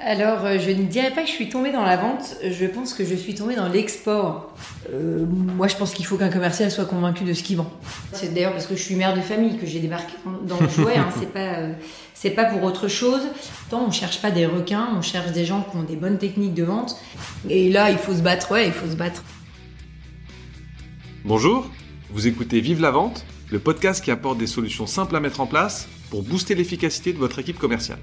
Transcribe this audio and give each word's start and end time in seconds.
Alors, 0.00 0.44
euh, 0.44 0.58
je 0.58 0.70
ne 0.70 0.82
dirais 0.82 1.12
pas 1.12 1.22
que 1.22 1.28
je 1.28 1.32
suis 1.32 1.48
tombée 1.48 1.70
dans 1.70 1.84
la 1.84 1.96
vente, 1.96 2.36
je 2.42 2.66
pense 2.66 2.94
que 2.94 3.04
je 3.04 3.14
suis 3.14 3.36
tombée 3.36 3.54
dans 3.54 3.68
l'export. 3.68 4.52
Euh, 4.92 5.24
moi, 5.24 5.68
je 5.68 5.76
pense 5.76 5.94
qu'il 5.94 6.04
faut 6.04 6.16
qu'un 6.16 6.30
commercial 6.30 6.68
soit 6.72 6.84
convaincu 6.84 7.22
de 7.22 7.32
ce 7.32 7.44
qu'il 7.44 7.58
vend. 7.58 7.72
C'est 8.12 8.34
d'ailleurs 8.34 8.52
parce 8.52 8.66
que 8.66 8.74
je 8.74 8.82
suis 8.82 8.96
mère 8.96 9.14
de 9.14 9.20
famille 9.20 9.56
que 9.56 9.66
j'ai 9.66 9.78
débarqué 9.78 10.14
dans 10.48 10.58
le 10.58 10.68
jouet, 10.68 10.96
hein, 10.96 11.10
c'est 11.16 11.32
pas, 11.32 11.60
euh, 11.60 11.74
pas 12.34 12.44
pour 12.46 12.64
autre 12.64 12.88
chose. 12.88 13.22
Tant 13.70 13.86
on 13.86 13.92
cherche 13.92 14.20
pas 14.20 14.32
des 14.32 14.46
requins, 14.46 14.88
on 14.96 15.00
cherche 15.00 15.30
des 15.30 15.44
gens 15.44 15.62
qui 15.62 15.76
ont 15.76 15.84
des 15.84 15.96
bonnes 15.96 16.18
techniques 16.18 16.54
de 16.54 16.64
vente. 16.64 16.96
Et 17.48 17.70
là, 17.70 17.92
il 17.92 17.98
faut 17.98 18.14
se 18.14 18.22
battre, 18.22 18.50
ouais, 18.50 18.66
il 18.66 18.72
faut 18.72 18.90
se 18.90 18.96
battre. 18.96 19.22
Bonjour, 21.24 21.70
vous 22.10 22.26
écoutez 22.26 22.60
Vive 22.60 22.80
la 22.80 22.90
vente, 22.90 23.24
le 23.48 23.60
podcast 23.60 24.04
qui 24.04 24.10
apporte 24.10 24.38
des 24.38 24.48
solutions 24.48 24.88
simples 24.88 25.14
à 25.14 25.20
mettre 25.20 25.40
en 25.40 25.46
place 25.46 25.88
pour 26.10 26.24
booster 26.24 26.56
l'efficacité 26.56 27.12
de 27.12 27.18
votre 27.18 27.38
équipe 27.38 27.60
commerciale. 27.60 28.00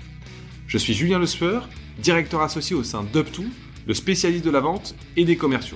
Je 0.71 0.77
suis 0.77 0.93
Julien 0.93 1.19
Le 1.19 1.25
Sueur, 1.25 1.67
directeur 1.97 2.41
associé 2.41 2.77
au 2.77 2.83
sein 2.83 3.03
d'UpTo, 3.03 3.43
le 3.85 3.93
spécialiste 3.93 4.45
de 4.45 4.49
la 4.49 4.61
vente 4.61 4.95
et 5.17 5.25
des 5.25 5.35
commerciaux. 5.35 5.75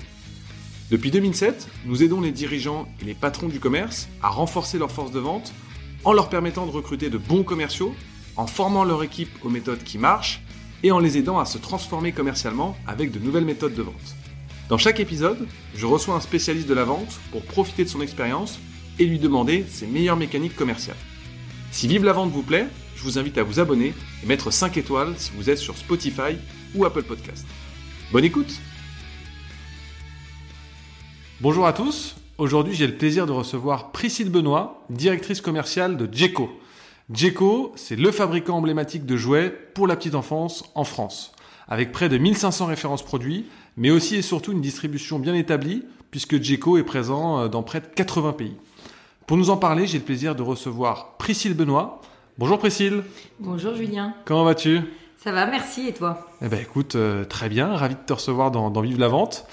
Depuis 0.90 1.12
2007, 1.12 1.68
nous 1.86 2.02
aidons 2.02 2.22
les 2.22 2.32
dirigeants 2.32 2.88
et 3.02 3.04
les 3.04 3.14
patrons 3.14 3.50
du 3.50 3.60
commerce 3.60 4.08
à 4.24 4.30
renforcer 4.30 4.78
leur 4.78 4.90
force 4.90 5.12
de 5.12 5.20
vente 5.20 5.52
en 6.05 6.14
leur 6.14 6.30
permettant 6.30 6.66
de 6.66 6.72
recruter 6.72 7.10
de 7.10 7.18
bons 7.18 7.44
commerciaux, 7.44 7.94
en 8.38 8.48
formant 8.48 8.86
leur 8.86 9.04
équipe 9.04 9.28
aux 9.44 9.50
méthodes 9.50 9.84
qui 9.84 9.98
marchent 9.98 10.42
et 10.82 10.94
en 10.94 11.00
les 11.00 11.18
aidant 11.18 11.40
à 11.40 11.46
se 11.46 11.58
transformer 11.58 12.14
commercialement 12.14 12.77
avec 12.88 13.12
de 13.12 13.20
nouvelles 13.20 13.44
méthodes 13.44 13.76
de 13.76 13.82
vente. 13.82 14.16
Dans 14.70 14.77
chaque 14.77 15.02
épisode, 15.02 15.46
je 15.76 15.86
reçois 15.86 16.16
un 16.16 16.22
spécialiste 16.22 16.70
de 16.70 16.74
la 16.74 16.86
vente 16.86 17.20
pour 17.34 17.44
profiter 17.44 17.84
de 17.84 17.90
son 17.90 18.00
expérience 18.00 18.62
et 18.98 19.05
lui 19.05 19.20
demander 19.20 19.66
ses 19.68 19.88
meilleures 19.88 20.16
mécaniques 20.16 20.55
commerciales. 20.55 20.96
Si 21.72 21.90
Vive 21.90 22.05
la 22.05 22.14
vente 22.14 22.32
vous 22.32 22.44
plaît, 22.44 22.70
vous 23.05 23.20
invite 23.20 23.38
à 23.38 23.44
vous 23.44 23.59
abonner 23.59 23.94
et 24.23 24.26
mettre 24.26 24.52
5 24.52 24.77
étoiles 24.77 25.13
si 25.18 25.32
vous 25.36 25.52
êtes 25.52 25.59
sur 25.59 25.77
Spotify 25.77 26.38
ou 26.73 26.86
Apple 26.86 27.04
Podcast. 27.04 27.46
Bonne 28.12 28.23
écoute 28.23 28.59
Bonjour 31.40 31.68
à 31.68 31.74
tous, 31.74 32.15
aujourd'hui 32.40 32.74
j'ai 32.74 32.88
le 32.88 32.98
plaisir 32.98 33.27
de 33.27 33.32
recevoir 33.32 33.91
Priscille 33.91 34.32
Benoît, 34.32 34.84
directrice 34.90 35.40
commerciale 35.40 35.98
de 35.98 36.10
Jeco. 36.12 36.49
Jeco, 37.13 37.74
c'est 37.76 37.96
le 37.96 38.12
fabricant 38.12 38.57
emblématique 38.57 39.05
de 39.05 39.15
jouets 39.15 39.52
pour 39.76 39.85
la 39.85 39.96
petite 39.96 40.15
enfance 40.15 40.63
en 40.74 40.84
France, 40.84 41.32
avec 41.68 41.91
près 41.91 42.10
de 42.10 42.18
1500 42.18 42.65
références 42.65 43.05
produits, 43.05 43.46
mais 43.77 43.91
aussi 43.91 44.15
et 44.15 44.24
surtout 44.24 44.52
une 44.52 44.62
distribution 44.62 45.20
bien 45.20 45.35
établie, 45.35 45.84
puisque 46.10 46.41
Jeco 46.41 46.80
est 46.80 46.84
présent 46.84 47.41
euh, 47.41 47.48
dans 47.49 47.62
près 47.62 47.82
de 47.82 47.85
80 47.85 48.34
pays. 48.34 48.55
Pour 49.27 49.37
nous 49.37 49.52
en 49.52 49.58
parler, 49.58 49.85
j'ai 49.85 49.99
le 49.99 50.04
plaisir 50.04 50.35
de 50.35 50.41
recevoir 50.41 51.18
Priscille 51.18 51.54
Benoît, 51.54 52.02
Bonjour 52.38 52.60
Priscille. 52.60 53.02
Bonjour 53.40 53.76
Julien. 53.76 54.14
Comment 54.26 54.44
vas-tu? 54.44 54.82
Ça 55.16 55.32
va, 55.32 55.46
merci. 55.46 55.88
Et 55.88 55.94
toi? 55.94 56.28
Eh 56.42 56.50
ben 56.50 56.60
écoute, 56.60 56.96
euh, 56.96 57.24
très 57.24 57.48
bien. 57.48 57.74
Ravi 57.74 57.96
de 57.96 58.00
te 58.05 58.12
recevoir 58.12 58.52
dans, 58.52 58.82
Vive 58.82 59.00
la 59.00 59.08
Vente. 59.08 59.48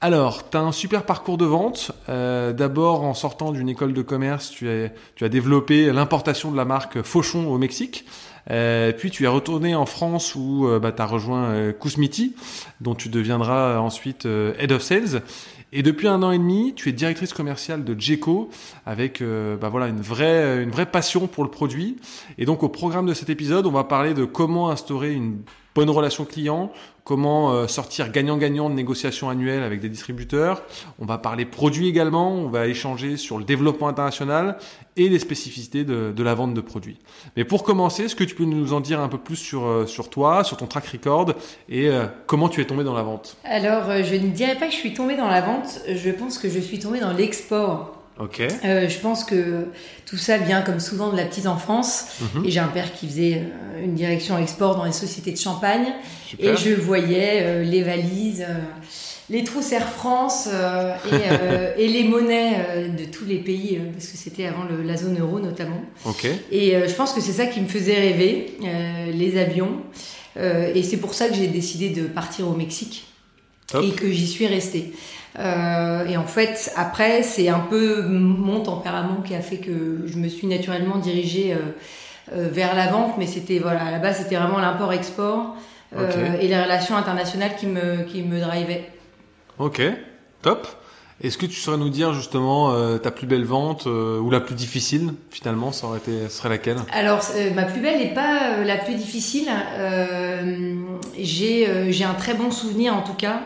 Alors, 0.00 0.50
tu 0.50 0.56
as 0.56 0.60
un 0.60 0.72
super 0.72 1.04
parcours 1.04 1.38
de 1.38 1.44
vente. 1.44 1.92
Euh, 2.08 2.52
d'abord, 2.52 3.04
en 3.04 3.14
sortant 3.14 3.52
d'une 3.52 3.68
école 3.68 3.92
de 3.92 4.02
commerce, 4.02 4.50
tu, 4.50 4.68
tu 5.14 5.24
as 5.24 5.28
développé 5.28 5.92
l'importation 5.92 6.50
de 6.50 6.56
la 6.56 6.64
marque 6.64 7.00
Fauchon 7.02 7.46
au 7.46 7.58
Mexique. 7.58 8.04
Euh, 8.50 8.92
puis 8.92 9.12
tu 9.12 9.22
es 9.22 9.28
retourné 9.28 9.76
en 9.76 9.86
France 9.86 10.34
où 10.34 10.68
bah, 10.82 10.90
tu 10.90 11.02
as 11.02 11.06
rejoint 11.06 11.72
Kousmiti, 11.74 12.34
dont 12.80 12.96
tu 12.96 13.08
deviendras 13.08 13.78
ensuite 13.78 14.26
Head 14.26 14.72
of 14.72 14.82
Sales. 14.82 15.22
Et 15.72 15.82
depuis 15.82 16.06
un 16.08 16.22
an 16.22 16.30
et 16.30 16.38
demi, 16.38 16.74
tu 16.74 16.88
es 16.88 16.92
directrice 16.92 17.32
commerciale 17.32 17.84
de 17.84 17.98
Jeco 17.98 18.50
avec 18.86 19.20
euh, 19.20 19.56
bah 19.56 19.68
voilà 19.68 19.88
une 19.88 20.00
vraie 20.00 20.62
une 20.62 20.70
vraie 20.70 20.86
passion 20.86 21.26
pour 21.26 21.44
le 21.44 21.50
produit. 21.50 21.96
Et 22.38 22.46
donc 22.46 22.62
au 22.62 22.68
programme 22.68 23.06
de 23.06 23.14
cet 23.14 23.30
épisode, 23.30 23.66
on 23.66 23.72
va 23.72 23.84
parler 23.84 24.14
de 24.14 24.24
comment 24.24 24.70
instaurer 24.70 25.12
une 25.12 25.42
bonne 25.74 25.90
relation 25.90 26.24
client, 26.24 26.72
comment 27.06 27.52
euh, 27.52 27.68
sortir 27.68 28.10
gagnant-gagnant 28.10 28.68
de 28.68 28.74
négociations 28.74 29.30
annuelles 29.30 29.62
avec 29.62 29.80
des 29.80 29.88
distributeurs. 29.88 30.62
On 30.98 31.06
va 31.06 31.18
parler 31.18 31.44
produits 31.46 31.86
également, 31.86 32.32
on 32.32 32.48
va 32.48 32.66
échanger 32.66 33.16
sur 33.16 33.38
le 33.38 33.44
développement 33.44 33.86
international 33.86 34.58
et 34.96 35.08
les 35.08 35.20
spécificités 35.20 35.84
de, 35.84 36.22
la 36.22 36.34
vente 36.34 36.52
de 36.52 36.60
produits. 36.60 36.98
Mais 37.36 37.44
pour 37.44 37.62
commencer, 37.62 38.06
est-ce 38.06 38.16
que 38.16 38.24
tu 38.24 38.34
peux 38.34 38.44
nous 38.44 38.72
en 38.72 38.80
dire 38.80 38.98
un 38.98 39.08
peu 39.08 39.18
plus 39.18 39.36
sur, 39.36 39.66
euh, 39.66 39.86
toi, 40.10 40.42
sur 40.42 40.56
ton 40.56 40.66
track 40.66 40.86
record 40.88 41.32
et 41.68 41.88
euh, 41.88 42.06
comment 42.26 42.48
tu 42.48 42.60
es 42.60 42.64
tombé 42.64 42.82
dans 42.82 42.94
la 42.94 43.04
vente? 43.04 43.36
Alors, 43.44 43.84
je 44.02 44.16
ne 44.16 44.30
dirais 44.30 44.56
pas 44.56 44.66
que 44.66 44.72
je 44.72 44.78
suis 44.78 44.92
tombé 44.92 45.16
dans 45.16 45.28
la 45.28 45.42
vente, 45.42 45.80
je 45.88 46.10
pense 46.10 46.38
que 46.38 46.50
je 46.50 46.58
suis 46.58 46.80
tombé 46.80 46.98
dans 46.98 47.12
l'export. 47.12 47.95
Ok. 48.18 48.40
Euh, 48.40 48.88
je 48.88 48.98
pense 48.98 49.24
que 49.24 49.66
tout 50.06 50.16
ça 50.16 50.38
vient 50.38 50.62
comme 50.62 50.80
souvent 50.80 51.10
de 51.10 51.16
la 51.16 51.24
petite 51.24 51.46
enfance. 51.46 52.06
Mhm. 52.20 52.46
Et 52.46 52.50
j'ai 52.50 52.60
un 52.60 52.68
père 52.68 52.92
qui 52.94 53.08
faisait 53.08 53.42
euh, 53.42 53.84
une 53.84 53.94
direction 53.94 54.38
export 54.38 54.76
dans 54.76 54.84
les 54.84 54.92
sociétés 54.92 55.32
de 55.32 55.38
champagne. 55.38 55.86
Et 56.38 56.56
je 56.56 56.70
voyais 56.70 57.42
euh, 57.42 57.64
les 57.64 57.82
valises, 57.82 58.44
euh, 58.48 58.54
les 59.28 59.44
trousses 59.44 59.72
Air 59.72 59.86
France 59.86 60.48
et, 60.48 61.82
et, 61.82 61.88
les 61.88 62.04
monnaies 62.04 62.88
de 62.96 63.04
tous 63.04 63.24
les 63.24 63.38
pays, 63.38 63.80
parce 63.92 64.06
que 64.06 64.16
c'était 64.16 64.46
avant 64.46 64.64
le, 64.64 64.82
la 64.82 64.96
zone 64.96 65.18
euro 65.20 65.40
notamment. 65.40 65.82
Ok. 66.04 66.26
Et 66.52 66.70
je 66.88 66.94
pense 66.94 67.12
que 67.12 67.20
c'est 67.20 67.32
ça 67.32 67.46
qui 67.46 67.60
me 67.60 67.66
faisait 67.66 67.98
rêver, 67.98 68.56
les 69.12 69.36
avions. 69.36 69.82
et 70.36 70.82
c'est 70.84 70.98
pour 70.98 71.12
ça 71.14 71.28
que 71.28 71.34
j'ai 71.34 71.48
décidé 71.48 71.90
de 71.90 72.04
partir 72.04 72.46
au 72.46 72.54
Mexique. 72.54 73.04
Et 73.74 73.90
que 73.90 74.10
j'y 74.10 74.26
suis 74.26 74.46
restée. 74.46 74.92
Euh, 75.38 76.06
et 76.06 76.16
en 76.16 76.26
fait, 76.26 76.72
après, 76.76 77.22
c'est 77.22 77.48
un 77.48 77.60
peu 77.60 78.02
mon 78.02 78.60
tempérament 78.62 79.22
qui 79.22 79.34
a 79.34 79.40
fait 79.40 79.58
que 79.58 80.04
je 80.06 80.16
me 80.18 80.28
suis 80.28 80.46
naturellement 80.46 80.96
dirigée 80.96 81.52
euh, 81.52 81.58
euh, 82.32 82.48
vers 82.50 82.74
la 82.74 82.88
vente, 82.88 83.14
mais 83.18 83.26
c'était 83.26 83.58
voilà, 83.58 83.84
à 83.84 83.90
la 83.90 83.98
base, 83.98 84.18
c'était 84.18 84.36
vraiment 84.36 84.58
l'import-export 84.58 85.56
et 86.40 86.48
les 86.48 86.60
relations 86.60 86.96
internationales 86.96 87.52
qui 87.58 87.66
me 87.66 88.02
qui 88.02 88.22
me 88.22 88.38
drivaient. 88.40 88.90
Ok, 89.58 89.80
top. 90.42 90.66
Est-ce 91.22 91.38
que 91.38 91.46
tu 91.46 91.54
saurais 91.54 91.78
nous 91.78 91.88
dire 91.88 92.12
justement 92.12 92.98
ta 92.98 93.10
plus 93.10 93.26
belle 93.26 93.44
vente 93.44 93.86
ou 93.86 94.30
la 94.30 94.40
plus 94.40 94.54
difficile 94.54 95.14
finalement 95.30 95.72
Ça 95.72 95.86
aurait 95.86 95.98
été, 95.98 96.28
serait 96.28 96.50
laquelle? 96.50 96.76
Alors 96.92 97.20
ma 97.54 97.64
plus 97.64 97.80
belle 97.80 97.98
n'est 97.98 98.12
pas 98.12 98.62
la 98.64 98.76
plus 98.76 98.94
difficile. 98.96 99.48
j'ai 101.18 101.92
j'ai 101.92 102.04
un 102.04 102.14
très 102.14 102.34
bon 102.34 102.50
souvenir 102.50 102.94
en 102.94 103.02
tout 103.02 103.14
cas. 103.14 103.40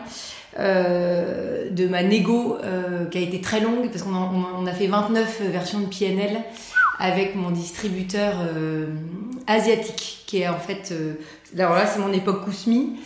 Euh, 0.59 1.69
de 1.69 1.87
ma 1.87 2.03
négo 2.03 2.57
euh, 2.61 3.05
qui 3.05 3.17
a 3.17 3.21
été 3.21 3.39
très 3.39 3.61
longue 3.61 3.89
parce 3.89 4.03
qu'on 4.03 4.13
a, 4.13 4.29
on 4.59 4.65
a 4.65 4.73
fait 4.73 4.87
29 4.87 5.43
versions 5.43 5.79
de 5.79 5.85
PNL 5.85 6.41
avec 6.99 7.35
mon 7.35 7.51
distributeur 7.51 8.33
euh, 8.41 8.87
asiatique 9.47 10.23
qui 10.27 10.41
est 10.41 10.49
en 10.49 10.59
fait 10.59 10.93
alors 11.57 11.75
là 11.75 11.85
c'est 11.85 11.99
mon 11.99 12.13
époque 12.13 12.45
Kousmi 12.45 12.97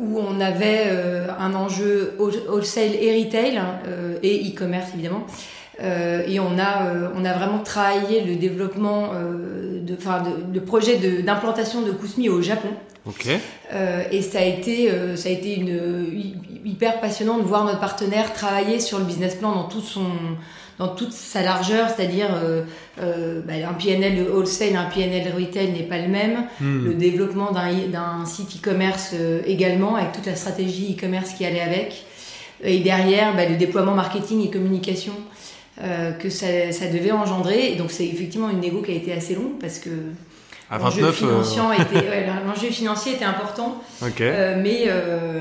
où 0.00 0.18
on 0.18 0.40
avait 0.40 0.90
un 1.38 1.54
enjeu 1.54 2.14
wholesale 2.18 2.94
et 3.00 3.24
retail 3.24 3.56
hein, 3.56 3.78
et 4.22 4.50
e-commerce 4.50 4.88
évidemment. 4.94 5.26
Et 5.80 6.40
on 6.40 6.58
a 6.58 6.92
on 7.14 7.24
a 7.24 7.32
vraiment 7.32 7.58
travaillé 7.58 8.22
le 8.22 8.36
développement 8.36 9.12
de 9.12 9.94
enfin 9.94 10.22
le 10.52 10.60
projet 10.60 10.96
d'implantation 11.22 11.82
de, 11.82 11.88
de 11.88 11.92
Kousmi 11.92 12.28
au 12.28 12.42
Japon. 12.42 12.70
Euh, 13.72 14.02
et 14.10 14.22
ça 14.22 14.38
a 14.38 14.44
été, 14.44 14.90
euh, 14.90 15.16
ça 15.16 15.28
a 15.28 15.32
été 15.32 15.56
une, 15.56 16.34
hyper 16.64 17.00
passionnant 17.00 17.38
de 17.38 17.44
voir 17.44 17.64
notre 17.64 17.80
partenaire 17.80 18.32
travailler 18.32 18.80
sur 18.80 18.98
le 18.98 19.04
business 19.04 19.34
plan 19.34 19.52
dans 19.52 19.64
tout 19.64 19.82
son, 19.82 20.06
dans 20.78 20.88
toute 20.88 21.12
sa 21.12 21.42
largeur, 21.42 21.88
c'est-à-dire 21.88 22.28
euh, 22.34 22.62
euh 23.00 23.40
bah, 23.46 23.54
un 23.68 23.74
PNL 23.74 24.26
wholesale, 24.28 24.76
un 24.76 24.84
PNL 24.84 25.32
retail 25.34 25.72
n'est 25.72 25.84
pas 25.84 25.98
le 25.98 26.08
même. 26.08 26.46
Hmm. 26.60 26.84
Le 26.86 26.94
développement 26.94 27.52
d'un 27.52 28.24
site 28.26 28.56
e-commerce 28.56 29.12
euh, 29.14 29.40
également, 29.46 29.96
avec 29.96 30.12
toute 30.12 30.26
la 30.26 30.36
stratégie 30.36 30.96
e-commerce 30.96 31.32
qui 31.32 31.44
allait 31.44 31.60
avec. 31.60 32.04
Et 32.62 32.80
derrière, 32.80 33.34
bah, 33.36 33.46
le 33.46 33.56
déploiement 33.56 33.94
marketing 33.94 34.44
et 34.46 34.50
communication 34.50 35.12
que 36.20 36.30
ça, 36.30 36.70
ça, 36.70 36.86
devait 36.86 37.10
engendrer. 37.10 37.72
Et 37.72 37.74
donc 37.74 37.90
c'est 37.90 38.06
effectivement 38.06 38.48
une 38.48 38.60
négo 38.60 38.80
qui 38.80 38.92
a 38.92 38.94
été 38.94 39.12
assez 39.12 39.34
longue 39.34 39.58
parce 39.60 39.80
que 39.80 39.90
L'enjeu 40.70 41.12
financier, 41.12 41.62
était, 41.78 42.70
financier 42.70 43.12
était 43.14 43.24
important, 43.24 43.82
euh, 44.02 44.60
mais, 44.62 44.84
euh, 44.86 45.40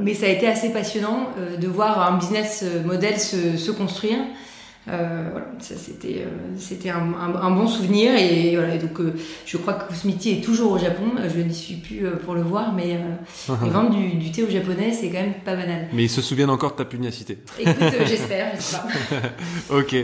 mais 0.00 0.14
ça 0.14 0.26
a 0.26 0.28
été 0.28 0.46
assez 0.46 0.70
passionnant 0.70 1.30
de 1.60 1.66
voir 1.66 2.00
un 2.10 2.16
business 2.16 2.64
model 2.84 3.18
se, 3.18 3.56
se 3.56 3.70
construire. 3.70 4.18
Voilà, 4.86 5.46
ça 5.60 5.74
c'était 5.76 6.26
c'était 6.58 6.90
un, 6.90 7.12
un, 7.14 7.50
bon 7.52 7.68
souvenir 7.68 8.14
et 8.16 8.56
voilà 8.56 8.76
donc 8.78 9.00
je 9.46 9.56
crois 9.56 9.74
que 9.74 9.92
Kusmiti 9.92 10.30
est 10.30 10.44
toujours 10.44 10.72
au 10.72 10.78
Japon. 10.78 11.04
Je 11.32 11.40
n'y 11.40 11.54
suis 11.54 11.76
plus 11.76 12.04
pour 12.24 12.34
le 12.34 12.42
voir, 12.42 12.72
mais 12.72 12.98
vendre 13.48 13.90
du, 13.90 14.14
du, 14.14 14.32
thé 14.32 14.42
au 14.42 14.50
japonais 14.50 14.92
c'est 14.92 15.08
quand 15.08 15.20
même 15.20 15.34
pas 15.44 15.54
banal. 15.54 15.88
Mais 15.92 16.04
ils 16.04 16.10
se 16.10 16.20
souviennent 16.20 16.50
encore 16.50 16.72
de 16.72 16.76
ta 16.76 16.84
pugnacité. 16.84 17.38
Écoute, 17.58 17.76
j'espère, 18.06 18.52
j'espère. 18.54 18.86
ok. 19.70 19.96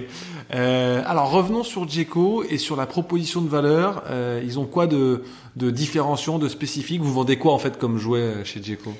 Euh, 0.54 1.02
alors 1.06 1.30
revenons 1.30 1.62
sur 1.62 1.88
Jeco 1.88 2.42
et 2.48 2.58
sur 2.58 2.76
la 2.76 2.86
proposition 2.86 3.40
de 3.40 3.48
valeur. 3.48 4.04
Euh, 4.08 4.42
ils 4.44 4.58
ont 4.58 4.66
quoi 4.66 4.86
de, 4.86 5.24
de 5.56 5.70
différenciant, 5.70 6.38
de 6.38 6.48
spécifique? 6.48 7.02
Vous 7.02 7.12
vendez 7.12 7.36
quoi 7.36 7.52
en 7.52 7.58
fait 7.58 7.78
comme 7.78 7.98
jouet 7.98 8.20
euh, 8.20 8.44
chez 8.44 8.62
Jeco 8.62 8.94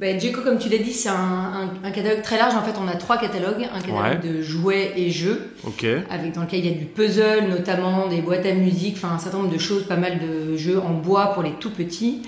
Ben, 0.00 0.20
comme 0.32 0.58
tu 0.58 0.68
l'as 0.68 0.78
dit, 0.78 0.92
c'est 0.92 1.08
un, 1.08 1.70
un, 1.82 1.90
catalogue 1.90 2.22
très 2.22 2.38
large. 2.38 2.54
En 2.54 2.62
fait, 2.62 2.74
on 2.80 2.86
a 2.86 2.94
trois 2.94 3.18
catalogues. 3.18 3.66
Un 3.74 3.80
catalogue 3.80 4.20
de 4.20 4.42
jouets 4.42 4.92
et 4.96 5.10
jeux, 5.10 5.50
avec 6.08 6.32
dans 6.34 6.42
lequel 6.42 6.60
il 6.60 6.66
y 6.66 6.74
a 6.74 6.78
du 6.78 6.84
puzzle, 6.84 7.48
notamment 7.48 8.06
des 8.06 8.20
boîtes 8.20 8.46
à 8.46 8.52
musique, 8.52 8.94
enfin 8.96 9.14
un 9.14 9.18
certain 9.18 9.38
nombre 9.38 9.52
de 9.52 9.58
choses, 9.58 9.84
pas 9.84 9.96
mal 9.96 10.20
de 10.20 10.56
jeux 10.56 10.78
en 10.78 10.92
bois 10.92 11.32
pour 11.34 11.42
les 11.42 11.52
tout 11.52 11.70
petits, 11.70 12.22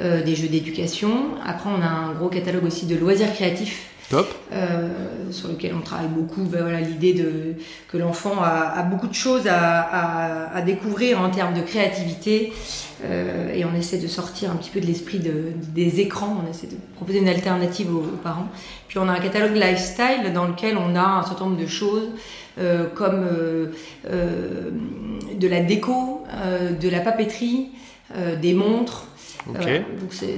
euh, 0.00 0.22
des 0.22 0.34
jeux 0.34 0.48
d'éducation. 0.48 1.34
Après, 1.44 1.68
on 1.68 1.82
a 1.82 1.88
un 1.88 2.12
gros 2.14 2.28
catalogue 2.28 2.64
aussi 2.64 2.86
de 2.86 2.96
loisirs 2.96 3.32
créatifs 3.34 3.86
Top. 4.10 4.26
Euh, 4.52 4.88
sur 5.30 5.48
lequel 5.48 5.72
on 5.74 5.80
travaille 5.80 6.08
beaucoup. 6.08 6.42
Ben 6.42 6.62
voilà, 6.62 6.80
l'idée 6.80 7.14
de 7.14 7.54
que 7.88 7.96
l'enfant 7.96 8.42
a, 8.42 8.82
beaucoup 8.82 9.06
de 9.06 9.14
choses 9.14 9.46
à, 9.48 10.60
découvrir 10.66 11.20
en 11.20 11.30
termes 11.30 11.54
de 11.54 11.62
créativité, 11.62 12.52
euh, 13.04 13.54
et 13.54 13.64
on 13.64 13.74
essaie 13.74 13.98
de 13.98 14.08
sortir 14.08 14.50
un 14.50 14.56
petit 14.56 14.70
peu 14.70 14.80
de 14.80 14.86
l'esprit 14.86 15.20
de, 15.20 15.52
des 15.74 16.00
écrans. 16.00 16.42
On 16.44 16.50
essaie 16.50 16.66
de 16.66 16.76
proposer 16.96 17.20
une 17.20 17.28
alternative 17.28 17.94
aux, 17.94 18.00
parents. 18.22 18.48
Puis 18.88 18.98
on 18.98 19.08
a 19.08 19.12
un 19.12 19.20
catalogue 19.20 19.54
lifestyle 19.54 20.32
dans 20.34 20.46
lequel 20.48 20.76
on 20.76 20.96
a 20.96 21.20
un 21.20 21.22
certain 21.22 21.46
nombre 21.46 21.60
de 21.60 21.68
choses. 21.68 22.10
Euh, 22.58 22.86
comme 22.94 23.24
euh, 23.24 23.66
euh 24.06 24.70
de 25.38 25.48
la 25.48 25.60
déco, 25.60 26.24
euh, 26.34 26.72
de 26.72 26.88
la 26.90 27.00
papeterie, 27.00 27.70
des 28.42 28.52
montres, 28.52 29.06
Okay. 29.50 29.78
Euh, 29.78 30.00
donc, 30.00 30.12
c'est, 30.12 30.36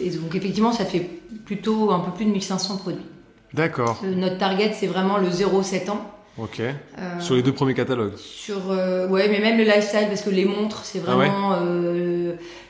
et 0.00 0.10
donc 0.10 0.34
effectivement, 0.34 0.72
ça 0.72 0.84
fait 0.84 1.08
plutôt 1.44 1.90
un 1.90 2.00
peu 2.00 2.12
plus 2.12 2.24
de 2.24 2.30
1500 2.30 2.76
produits. 2.78 3.02
D'accord. 3.52 4.00
Euh, 4.04 4.14
notre 4.14 4.38
target, 4.38 4.72
c'est 4.74 4.86
vraiment 4.86 5.18
le 5.18 5.28
0-7 5.28 5.90
ans. 5.90 6.10
Ok. 6.36 6.60
Euh, 6.60 7.20
sur 7.20 7.36
les 7.36 7.42
deux 7.42 7.52
premiers 7.52 7.74
catalogues. 7.74 8.16
Sur 8.16 8.72
euh, 8.72 9.08
ouais, 9.08 9.28
mais 9.28 9.38
même 9.38 9.56
le 9.56 9.62
lifestyle 9.62 10.08
parce 10.08 10.22
que 10.22 10.30
les 10.30 10.44
montres, 10.44 10.84
c'est 10.84 11.00
ah 11.06 11.12
vraiment 11.12 11.56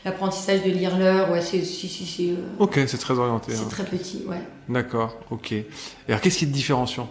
l'apprentissage 0.04 0.62
de 0.62 0.70
lire 0.70 0.98
l'heure. 0.98 1.30
Ouais, 1.30 1.40
c'est 1.40 1.64
si 1.64 1.88
si 1.88 2.36
ok, 2.58 2.80
c'est 2.86 2.98
très 2.98 3.18
orienté. 3.18 3.52
C'est 3.52 3.62
hein. 3.62 3.68
très 3.70 3.84
petit, 3.84 4.24
ouais. 4.28 4.42
D'accord, 4.68 5.18
ok. 5.30 5.52
Et 5.52 5.66
alors, 6.08 6.20
qu'est-ce 6.20 6.38
qui 6.38 6.44
est 6.44 6.48
différenciant 6.48 7.08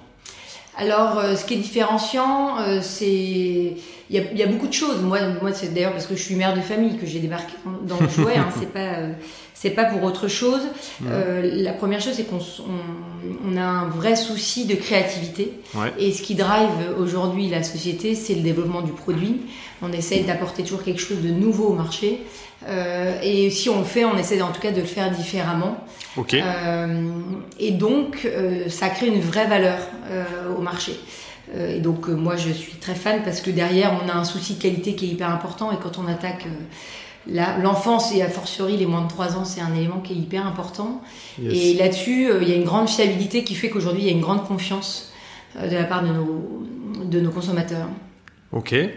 alors, 0.75 1.19
euh, 1.19 1.35
ce 1.35 1.45
qui 1.45 1.53
est 1.53 1.57
différenciant, 1.57 2.57
euh, 2.59 2.79
c'est 2.81 3.05
il 3.05 4.15
y 4.15 4.17
a, 4.17 4.31
y 4.33 4.43
a, 4.43 4.47
beaucoup 4.47 4.67
de 4.67 4.73
choses. 4.73 5.01
Moi, 5.01 5.19
moi, 5.41 5.53
c'est 5.53 5.73
d'ailleurs 5.73 5.91
parce 5.91 6.07
que 6.07 6.15
je 6.15 6.21
suis 6.21 6.35
mère 6.35 6.55
de 6.55 6.61
famille 6.61 6.97
que 6.97 7.05
j'ai 7.05 7.19
débarqué 7.19 7.53
dans 7.83 7.99
le 7.99 8.09
jouet. 8.09 8.37
hein, 8.37 8.49
c'est 8.59 8.71
pas 8.71 8.79
euh, 8.79 9.13
c'est 9.63 9.69
pas 9.69 9.85
pour 9.85 10.03
autre 10.03 10.27
chose. 10.27 10.61
la 11.01 11.71
première 11.71 12.01
chose, 12.01 12.15
c'est 12.17 12.25
qu'on 12.25 12.41
on, 13.47 13.55
a 13.55 13.63
un 13.63 13.87
vrai 13.87 14.17
souci 14.17 14.65
de 14.65 14.75
créativité. 14.75 15.53
Ouais. 15.73 15.93
Et 15.97 16.11
ce 16.11 16.21
qui 16.21 16.35
drive 16.35 16.69
aujourd'hui 16.99 17.47
la 17.49 17.63
société, 17.63 18.13
c'est 18.13 18.35
le 18.35 18.41
développement 18.41 18.81
du 18.81 18.91
produit. 18.91 19.37
On 19.81 19.93
essaye 19.93 20.23
d'apporter 20.23 20.63
toujours 20.63 20.83
quelque 20.83 20.99
chose 20.99 21.21
de 21.21 21.29
nouveau 21.29 21.67
au 21.67 21.73
marché. 21.75 22.19
Euh, 22.67 23.17
et 23.23 23.49
si 23.51 23.69
on 23.69 23.79
le 23.79 23.85
fait, 23.85 24.03
on 24.03 24.17
essaie 24.17 24.41
en 24.41 24.51
tout 24.51 24.59
cas 24.59 24.71
de 24.71 24.81
le 24.81 24.85
faire 24.85 25.09
différemment. 25.11 25.77
Okay. 26.17 26.43
Euh, 26.43 27.11
et 27.57 27.71
donc, 27.71 28.25
euh, 28.25 28.67
ça 28.67 28.89
crée 28.89 29.07
une 29.07 29.21
vraie 29.21 29.47
valeur 29.47 29.79
euh, 30.11 30.25
au 30.57 30.61
marché. 30.61 30.93
Euh, 31.55 31.77
et 31.77 31.79
donc, 31.79 32.09
euh, 32.09 32.13
moi, 32.13 32.35
je 32.35 32.49
suis 32.49 32.73
très 32.73 32.95
fan 32.95 33.21
parce 33.23 33.39
que 33.39 33.49
derrière, 33.49 33.97
on 34.03 34.09
a 34.09 34.13
un 34.13 34.25
souci 34.25 34.55
de 34.55 34.61
qualité 34.61 34.95
qui 34.95 35.05
est 35.05 35.09
hyper 35.09 35.29
important. 35.29 35.71
Et 35.71 35.77
quand 35.81 35.97
on 35.97 36.07
attaque 36.07 36.45
l'enfance 37.27 38.13
et 38.13 38.21
a 38.21 38.29
fortiori 38.29 38.77
les 38.77 38.85
moins 38.85 39.01
de 39.01 39.07
3 39.07 39.37
ans, 39.37 39.45
c'est 39.45 39.61
un 39.61 39.73
élément 39.73 39.99
qui 39.99 40.13
est 40.13 40.17
hyper 40.17 40.45
important. 40.45 41.01
Yes. 41.41 41.53
Et 41.53 41.73
là-dessus, 41.75 42.29
il 42.41 42.49
y 42.49 42.51
a 42.51 42.55
une 42.55 42.65
grande 42.65 42.89
fiabilité 42.89 43.43
qui 43.43 43.55
fait 43.55 43.69
qu'aujourd'hui, 43.69 44.03
il 44.03 44.07
y 44.07 44.09
a 44.09 44.13
une 44.13 44.21
grande 44.21 44.45
confiance 44.45 45.11
de 45.55 45.75
la 45.75 45.83
part 45.83 46.03
de 46.03 46.09
nos, 46.09 46.63
de 47.05 47.19
nos 47.19 47.31
consommateurs. 47.31 47.87
Ok, 48.51 48.73
eh 48.73 48.91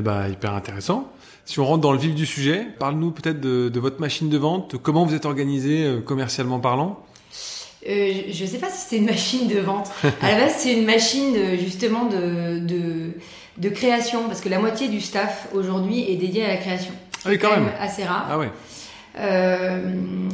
ben, 0.00 0.28
hyper 0.28 0.54
intéressant. 0.54 1.10
Si 1.44 1.58
on 1.58 1.66
rentre 1.66 1.80
dans 1.80 1.92
le 1.92 1.98
vif 1.98 2.14
du 2.14 2.26
sujet, 2.26 2.66
parle-nous 2.78 3.10
peut-être 3.10 3.40
de, 3.40 3.68
de, 3.68 3.80
votre 3.80 4.00
machine 4.00 4.28
de 4.28 4.38
vente, 4.38 4.76
comment 4.80 5.04
vous 5.04 5.14
êtes 5.14 5.26
organisé 5.26 5.84
euh, 5.84 6.00
commercialement 6.00 6.60
parlant 6.60 7.04
euh, 7.88 8.12
je 8.30 8.44
ne 8.44 8.48
sais 8.48 8.58
pas 8.58 8.70
si 8.70 8.86
c'est 8.90 8.96
une 8.98 9.06
machine 9.06 9.48
de 9.48 9.58
vente. 9.58 9.90
À 10.22 10.30
la 10.30 10.44
base, 10.44 10.54
c'est 10.58 10.72
une 10.72 10.84
machine 10.84 11.34
justement 11.58 12.04
de, 12.04 12.60
de, 12.60 13.10
de, 13.58 13.68
création, 13.70 14.28
parce 14.28 14.40
que 14.40 14.48
la 14.48 14.60
moitié 14.60 14.86
du 14.86 15.00
staff 15.00 15.48
aujourd'hui 15.52 16.08
est 16.08 16.14
dédié 16.14 16.44
à 16.44 16.48
la 16.48 16.58
création. 16.58 16.92
Ah 17.24 17.28
oui, 17.30 17.38
quand 17.38 17.50
même. 17.50 17.68
assez 17.80 18.04
rare. 18.04 18.26
Ah 18.30 18.38
ouais. 18.38 18.50
Euh, 19.18 19.80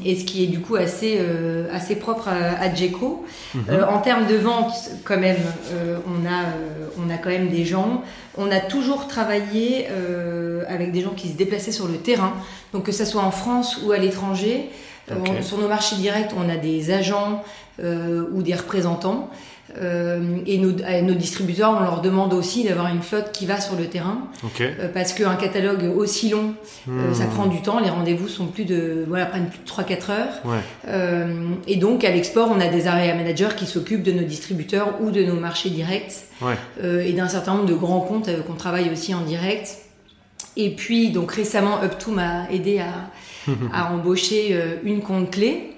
et 0.04 0.14
ce 0.14 0.24
qui 0.24 0.44
est 0.44 0.46
du 0.46 0.60
coup 0.60 0.76
assez, 0.76 1.18
euh, 1.20 1.66
assez 1.74 1.96
propre 1.96 2.28
à, 2.28 2.60
à 2.62 2.72
Jeco. 2.72 3.24
Mm 3.54 3.58
-hmm. 3.58 3.70
euh, 3.72 3.86
en 3.94 3.98
termes 3.98 4.26
de 4.26 4.36
vente, 4.36 4.72
quand 5.04 5.18
même, 5.18 5.42
euh, 5.72 5.98
on, 6.12 6.24
a, 6.26 6.40
euh, 6.44 7.00
on 7.00 7.10
a 7.10 7.16
quand 7.22 7.30
même 7.38 7.48
des 7.48 7.64
gens. 7.64 8.02
On 8.36 8.50
a 8.52 8.60
toujours 8.60 9.08
travaillé 9.08 9.88
euh, 9.90 10.62
avec 10.74 10.92
des 10.92 11.00
gens 11.00 11.14
qui 11.20 11.28
se 11.32 11.36
déplaçaient 11.42 11.76
sur 11.80 11.88
le 11.88 11.98
terrain, 12.08 12.32
donc 12.72 12.82
que 12.84 12.92
ce 12.92 13.04
soit 13.04 13.22
en 13.22 13.32
France 13.42 13.68
ou 13.82 13.92
à 13.92 13.98
l'étranger. 13.98 14.56
Okay. 15.10 15.42
sur 15.42 15.56
nos 15.62 15.68
marchés 15.68 15.96
directs, 15.96 16.32
on 16.36 16.48
a 16.56 16.58
des 16.70 16.80
agents 17.00 17.32
ou 18.34 18.38
des 18.48 18.54
représentants. 18.62 19.20
Euh, 19.76 20.38
et 20.46 20.58
nos, 20.58 20.72
nos, 20.72 21.14
distributeurs, 21.14 21.76
on 21.78 21.82
leur 21.82 22.00
demande 22.00 22.32
aussi 22.32 22.64
d'avoir 22.64 22.88
une 22.88 23.02
flotte 23.02 23.32
qui 23.32 23.46
va 23.46 23.60
sur 23.60 23.76
le 23.76 23.86
terrain. 23.86 24.28
Okay. 24.44 24.70
Euh, 24.80 24.88
parce 24.92 25.12
qu'un 25.12 25.34
catalogue 25.36 25.84
aussi 25.96 26.30
long, 26.30 26.54
mmh. 26.86 26.98
euh, 26.98 27.14
ça 27.14 27.26
prend 27.26 27.46
du 27.46 27.60
temps. 27.60 27.78
Les 27.78 27.90
rendez-vous 27.90 28.28
sont 28.28 28.46
plus 28.46 28.64
de, 28.64 29.04
voilà, 29.06 29.26
prennent 29.26 29.48
plus 29.48 29.58
de 29.58 29.68
3-4 29.68 30.10
heures. 30.10 30.42
Ouais. 30.44 30.58
et 31.66 31.76
donc, 31.76 32.04
à 32.04 32.10
l'export, 32.10 32.50
on 32.50 32.60
a 32.60 32.68
des 32.68 32.86
area 32.86 33.14
managers 33.14 33.54
qui 33.56 33.66
s'occupent 33.66 34.02
de 34.02 34.12
nos 34.12 34.24
distributeurs 34.24 35.00
ou 35.00 35.10
de 35.10 35.22
nos 35.22 35.38
marchés 35.38 35.70
directs. 35.70 36.24
Ouais. 36.40 36.54
et 37.04 37.12
d'un 37.14 37.28
certain 37.28 37.54
nombre 37.54 37.66
de 37.66 37.74
grands 37.74 38.00
comptes 38.00 38.30
qu'on 38.46 38.54
travaille 38.54 38.90
aussi 38.90 39.12
en 39.12 39.22
direct. 39.22 39.76
Et 40.56 40.70
puis, 40.70 41.10
donc 41.10 41.32
récemment, 41.32 41.80
Up2 41.82 42.12
m'a 42.12 42.50
aidé 42.50 42.78
à, 42.78 43.52
à 43.72 43.92
embaucher 43.92 44.56
une 44.84 45.02
compte 45.02 45.30
clé. 45.30 45.77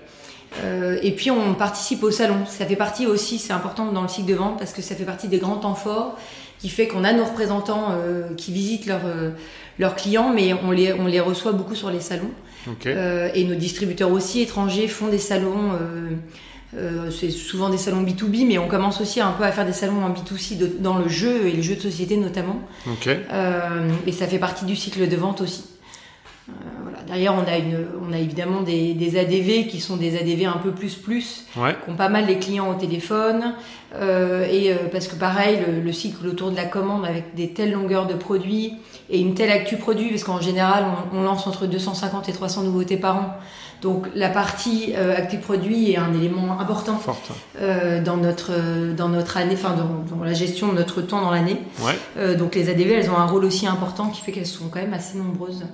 Euh, 0.63 0.99
et 1.03 1.13
puis 1.13 1.31
on 1.31 1.55
participe 1.55 2.03
au 2.03 2.11
salon. 2.11 2.47
Ça 2.47 2.67
fait 2.67 2.77
partie 2.77 3.07
aussi, 3.07 3.39
c'est 3.39 3.53
important 3.53 3.93
dans 3.93 4.03
le 4.03 4.09
cycle 4.09 4.29
de 4.29 4.35
vente 4.35 4.59
parce 4.59 4.73
que 4.73 4.83
ça 4.83 4.95
fait 4.95 5.05
partie 5.05 5.29
des 5.29 5.39
grands 5.39 5.57
temps 5.57 5.75
forts 5.75 6.19
qui 6.59 6.69
fait 6.69 6.89
qu'on 6.89 7.05
a 7.05 7.13
nos 7.13 7.25
représentants 7.25 7.89
euh, 7.93 8.35
qui 8.37 8.53
visitent 8.53 8.87
leurs 8.87 9.07
euh, 9.07 9.31
leurs 9.79 9.97
clients, 9.97 10.33
mais 10.35 10.53
on 10.53 10.73
les 10.73 10.93
on 10.93 11.07
les 11.07 11.21
reçoit 11.21 11.53
beaucoup 11.53 11.75
sur 11.75 11.91
les 11.91 12.01
salons. 12.01 12.31
Okay. 12.71 12.95
et 13.35 13.45
nos 13.45 13.55
distributeurs 13.55 14.13
aussi 14.13 14.43
étrangers 14.43 14.87
font 14.87 15.09
des 15.09 15.17
salons. 15.17 15.73
c'est 17.11 17.31
souvent 17.31 17.71
des 17.71 17.79
salons 17.79 18.03
B2B, 18.03 18.47
mais 18.47 18.59
on 18.59 18.69
commence 18.69 19.01
aussi 19.01 19.19
un 19.19 19.31
peu 19.31 19.45
à 19.45 19.51
faire 19.51 19.65
des 19.65 19.73
salons 19.73 20.05
en 20.05 20.11
B2C 20.11 20.59
de, 20.59 20.67
dans 20.79 20.99
le 20.99 21.09
jeu 21.09 21.47
et 21.47 21.53
les 21.53 21.63
jeux 21.63 21.77
de 21.77 21.81
société 21.81 22.19
notamment. 22.19 22.61
Okay. 22.87 23.17
et 24.07 24.13
ça 24.13 24.27
fait 24.27 24.39
partie 24.39 24.67
du 24.67 24.77
cycle 24.77 25.09
de 25.09 25.17
vente 25.17 25.41
aussi. 25.41 25.65
Euh, 26.51 26.83
voilà. 26.83 26.99
Derrière, 27.07 27.35
on 27.35 27.51
a, 27.51 27.59
une, 27.59 27.87
on 28.09 28.13
a 28.13 28.19
évidemment 28.19 28.63
des, 28.63 28.95
des, 28.95 29.19
ADV 29.19 29.67
qui 29.69 29.81
sont 29.81 29.97
des 29.97 30.17
ADV 30.19 30.47
un 30.47 30.59
peu 30.59 30.73
plus 30.73 30.97
plus, 30.97 31.47
ouais. 31.57 31.77
qui 31.85 31.91
ont 31.91 31.97
pas 31.97 32.09
mal 32.09 32.27
les 32.27 32.39
clients 32.39 32.71
au 32.71 32.75
téléphone. 32.75 33.55
Euh, 33.95 34.47
et 34.51 34.73
euh, 34.73 34.77
parce 34.93 35.09
que 35.09 35.17
pareil, 35.17 35.59
le, 35.67 35.81
le, 35.81 35.93
cycle 35.93 36.27
autour 36.27 36.51
de 36.51 36.57
la 36.57 36.65
commande 36.65 37.05
avec 37.05 37.35
des 37.35 37.49
telles 37.49 37.73
longueurs 37.73 38.07
de 38.07 38.15
produits 38.15 38.75
et 39.09 39.19
une 39.21 39.35
telle 39.35 39.51
actu 39.51 39.77
produit, 39.77 40.11
parce 40.11 40.23
qu'en 40.23 40.41
général, 40.41 40.85
on, 41.13 41.19
on, 41.19 41.23
lance 41.23 41.47
entre 41.47 41.67
250 41.67 42.29
et 42.29 42.33
300 42.33 42.63
nouveautés 42.63 42.97
par 42.97 43.17
an. 43.17 43.37
Donc 43.83 44.09
la 44.15 44.29
partie 44.29 44.93
euh, 44.95 45.17
actu 45.17 45.39
produit 45.39 45.93
est 45.93 45.97
un 45.97 46.13
élément 46.13 46.61
important 46.61 47.01
euh, 47.61 48.03
dans 48.03 48.17
notre 48.17 48.53
dans 48.95 49.09
notre 49.09 49.37
année, 49.39 49.55
enfin 49.55 49.75
dans, 49.75 50.17
dans, 50.17 50.23
la 50.23 50.35
gestion 50.35 50.69
de 50.69 50.75
notre 50.75 51.01
temps 51.01 51.23
dans 51.23 51.31
l'année. 51.31 51.59
Ouais. 51.81 51.99
Euh, 52.19 52.37
donc 52.37 52.55
les 52.55 52.69
ADV, 52.69 52.91
elles 52.91 53.11
ont 53.11 53.17
un 53.17 53.27
rôle 53.27 53.45
aussi 53.45 53.67
important 53.67 54.09
qui 54.09 54.21
fait 54.21 54.33
qu'elles 54.33 54.47
sont 54.47 54.69
quand 54.69 54.81
même 54.81 54.93
assez 54.93 55.17
nombreuses 55.17 55.65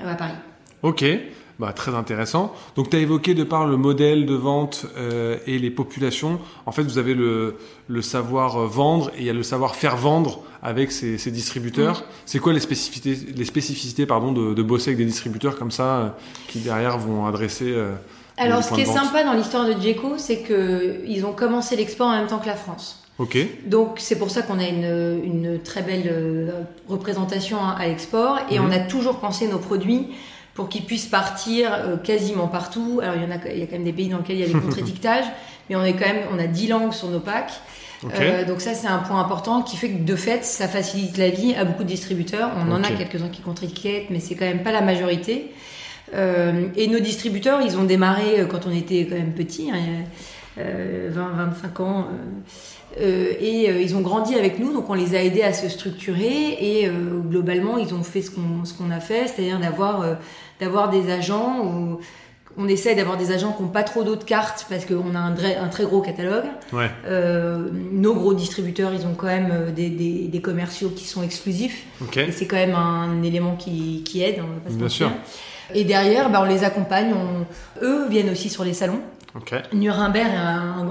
à 0.00 0.14
Paris. 0.14 0.32
Ok, 0.82 1.04
bah, 1.58 1.72
très 1.72 1.94
intéressant. 1.94 2.52
Donc 2.76 2.90
tu 2.90 2.96
as 2.96 3.00
évoqué 3.00 3.34
de 3.34 3.44
par 3.44 3.66
le 3.66 3.76
modèle 3.76 4.26
de 4.26 4.34
vente 4.34 4.86
euh, 4.96 5.38
et 5.46 5.58
les 5.58 5.70
populations, 5.70 6.40
en 6.66 6.72
fait 6.72 6.82
vous 6.82 6.98
avez 6.98 7.14
le, 7.14 7.56
le, 7.86 8.02
savoir 8.02 8.58
vendre 8.66 9.10
et 9.16 9.20
il 9.20 9.24
y 9.26 9.30
a 9.30 9.32
le 9.32 9.42
savoir 9.42 9.76
faire 9.76 9.96
vendre 9.96 10.42
avec 10.62 10.90
ces, 10.90 11.18
ces 11.18 11.30
distributeurs. 11.30 12.00
Mmh. 12.00 12.04
C'est 12.26 12.38
quoi 12.38 12.52
les 12.52 12.60
spécificités, 12.60 13.32
les 13.34 13.44
spécificités 13.44 14.06
pardon, 14.06 14.32
de, 14.32 14.54
de, 14.54 14.62
bosser 14.62 14.90
avec 14.90 14.98
des 14.98 15.04
distributeurs 15.04 15.56
comme 15.56 15.70
ça 15.70 15.96
euh, 15.96 16.08
qui 16.48 16.60
derrière 16.60 16.98
vont 16.98 17.26
adresser... 17.26 17.70
Euh, 17.72 17.94
Alors 18.38 18.64
ce 18.64 18.74
qui 18.74 18.80
est 18.80 18.86
sympa 18.86 19.22
dans 19.22 19.34
l'histoire 19.34 19.66
de 19.66 19.80
Djeco, 19.80 20.14
c'est 20.16 20.42
qu'ils 20.42 21.26
ont 21.26 21.32
commencé 21.32 21.76
l'export 21.76 22.08
en 22.08 22.16
même 22.16 22.26
temps 22.26 22.38
que 22.38 22.46
la 22.46 22.56
France. 22.56 23.01
Okay. 23.18 23.60
Donc 23.66 23.96
c'est 23.98 24.18
pour 24.18 24.30
ça 24.30 24.42
qu'on 24.42 24.58
a 24.58 24.66
une, 24.66 25.20
une, 25.24 25.60
très 25.62 25.82
belle 25.82 26.08
euh, 26.10 26.50
représentation 26.88 27.58
à 27.64 27.86
l'export 27.86 28.38
et 28.50 28.58
mmh. 28.58 28.64
on 28.64 28.72
a 28.72 28.78
toujours 28.78 29.20
pensé 29.20 29.48
nos 29.48 29.58
produits 29.58 30.08
pour 30.54 30.68
qu'ils 30.68 30.84
puissent 30.84 31.06
partir 31.06 31.72
euh, 31.72 31.96
quasiment 31.96 32.48
partout. 32.48 33.00
Alors 33.02 33.16
il 33.16 33.22
y 33.22 33.26
en 33.26 33.30
a, 33.30 33.52
il 33.52 33.58
y 33.58 33.62
a 33.62 33.66
quand 33.66 33.72
même 33.72 33.84
des 33.84 33.92
pays 33.92 34.08
dans 34.08 34.18
lesquels 34.18 34.36
il 34.36 34.40
y 34.40 34.44
a 34.44 34.52
des 34.52 34.60
contre-étiquetages, 34.60 35.26
mais 35.68 35.76
on 35.76 35.84
est 35.84 35.92
quand 35.92 36.06
même, 36.06 36.24
on 36.32 36.38
a 36.38 36.46
10 36.46 36.68
langues 36.68 36.92
sur 36.92 37.08
nos 37.08 37.20
packs. 37.20 37.52
Okay. 38.04 38.16
Euh, 38.20 38.44
donc 38.44 38.60
ça 38.60 38.74
c'est 38.74 38.88
un 38.88 38.98
point 38.98 39.20
important 39.20 39.62
qui 39.62 39.76
fait 39.76 39.90
que 39.90 40.02
de 40.02 40.16
fait 40.16 40.44
ça 40.44 40.66
facilite 40.66 41.18
la 41.18 41.28
vie 41.28 41.54
à 41.54 41.64
beaucoup 41.64 41.84
de 41.84 41.88
distributeurs. 41.88 42.50
On 42.56 42.72
okay. 42.72 42.72
en 42.72 42.84
a 42.84 42.90
quelques-uns 42.96 43.28
qui 43.28 43.42
contre-étiquettent, 43.42 44.10
mais 44.10 44.20
c'est 44.20 44.34
quand 44.34 44.46
même 44.46 44.62
pas 44.62 44.72
la 44.72 44.82
majorité. 44.82 45.52
Euh, 46.14 46.66
et 46.76 46.88
nos 46.88 46.98
distributeurs, 46.98 47.60
ils 47.62 47.78
ont 47.78 47.84
démarré 47.84 48.40
euh, 48.40 48.46
quand 48.46 48.66
on 48.66 48.72
était 48.72 49.06
quand 49.08 49.16
même 49.16 49.32
petits, 49.32 49.70
hein, 49.70 50.04
20-25 50.58 51.82
ans. 51.82 52.08
Euh, 53.00 53.32
et 53.40 53.70
euh, 53.70 53.80
ils 53.80 53.96
ont 53.96 54.00
grandi 54.02 54.34
avec 54.34 54.58
nous, 54.58 54.72
donc 54.72 54.90
on 54.90 54.94
les 54.94 55.14
a 55.14 55.22
aidés 55.22 55.42
à 55.42 55.52
se 55.52 55.68
structurer 55.68 56.56
et 56.60 56.86
euh, 56.88 56.92
globalement 57.24 57.78
ils 57.78 57.94
ont 57.94 58.02
fait 58.02 58.20
ce 58.20 58.30
qu'on 58.30 58.64
ce 58.64 58.74
qu'on 58.74 58.90
a 58.90 59.00
fait, 59.00 59.28
c'est-à-dire 59.28 59.58
d'avoir 59.58 60.04
d'avoir 60.60 60.90
des 60.90 61.10
agents 61.10 61.64
ou 61.64 62.00
on 62.58 62.68
essaie 62.68 62.94
d'avoir 62.94 63.16
des 63.16 63.32
agents 63.32 63.52
qui 63.52 63.62
n'ont 63.62 63.70
pas 63.70 63.82
trop 63.82 64.04
d'autres 64.04 64.26
cartes 64.26 64.66
parce 64.68 64.84
qu'on 64.84 65.14
a 65.14 65.18
un, 65.18 65.32
un, 65.32 65.68
très 65.68 65.84
gros 65.84 66.02
catalogue. 66.02 66.44
Ouais. 66.74 66.90
Nos 67.92 68.12
gros 68.14 68.34
distributeurs, 68.34 68.92
ils 68.92 69.06
ont 69.06 69.14
quand 69.16 69.28
même 69.28 69.72
des, 69.74 69.88
des, 69.88 70.28
des 70.28 70.40
commerciaux 70.42 70.90
qui 70.90 71.04
sont 71.06 71.22
exclusifs. 71.22 71.86
Et 72.28 72.30
c'est 72.30 72.46
quand 72.46 72.56
même 72.56 72.74
un 72.74 73.22
élément 73.22 73.56
qui, 73.56 74.02
qui 74.04 74.22
aide. 74.22 74.40
On 74.40 74.52
va 74.54 74.60
pas 74.64 74.68
se 74.70 74.74
Bien 74.74 74.82
mentir. 74.84 75.06
sûr. 75.08 75.10
Et 75.74 75.84
derrière, 75.84 76.28
bah, 76.28 76.40
on 76.42 76.44
les 76.46 76.62
accompagne. 76.62 77.14
On... 77.14 77.82
Eux 77.86 78.06
viennent 78.10 78.28
aussi 78.28 78.50
sur 78.50 78.64
les 78.64 78.74
salons. 78.74 79.00
Nuremberg 79.72 80.26
est, 80.30 80.36
un- 80.36 80.86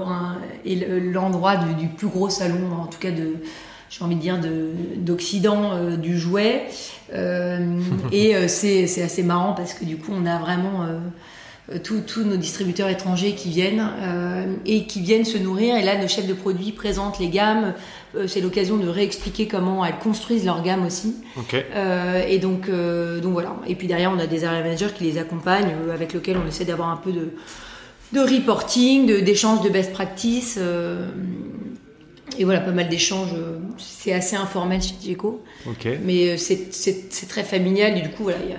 est 0.66 0.74
le- 0.88 0.98
l'endroit 1.10 1.56
du, 1.56 1.74
du 1.74 1.88
plus 1.88 2.08
gros 2.08 2.28
salon, 2.30 2.72
en 2.82 2.86
tout 2.86 2.98
cas 2.98 3.10
de, 3.10 3.34
j'ai 3.90 4.04
envie 4.04 4.16
de 4.16 4.20
dire, 4.20 4.40
de- 4.40 4.70
d'Occident 4.96 5.72
euh, 5.72 5.96
du 5.96 6.18
jouet. 6.18 6.64
Euh, 7.14 7.78
et 8.10 8.34
euh, 8.36 8.48
c'est 8.48 8.84
assez 9.02 9.22
marrant 9.22 9.52
parce 9.52 9.74
que 9.74 9.84
du 9.84 9.96
coup, 9.96 10.12
on 10.14 10.24
a 10.26 10.38
vraiment 10.38 10.84
euh, 10.84 10.98
tous 11.84 12.22
nos 12.24 12.36
distributeurs 12.36 12.88
étrangers 12.88 13.32
qui 13.32 13.48
viennent 13.50 13.86
et 14.66 14.84
qui 14.86 15.00
viennent 15.00 15.24
se 15.24 15.38
nourrir. 15.38 15.76
Et 15.76 15.82
là, 15.82 15.96
nos 16.00 16.08
chefs 16.08 16.26
de 16.26 16.34
produits 16.34 16.72
présentent 16.72 17.18
les 17.18 17.28
gammes. 17.28 17.74
C'est 18.26 18.40
l'occasion 18.42 18.76
de 18.76 18.88
réexpliquer 18.88 19.46
comment 19.46 19.82
elles 19.84 19.96
construisent 20.02 20.44
leur 20.44 20.62
gamme 20.62 20.84
aussi. 20.84 21.14
Et 22.28 22.38
donc, 22.38 22.68
donc 22.68 23.32
voilà. 23.32 23.54
Et 23.68 23.74
puis 23.74 23.86
derrière, 23.86 24.10
on 24.14 24.18
a 24.18 24.26
des 24.26 24.44
area 24.44 24.60
managers 24.62 24.88
qui 24.96 25.04
les 25.04 25.16
accompagnent, 25.18 25.72
avec 25.94 26.12
lesquels 26.12 26.36
on 26.44 26.46
essaie 26.46 26.64
d'avoir 26.66 26.90
un 26.90 26.96
peu 26.96 27.12
de, 27.12 27.30
de 28.12 28.20
reporting, 28.20 29.06
de- 29.06 29.20
d'échanges 29.20 29.62
de, 29.62 29.68
best 29.70 29.92
practice. 29.92 30.56
euh, 30.58 31.08
et 32.38 32.44
voilà, 32.44 32.60
pas 32.60 32.70
mal 32.72 32.88
d'échanges. 32.88 33.30
euh, 33.34 33.58
C'est 33.78 34.12
assez 34.12 34.36
informel 34.36 34.80
chez 34.82 34.94
Diego, 35.00 35.42
mais 36.04 36.30
euh, 36.30 36.36
c'est 36.38 37.28
très 37.28 37.42
familial. 37.44 37.96
Et 37.98 38.02
du 38.02 38.10
coup, 38.10 38.24
voilà, 38.24 38.38
il 38.44 38.50
y 38.50 38.54
a, 38.54 38.56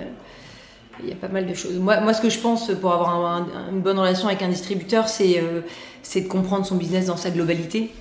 il 1.03 1.10
y 1.10 1.12
a 1.12 1.15
pas 1.15 1.27
mal 1.27 1.45
de 1.48 1.53
choses. 1.53 1.74
Moi, 1.79 2.00
moi, 2.01 2.13
ce 2.13 2.22
que 2.22 2.29
je 2.29 2.39
pense 2.39 2.72
pour 2.81 2.93
avoir 2.93 3.10
un- 3.15 3.41
un- 3.41 3.72
une 3.72 3.81
bonne 3.81 3.98
relation 4.00 4.27
avec 4.27 4.41
un 4.41 4.50
distributeur, 4.50 5.07
c'est 5.10 5.39
euh, 5.39 5.62
c'est 6.03 6.22
de 6.22 6.27
comprendre 6.27 6.65
son 6.65 6.75
business 6.75 7.05
dans 7.07 7.17
sa 7.17 7.29
globalité. 7.31 7.91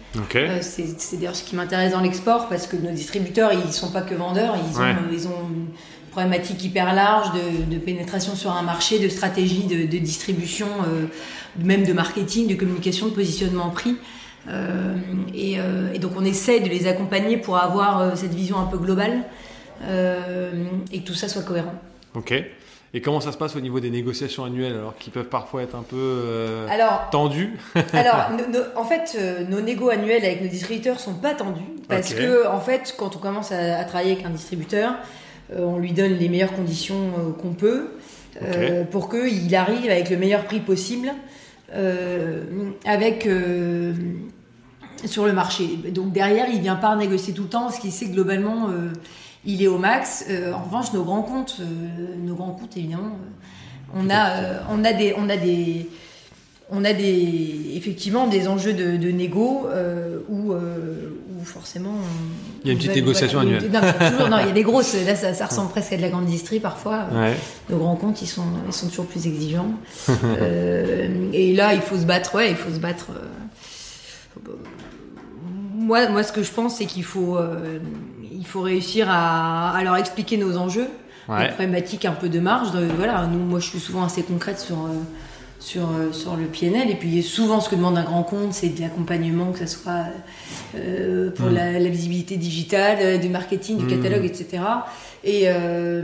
Euh, 0.49 0.59
c'est 0.61 1.17
d'ailleurs 1.17 1.37
ce 1.37 1.45
qui 1.45 1.55
m'intéresse 1.57 1.93
dans 1.93 2.01
l'export 2.01 2.49
parce 2.49 2.67
que 2.67 2.77
nos 2.77 2.91
distributeurs, 2.91 3.53
ils 3.53 3.73
sont 3.73 3.91
pas 3.93 4.03
que 4.03 4.15
vendeurs, 4.15 4.57
ils 4.57 4.77
ont, 4.77 4.83
Ouais. 4.83 4.95
ils 5.13 5.29
ont 5.29 5.49
une 5.55 5.67
problématique 6.11 6.63
hyper 6.65 6.93
large 6.95 7.29
de, 7.33 7.73
de 7.75 7.79
pénétration 7.79 8.35
sur 8.35 8.51
un 8.53 8.63
marché, 8.63 8.99
de 8.99 9.09
stratégie 9.09 9.65
de, 9.65 9.87
de 9.87 9.99
distribution, 9.99 10.67
euh, 10.87 11.07
même 11.59 11.85
de 11.85 11.93
marketing, 11.93 12.49
de 12.49 12.55
communication, 12.55 13.07
de 13.09 13.13
positionnement 13.13 13.71
prix. 13.71 13.97
Euh, 14.49 14.95
et, 15.35 15.55
euh, 15.61 15.93
et 15.95 15.99
donc 16.01 16.13
on 16.17 16.25
essaie 16.25 16.59
de 16.61 16.69
les 16.69 16.89
accompagner 16.89 17.37
pour 17.37 17.57
avoir 17.59 18.01
euh, 18.01 18.11
cette 18.17 18.35
vision 18.35 18.59
un 18.59 18.67
peu 18.67 18.77
globale 18.79 19.23
et 20.93 21.01
que 21.01 21.07
tout 21.07 21.15
ça 21.15 21.29
soit 21.29 21.43
cohérent. 21.43 21.75
Ok. 22.15 22.33
Et 22.95 23.01
comment 23.01 23.21
ça 23.21 23.33
se 23.33 23.39
passe 23.39 23.57
au 23.57 23.61
niveau 23.61 23.81
des 23.81 23.91
négociations 23.91 24.45
annuelles, 24.45 24.75
alors 24.75 24.95
qui 24.99 25.11
peuvent 25.11 25.29
parfois 25.29 25.63
être 25.63 25.75
un 25.75 25.83
peu 25.83 26.67
Alors, 26.71 27.09
tendues 27.11 27.57
Alors, 27.93 28.31
no- 28.33 28.59
no- 28.59 28.65
en 28.77 28.85
fait, 28.85 29.19
nos 29.49 29.61
négos 29.61 29.89
annuels 29.89 30.25
avec 30.25 30.43
nos 30.43 30.49
distributeurs 30.49 31.01
sont 31.01 31.15
pas 31.15 31.35
tendus 31.35 31.63
parce 31.89 32.13
que, 32.15 32.47
en 32.47 32.61
fait, 32.61 32.95
quand 32.99 33.17
on 33.17 33.19
commence 33.19 33.51
à, 33.51 33.79
à 33.79 33.85
travailler 33.85 34.13
avec 34.13 34.25
un 34.27 34.31
distributeur, 34.31 34.95
on 35.57 35.79
lui 35.79 35.93
donne 35.93 36.13
les 36.13 36.29
meilleures 36.29 36.53
conditions 36.53 37.35
qu'on 37.41 37.55
peut 37.55 37.89
pour 38.91 39.09
qu'il 39.09 39.55
arrive 39.57 39.91
avec 39.91 40.11
le 40.11 40.17
meilleur 40.17 40.45
prix 40.45 40.61
possible 40.61 41.13
avec 42.85 43.27
euh, 43.27 43.93
sur 45.05 45.27
le 45.27 45.33
marché. 45.33 45.67
Donc 45.93 46.13
derrière, 46.13 46.47
il 46.53 46.61
vient 46.61 46.77
pas 46.77 46.95
négocier 46.97 47.33
tout 47.35 47.43
le 47.43 47.49
temps 47.49 47.63
parce 47.63 47.79
qu'il 47.79 47.93
sait 47.93 48.07
que 48.07 48.13
globalement, 48.13 48.69
euh, 48.71 48.91
il 49.45 49.63
est 49.63 49.67
au 49.69 49.79
max. 49.79 50.25
Euh, 50.31 50.53
en 50.53 50.63
revanche, 50.63 50.93
nos 50.93 51.03
grands 51.05 51.23
comptes, 51.23 51.57
euh, 51.61 51.65
nos 52.19 52.35
grands 52.35 52.53
comptes 52.53 52.77
évidemment, 52.77 53.17
euh, 53.19 53.95
on 53.95 54.09
a, 54.11 54.31
euh, 54.31 54.61
on 54.71 54.85
a 54.85 54.93
des, 54.93 55.15
on 55.17 55.29
a 55.29 55.37
des 55.37 55.89
on 56.75 56.85
a 56.87 56.93
des, 56.95 57.73
effectivement 57.75 58.27
des 58.29 58.49
enjeux 58.49 58.73
de, 58.73 58.97
de 58.97 59.11
négo 59.11 59.67
euh, 59.69 60.21
où, 60.31 60.53
euh, 60.53 61.11
où 61.39 61.45
forcément. 61.45 61.91
on- 61.91 62.52
Il 62.65 62.69
y 62.69 62.71
a 62.71 62.73
une 62.75 62.79
petite 62.79 62.95
négociation 62.95 63.41
annuelle. 63.41 63.71
Non, 63.73 63.81
toujours, 63.81 64.29
non, 64.29 64.39
il 64.39 64.47
y 64.47 64.51
a 64.51 64.53
des 64.53 64.63
grosses. 64.63 64.95
Là, 65.05 65.17
ça, 65.17 65.35
ça 65.35 65.47
ressemble 65.47 65.71
presque 65.71 65.93
à 65.93 65.97
de 65.97 66.03
la 66.03 66.09
grande 66.11 66.27
distrie 66.27 66.61
parfois. 66.61 67.07
Ouais. 67.13 67.35
Nos 67.71 67.79
grands 67.79 67.97
comptes, 67.97 68.23
ils 68.23 68.29
sont, 68.29 68.45
ils 68.67 68.73
sont 68.73 68.89
toujours 68.89 69.07
plus 69.07 69.27
exigeants. 69.27 69.73
Euh, 70.09 71.29
et 71.33 71.53
là, 71.55 71.75
il 71.75 71.81
faut 71.81 71.97
se 71.97 72.05
battre. 72.05 72.35
Ouais, 72.37 72.51
il 72.51 72.57
faut 72.57 72.73
se 72.73 72.79
battre. 72.79 73.07
euh, 73.17 74.51
moi, 75.75 76.09
moi, 76.09 76.23
ce 76.23 76.33
que 76.33 76.43
je 76.43 76.51
pense, 76.53 76.77
c'est 76.77 76.87
qu'il 76.87 77.05
faut, 77.05 77.37
euh, 77.37 77.79
il 78.33 78.47
faut 78.47 78.61
réussir 78.61 79.07
à, 79.11 79.77
à 79.77 79.83
leur 79.85 79.97
expliquer 79.97 80.37
nos 80.37 80.57
enjeux, 80.57 80.87
Ouais. 81.29 81.43
nos 81.49 81.49
problématiques 81.55 82.05
un 82.05 82.13
peu 82.13 82.29
de 82.29 82.41
marge. 82.41 82.69
Voilà, 82.97 83.27
nous, 83.27 83.39
moi, 83.39 83.61
je 83.61 83.67
suis 83.69 83.81
souvent 83.81 84.05
assez 84.05 84.23
concrète 84.23 84.59
sur. 84.61 84.77
euh, 84.77 84.89
sur, 85.63 85.83
euh, 85.91 86.13
sur 86.13 86.37
le 86.37 86.47
PNL. 86.47 86.91
Et 86.91 86.95
puis 86.97 87.23
souvent, 87.23 87.61
ce 87.61 87.69
que 87.69 87.77
demande 87.77 87.97
un 87.97 88.03
grand 88.05 88.23
compte, 88.25 88.53
c'est 88.53 88.69
de 88.71 88.81
l'accompagnement, 88.81 89.53
que 89.53 89.61
ce 89.61 89.67
soit 89.67 90.07
euh, 90.75 91.31
pour 91.31 91.47
Mm. 91.51 91.55
la, 91.55 91.79
la 91.79 91.89
visibilité 91.89 92.37
digitale, 92.37 92.99
euh, 93.01 93.19
du 93.19 93.29
marketing, 93.29 93.79
du 93.79 93.85
Mm. 93.85 93.89
catalogue, 93.89 94.25
etc. 94.25 94.63
Et, 95.25 95.43
euh, 95.47 96.03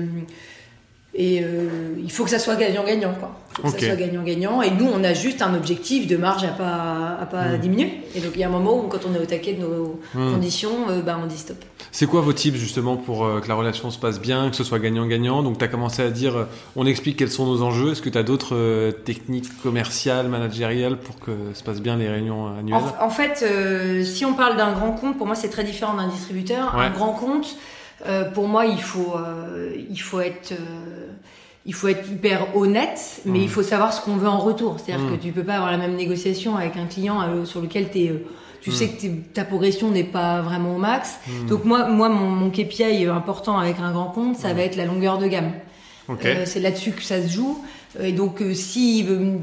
et 1.20 1.42
euh, 1.42 1.68
il 2.02 2.12
faut 2.12 2.22
que 2.22 2.30
ça 2.30 2.38
soit 2.38 2.54
gagnant-gagnant. 2.54 3.12
quoi. 3.18 3.32
Il 3.58 3.68
faut 3.70 3.76
que 3.76 3.80
ça 3.80 3.86
soit 3.88 3.96
gagnant-gagnant. 3.96 4.62
Et 4.62 4.70
nous, 4.70 4.86
on 4.86 5.02
a 5.02 5.14
juste 5.14 5.42
un 5.42 5.52
objectif 5.54 6.06
de 6.06 6.16
marge 6.16 6.44
à 6.44 6.48
pas, 6.48 7.18
à 7.20 7.26
pas 7.26 7.44
Mm. 7.56 7.58
diminuer. 7.58 8.00
Et 8.14 8.20
donc, 8.20 8.30
il 8.36 8.40
y 8.40 8.44
a 8.44 8.46
un 8.46 8.50
moment 8.52 8.78
où, 8.78 8.82
quand 8.86 9.00
on 9.10 9.14
est 9.16 9.18
au 9.20 9.26
taquet 9.26 9.54
de 9.54 9.60
nos 9.62 9.98
Mm. 10.14 10.32
conditions, 10.34 10.70
euh, 10.90 11.02
bah, 11.02 11.18
on 11.20 11.26
dit 11.26 11.36
stop. 11.36 11.56
C'est 11.90 12.06
quoi 12.06 12.20
vos 12.20 12.32
tips 12.32 12.56
justement 12.56 12.96
pour 12.96 13.24
euh, 13.24 13.40
que 13.40 13.48
la 13.48 13.54
relation 13.56 13.90
se 13.90 13.98
passe 13.98 14.20
bien, 14.20 14.48
que 14.50 14.54
ce 14.56 14.62
soit 14.62 14.78
gagnant-gagnant? 14.78 15.42
Donc 15.42 15.58
tu 15.58 15.64
as 15.64 15.68
commencé 15.68 16.02
à 16.02 16.10
dire, 16.10 16.46
on 16.76 16.86
explique 16.86 17.16
quels 17.18 17.30
sont 17.32 17.46
nos 17.46 17.62
enjeux. 17.62 17.90
Est-ce 17.92 18.02
que 18.02 18.10
tu 18.10 18.18
as 18.18 18.22
d'autres 18.22 18.90
techniques 19.04 19.60
commerciales, 19.62 20.28
managériales 20.28 20.98
pour 20.98 21.18
que 21.18 21.32
se 21.54 21.64
passent 21.64 21.80
bien 21.80 21.96
les 21.96 22.08
réunions 22.08 22.46
annuelles? 22.56 22.80
En, 23.00 23.06
en 23.06 23.10
fait, 23.10 23.44
si 24.04 24.24
on 24.24 24.34
parle 24.34 24.56
d'un 24.56 24.72
grand 24.72 24.92
compte, 24.92 25.16
pour 25.18 25.26
moi, 25.26 25.34
c'est 25.34 25.48
très 25.48 25.64
différent 25.64 25.94
d'un 25.94 26.06
distributeur. 26.08 26.74
Ouais. 26.76 26.84
Un 26.84 26.90
grand 26.90 27.12
compte, 27.12 27.56
euh, 28.06 28.24
pour 28.30 28.48
moi, 28.48 28.66
il 28.66 28.80
faut, 28.80 29.14
euh, 29.16 29.70
il 29.90 30.00
faut 30.00 30.20
être, 30.20 30.52
euh, 30.52 31.06
il 31.66 31.74
faut 31.74 31.88
être 31.88 32.08
hyper 32.10 32.56
honnête, 32.56 33.20
mais 33.24 33.40
Mm. 33.40 33.42
il 33.42 33.48
faut 33.48 33.62
savoir 33.62 33.92
ce 33.92 34.00
qu'on 34.00 34.16
veut 34.16 34.28
en 34.28 34.38
retour. 34.38 34.76
C'est-à-dire 34.78 35.06
Mm. 35.06 35.16
que 35.16 35.22
tu 35.22 35.32
peux 35.32 35.42
pas 35.44 35.54
avoir 35.56 35.70
la 35.70 35.78
même 35.78 35.96
négociation 35.96 36.56
avec 36.56 36.76
un 36.76 36.86
client 36.86 37.44
sur 37.44 37.60
lequel 37.60 37.84
euh, 37.96 38.18
tu 38.60 38.70
Mm. 38.70 38.72
sais 38.72 38.88
que 38.88 39.06
ta 39.34 39.44
progression 39.44 39.90
n'est 39.90 40.04
pas 40.04 40.40
vraiment 40.40 40.74
au 40.76 40.78
max. 40.78 41.18
Donc 41.48 41.64
moi, 41.64 41.88
moi, 41.88 42.08
mon, 42.08 42.28
mon 42.30 42.50
KPI 42.50 43.06
important 43.06 43.58
avec 43.58 43.78
un 43.80 43.92
grand 43.92 44.10
compte, 44.10 44.36
ça 44.36 44.52
va 44.54 44.62
être 44.62 44.76
la 44.76 44.84
longueur 44.84 45.18
de 45.18 45.26
gamme. 45.26 45.52
C'est 46.44 46.60
là-dessus 46.60 46.92
que 46.92 47.02
ça 47.02 47.20
se 47.22 47.28
joue. 47.28 47.62
Et 48.00 48.12
donc, 48.12 48.42
s'il 48.54 49.04
veut 49.06 49.38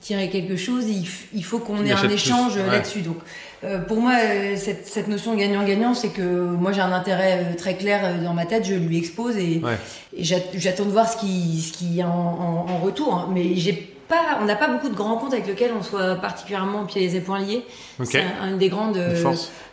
tirer 0.00 0.28
quelque 0.28 0.56
chose, 0.56 0.84
il, 1.32 1.44
faut 1.44 1.58
qu'on 1.58 1.84
ait 1.84 1.92
un 1.92 2.08
échange 2.08 2.56
ouais. 2.56 2.66
là-dessus. 2.66 3.00
Donc, 3.00 3.16
euh, 3.64 3.78
pour 3.78 4.00
moi, 4.00 4.12
euh, 4.22 4.56
cette, 4.56 4.86
cette 4.86 5.08
notion 5.08 5.34
gagnant-gagnant, 5.34 5.94
c'est 5.94 6.08
que 6.08 6.22
moi, 6.22 6.72
j'ai 6.72 6.80
un 6.80 6.92
intérêt 6.92 7.44
euh, 7.52 7.56
très 7.56 7.76
clair 7.76 8.20
dans 8.22 8.34
ma 8.34 8.44
tête. 8.46 8.64
Je 8.64 8.74
lui 8.74 8.98
expose 8.98 9.36
et, 9.36 9.60
Ouais. 9.62 9.78
et 10.16 10.24
j'at- 10.24 10.36
j'attends 10.54 10.84
de 10.84 10.90
voir 10.90 11.08
ce 11.08 11.16
qui, 11.16 11.60
ce 11.60 11.72
qui 11.72 12.02
a 12.02 12.08
en, 12.08 12.10
en- 12.10 12.66
en 12.72 12.78
retour. 12.78 13.14
hein. 13.14 13.28
Mais 13.32 13.54
j'ai 13.56 13.72
pas, 14.08 14.38
on 14.40 14.44
n'a 14.44 14.56
pas 14.56 14.68
beaucoup 14.68 14.88
de 14.88 14.94
grands 14.94 15.16
comptes 15.16 15.32
avec 15.32 15.46
lesquels 15.46 15.70
on 15.78 15.82
soit 15.82 16.16
particulièrement 16.16 16.84
pieds 16.84 17.14
et 17.14 17.20
poings 17.20 17.38
liés. 17.40 17.64
C'est 18.04 18.22
un- 18.22 18.48
une 18.50 18.58
des 18.58 18.68
grandes 18.68 18.98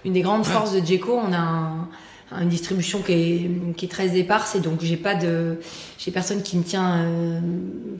Une 0.06 0.14
des 0.14 0.22
grandes 0.22 0.46
forces 0.46 0.74
de 0.74 0.86
Djeco, 0.86 1.20
on 1.28 1.34
a 1.34 1.38
un- 1.38 1.88
une 2.32 2.50
distribution 2.50 3.02
qui 3.02 3.12
est, 3.14 3.50
qui 3.76 3.86
est 3.86 3.90
très 3.90 4.18
éparse 4.18 4.56
et 4.56 4.60
donc 4.60 4.82
j'ai 4.84 4.98
pas 4.98 5.16
de 5.16 5.60
j'ai 5.98 6.12
personne 6.12 6.44
qui 6.44 6.58
me 6.58 6.64
tient 6.64 7.00
euh, 7.00 7.40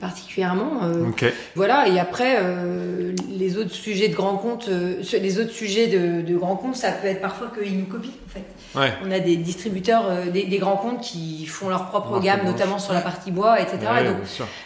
particulièrement 0.00 0.82
euh, 0.84 1.08
Ok. 1.08 1.24
voilà 1.56 1.88
et 1.88 1.98
après 1.98 2.36
euh, 2.40 3.12
les 3.28 3.56
autres 3.56 3.72
sujets 3.74 4.08
de 4.08 4.14
grands 4.14 4.36
comptes 4.36 4.68
euh, 4.68 5.02
les 5.20 5.38
autres 5.40 5.50
sujets 5.52 5.88
de, 5.88 6.22
de 6.22 6.36
grands 6.36 6.56
comptes 6.56 6.76
ça 6.76 6.92
peut 6.92 7.08
être 7.08 7.20
parfois 7.20 7.50
qu'ils 7.56 7.76
nous 7.78 7.86
copient 7.86 8.10
en 8.26 8.30
fait 8.30 8.44
Ouais. 8.76 8.92
on 9.04 9.10
a 9.10 9.18
des 9.18 9.34
distributeurs 9.36 10.04
euh, 10.08 10.30
des, 10.30 10.44
des 10.46 10.58
grands 10.58 10.76
comptes 10.76 11.00
qui 11.00 11.44
font 11.46 11.68
leur 11.68 11.86
propre 11.88 12.20
gamme 12.20 12.44
notamment 12.44 12.78
sur 12.78 12.92
la 12.92 13.00
partie 13.00 13.32
bois 13.32 13.60
etc 13.60 13.78
Ouais, 13.92 14.02
et 14.02 14.08
donc. 14.08 14.16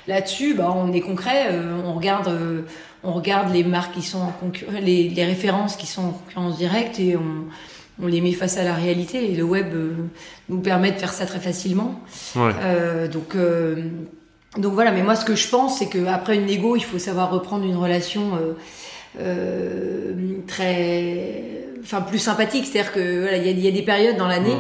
Là-dessus, 0.07 0.53
bah, 0.53 0.71
on 0.77 0.93
est 0.93 1.01
concret, 1.01 1.47
euh, 1.53 1.81
on 1.87 1.95
regarde, 1.95 2.29
euh, 2.29 2.63
on 3.03 3.13
regarde 3.13 3.51
les 3.55 3.65
marques 3.65 3.95
qui 3.95 4.03
sont 4.03 4.19
en 4.19 4.33
les, 4.83 5.09
les 5.09 5.25
références 5.25 5.77
qui 5.77 5.87
sont 5.87 6.03
en 6.03 6.11
concurrence 6.11 6.59
directe 6.59 7.01
et 7.01 7.17
on, 7.17 7.47
on 8.03 8.07
les 8.07 8.21
met 8.21 8.33
face 8.33 8.57
à 8.59 8.65
la 8.65 8.75
réalité. 8.75 9.31
Et 9.33 9.35
le 9.37 9.45
web 9.45 9.67
euh, 9.75 9.93
nous 10.49 10.61
permet 10.61 10.91
de 10.93 10.99
faire 10.99 11.13
ça 11.13 11.27
très 11.27 11.41
facilement. 11.41 12.01
Ouais. 12.37 12.51
Euh, 12.63 13.09
donc, 13.09 13.35
euh, 13.37 13.77
donc 14.59 14.73
voilà. 14.75 14.91
Mais 14.93 15.03
moi, 15.03 15.15
ce 15.17 15.25
que 15.25 15.35
je 15.37 15.49
pense, 15.49 15.79
c'est 15.79 15.87
qu'après 15.89 16.37
une 16.37 16.47
négo, 16.47 16.77
il 16.77 16.85
faut 16.85 16.99
savoir 16.99 17.31
reprendre 17.31 17.65
une 17.65 17.77
relation 17.77 18.33
euh, 18.37 18.53
euh, 19.21 20.13
très, 20.47 21.67
enfin 21.83 22.01
plus 22.01 22.19
sympathique. 22.19 22.67
C'est-à-dire 22.67 22.93
que 22.93 23.21
voilà, 23.23 23.37
il 23.37 23.45
y, 23.47 23.49
a- 23.49 23.53
il 23.53 23.61
y 23.65 23.69
a 23.69 23.71
des 23.71 23.83
périodes 23.83 24.17
dans 24.17 24.29
l'année. 24.29 24.57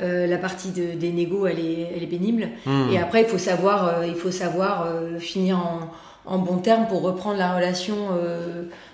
Euh, 0.00 0.26
la 0.28 0.38
partie 0.38 0.70
de- 0.70 0.94
des 0.96 1.10
négos, 1.10 1.46
elle 1.46 1.58
est, 1.58 1.88
elle 1.96 2.02
est 2.02 2.06
pénible. 2.06 2.48
Hmm. 2.66 2.88
Et 2.92 2.98
après, 2.98 3.22
il 3.22 3.26
faut 3.28 3.38
savoir, 3.38 4.04
il 4.06 4.14
faut 4.14 4.30
savoir 4.30 4.86
finir 5.18 5.58
en, 5.58 5.90
en 6.34 6.38
bon 6.38 6.58
terme 6.58 6.86
pour 6.86 7.02
reprendre 7.02 7.38
la 7.38 7.56
relation 7.56 7.96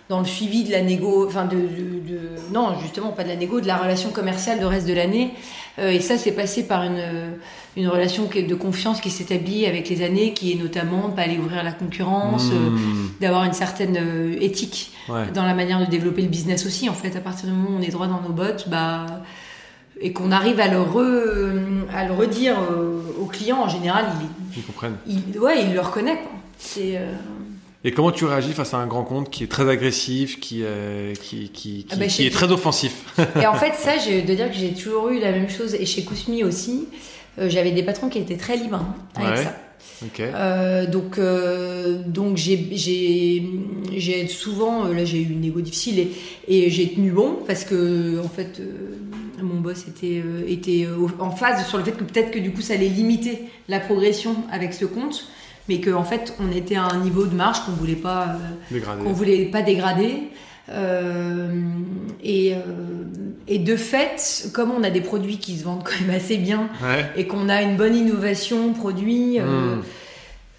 dans 0.08 0.18
le 0.20 0.26
suivi 0.26 0.64
de 0.64 0.70
la 0.72 0.82
négo, 0.82 1.26
enfin 1.26 1.44
de, 1.46 1.56
de- 1.56 2.00
de- 2.12 2.52
non 2.52 2.78
justement 2.82 3.10
pas 3.10 3.24
de 3.24 3.28
la 3.28 3.36
négo, 3.36 3.60
de 3.60 3.66
la 3.66 3.76
relation 3.78 4.10
commerciale 4.10 4.60
le 4.60 4.66
reste 4.66 4.86
de 4.86 4.92
l'année, 4.92 5.30
et 5.78 5.98
ça, 5.98 6.16
c'est 6.18 6.30
passé 6.32 6.62
par 6.68 6.84
une, 6.84 7.02
une 7.76 7.88
relation 7.88 8.24
de 8.32 8.54
confiance 8.54 9.00
qui 9.00 9.10
s'établit 9.10 9.66
avec 9.66 9.88
les 9.88 10.04
années, 10.04 10.32
qui 10.32 10.52
est 10.52 10.54
notamment 10.54 11.08
de 11.08 11.14
pas 11.14 11.22
aller 11.22 11.36
ouvrir 11.38 11.64
la 11.64 11.72
concurrence, 11.72 12.44
Hmm. 12.52 13.08
d'avoir 13.20 13.42
une 13.44 13.54
certaine 13.54 13.98
éthique 14.40 14.92
Ouais. 15.08 15.26
dans 15.34 15.44
la 15.44 15.52
manière 15.54 15.80
de 15.84 15.90
développer 15.90 16.22
le 16.22 16.28
business 16.28 16.64
aussi. 16.64 16.88
En 16.88 16.92
fait, 16.94 17.16
à 17.16 17.20
partir 17.20 17.46
du 17.48 17.52
moment 17.54 17.70
où 17.70 17.80
on 17.80 17.82
est 17.82 17.90
droit 17.90 18.06
dans 18.06 18.20
nos 18.20 18.28
bottes, 18.32 18.68
bah, 18.68 19.04
et 20.00 20.12
qu'on 20.12 20.30
arrive 20.30 20.60
à 20.60 20.68
le, 20.68 20.78
re- 20.78 21.88
à 21.92 22.06
le 22.06 22.12
redire 22.12 22.54
euh, 22.70 23.00
au 23.20 23.24
client, 23.26 23.58
en 23.62 23.68
général, 23.68 24.04
Ils 24.56 24.62
comprennent. 24.62 24.96
il, 25.08 25.38
ouais, 25.40 25.62
il 25.64 25.72
le 25.74 25.80
reconnaît. 25.80 26.16
Quoi. 26.18 26.30
C'est, 26.58 26.96
euh, 26.98 27.12
Et 27.86 27.92
comment 27.92 28.10
tu 28.12 28.24
réagis 28.24 28.52
face 28.52 28.72
à 28.74 28.78
un 28.78 28.86
grand 28.86 29.04
compte 29.04 29.28
qui 29.30 29.44
est 29.44 29.46
très 29.50 29.68
agressif, 29.68 30.40
qui, 30.40 30.60
euh, 30.62 31.12
qui, 31.14 31.50
qui, 31.50 31.84
qui, 31.84 31.86
Ah 31.90 31.96
bah, 31.96 32.06
qui 32.06 32.10
chez- 32.22 32.26
est 32.26 32.30
très 32.30 32.50
offensif 32.50 33.04
Et 33.40 33.46
en 33.46 33.54
fait, 33.54 33.74
ça, 33.74 33.98
j'ai 33.98 34.22
de 34.22 34.34
dire 34.34 34.48
que 34.50 34.56
j'ai 34.56 34.72
toujours 34.72 35.10
eu 35.10 35.20
la 35.20 35.32
même 35.32 35.50
chose. 35.50 35.74
Et 35.74 35.84
chez 35.84 36.02
Kousmi 36.02 36.44
aussi, 36.44 36.88
euh, 37.38 37.48
j'avais 37.50 37.72
des 37.72 37.82
patrons 37.82 38.08
qui 38.08 38.18
étaient 38.18 38.36
très 38.38 38.56
libres 38.56 38.76
hein, 38.76 38.94
avec 39.14 39.38
Ouais. 39.38 39.44
ça. 39.44 39.54
Euh, 40.20 40.86
donc, 40.86 41.18
donc 42.08 42.36
j'ai, 42.36 43.46
souvent, 44.28 44.84
là 44.88 45.04
j'ai 45.04 45.18
eu 45.20 45.24
une 45.30 45.40
négo 45.40 45.60
difficile 45.60 45.98
et, 45.98 46.10
et 46.48 46.70
j'ai 46.70 46.88
tenu 46.88 47.10
bon 47.10 47.38
parce 47.46 47.64
que 47.64 48.18
en 48.24 48.28
fait, 48.28 48.60
mon 49.42 49.60
boss 49.60 49.84
était, 49.88 50.22
était 50.48 50.86
en 51.18 51.30
phase 51.30 51.66
sur 51.68 51.78
le 51.78 51.84
fait 51.84 51.92
que 51.92 52.04
peut-être 52.04 52.30
que 52.30 52.38
du 52.38 52.50
coup 52.52 52.60
ça 52.62 52.74
allait 52.74 52.88
limiter 52.88 53.40
la 53.68 53.78
progression 53.80 54.36
avec 54.50 54.72
ce 54.74 54.84
compte, 54.84 55.28
mais 55.68 55.80
qu'en 55.80 55.94
en 56.00 56.04
fait 56.04 56.34
on 56.40 56.50
était 56.54 56.76
à 56.76 56.84
un 56.84 56.98
niveau 57.00 57.24
de 57.26 57.34
marge 57.34 57.60
qu'on 57.64 57.72
voulait 57.72 57.94
pas, 57.94 58.36
euh, 58.72 58.80
qu'on 59.02 59.12
voulait 59.12 59.46
pas 59.46 59.62
dégrader. 59.62 60.28
Euh, 60.70 61.52
et, 62.22 62.54
euh, 62.54 62.58
et 63.46 63.58
de 63.58 63.76
fait, 63.76 64.48
comme 64.54 64.70
on 64.70 64.82
a 64.82 64.88
des 64.88 65.02
produits 65.02 65.36
qui 65.38 65.58
se 65.58 65.64
vendent 65.64 65.84
quand 65.84 66.00
même 66.06 66.16
assez 66.16 66.38
bien 66.38 66.70
Ouais. 66.82 67.04
et 67.16 67.26
qu'on 67.26 67.50
a 67.50 67.60
une 67.62 67.76
bonne 67.76 67.94
innovation 67.94 68.72
produit, 68.72 69.38
Hmm. 69.40 69.82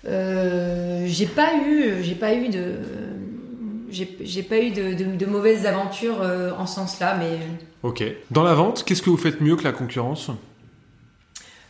euh, 0.07 1.05
j'ai 1.07 1.25
pas 1.25 1.53
eu, 1.67 2.03
j'ai 2.03 2.13
pas 2.15 2.35
eu 2.35 2.50
de, 2.50 2.74
j'ai 3.89 4.15
j'ai 4.24 4.43
pas 4.43 4.59
eu 4.59 4.69
de, 4.69 4.93
de- 4.93 5.15
de 5.15 5.25
mauvaises 5.25 5.65
aventures 5.65 6.21
en 6.57 6.65
ce 6.67 6.75
sens-là, 6.75 7.17
mais 7.17 7.39
Ok. 7.83 8.03
Dans 8.31 8.43
la 8.43 8.53
vente, 8.53 8.83
qu'est-ce 8.85 9.01
que 9.01 9.09
vous 9.09 9.17
faites 9.17 9.41
mieux 9.41 9.55
que 9.55 9.63
la 9.63 9.71
concurrence? 9.71 10.29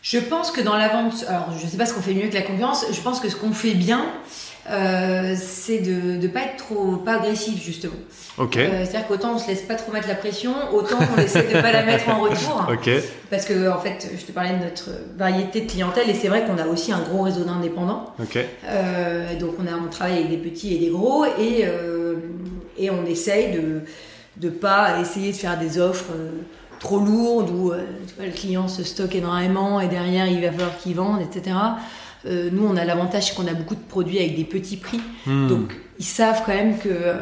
Je 0.05 0.19
pense 0.19 0.51
que 0.51 0.61
dans 0.61 0.77
la 0.77 0.87
vente, 0.87 1.25
alors 1.27 1.51
je 1.59 1.65
sais 1.65 1.77
pas 1.77 1.87
ce 1.87 1.93
qu'on 1.95 2.01
fait 2.01 2.13
mieux 2.13 2.27
que 2.27 2.35
la 2.35 2.43
concurrence, 2.43 2.85
je 2.91 3.01
pense 3.01 3.19
que 3.19 3.27
ce 3.27 3.35
qu'on 3.35 3.53
fait 3.53 3.73
bien, 3.73 4.05
euh, 4.69 5.35
c'est 5.35 5.79
de 5.79 6.17
ne 6.21 6.27
pas 6.27 6.41
être 6.41 6.57
trop, 6.57 6.97
pas 6.97 7.15
agressif 7.15 7.59
justement. 7.63 7.95
Ok. 8.37 8.57
Euh, 8.57 8.85
C'est-à-dire 8.85 9.07
qu'autant 9.07 9.33
on 9.33 9.39
se 9.39 9.47
laisse 9.47 9.63
pas 9.63 9.73
trop 9.73 9.91
mettre 9.91 10.07
la 10.07 10.13
pression, 10.13 10.53
autant 10.75 10.99
on 11.17 11.19
essaie 11.19 11.47
de 11.47 11.59
pas 11.59 11.71
la 11.71 11.81
mettre 11.83 12.07
en 12.09 12.19
retour. 12.19 12.67
Ok. 12.71 12.87
Parce 13.31 13.45
que 13.45 13.67
en 13.67 13.79
fait, 13.79 14.11
je 14.15 14.23
te 14.23 14.31
parlais 14.31 14.53
de 14.53 14.63
notre 14.63 14.91
variété 15.17 15.61
de 15.61 15.71
clientèle 15.71 16.07
et 16.07 16.13
c'est 16.13 16.27
vrai 16.27 16.45
qu'on 16.45 16.59
a 16.59 16.67
aussi 16.67 16.91
un 16.91 17.01
gros 17.01 17.23
réseau 17.23 17.43
d'indépendants. 17.43 18.13
Ok. 18.21 18.37
Euh, 18.65 19.39
donc 19.39 19.55
on, 19.59 19.65
a, 19.65 19.75
on 19.75 19.89
travaille 19.89 20.17
avec 20.19 20.29
des 20.29 20.37
petits 20.37 20.75
et 20.75 20.77
des 20.77 20.89
gros 20.89 21.25
et, 21.25 21.65
et 22.77 22.91
on 22.91 23.03
essaye 23.07 23.53
de 23.53 23.81
ne 24.39 24.49
pas 24.51 24.99
essayer 24.99 25.31
de 25.31 25.37
faire 25.37 25.57
des 25.57 25.79
offres 25.79 26.11
trop 26.79 26.99
lourdes 26.99 27.49
où 27.49 27.71
euh, 27.71 27.83
tu 28.07 28.15
vois, 28.15 28.25
le 28.25 28.31
client 28.31 28.67
se 28.67 28.83
stocke 28.83 29.15
énormément 29.15 29.79
et 29.79 29.87
derrière 29.87 30.27
il 30.27 30.41
va 30.41 30.51
falloir 30.51 30.77
qu'il 30.77 30.95
vende, 30.95 31.21
etc. 31.21 31.55
Euh, 32.25 32.49
nous 32.51 32.65
on 32.65 32.75
a 32.75 32.85
l'avantage 32.85 33.35
qu'on 33.35 33.47
a 33.47 33.53
beaucoup 33.53 33.75
de 33.75 33.83
produits 33.87 34.19
avec 34.19 34.35
des 34.35 34.43
petits 34.43 34.77
prix. 34.77 35.01
Hmm. 35.25 35.47
Donc 35.47 35.75
ils 35.99 36.05
savent 36.05 36.43
quand 36.45 36.53
même 36.53 36.77
que, 36.77 36.89
euh, 36.89 37.19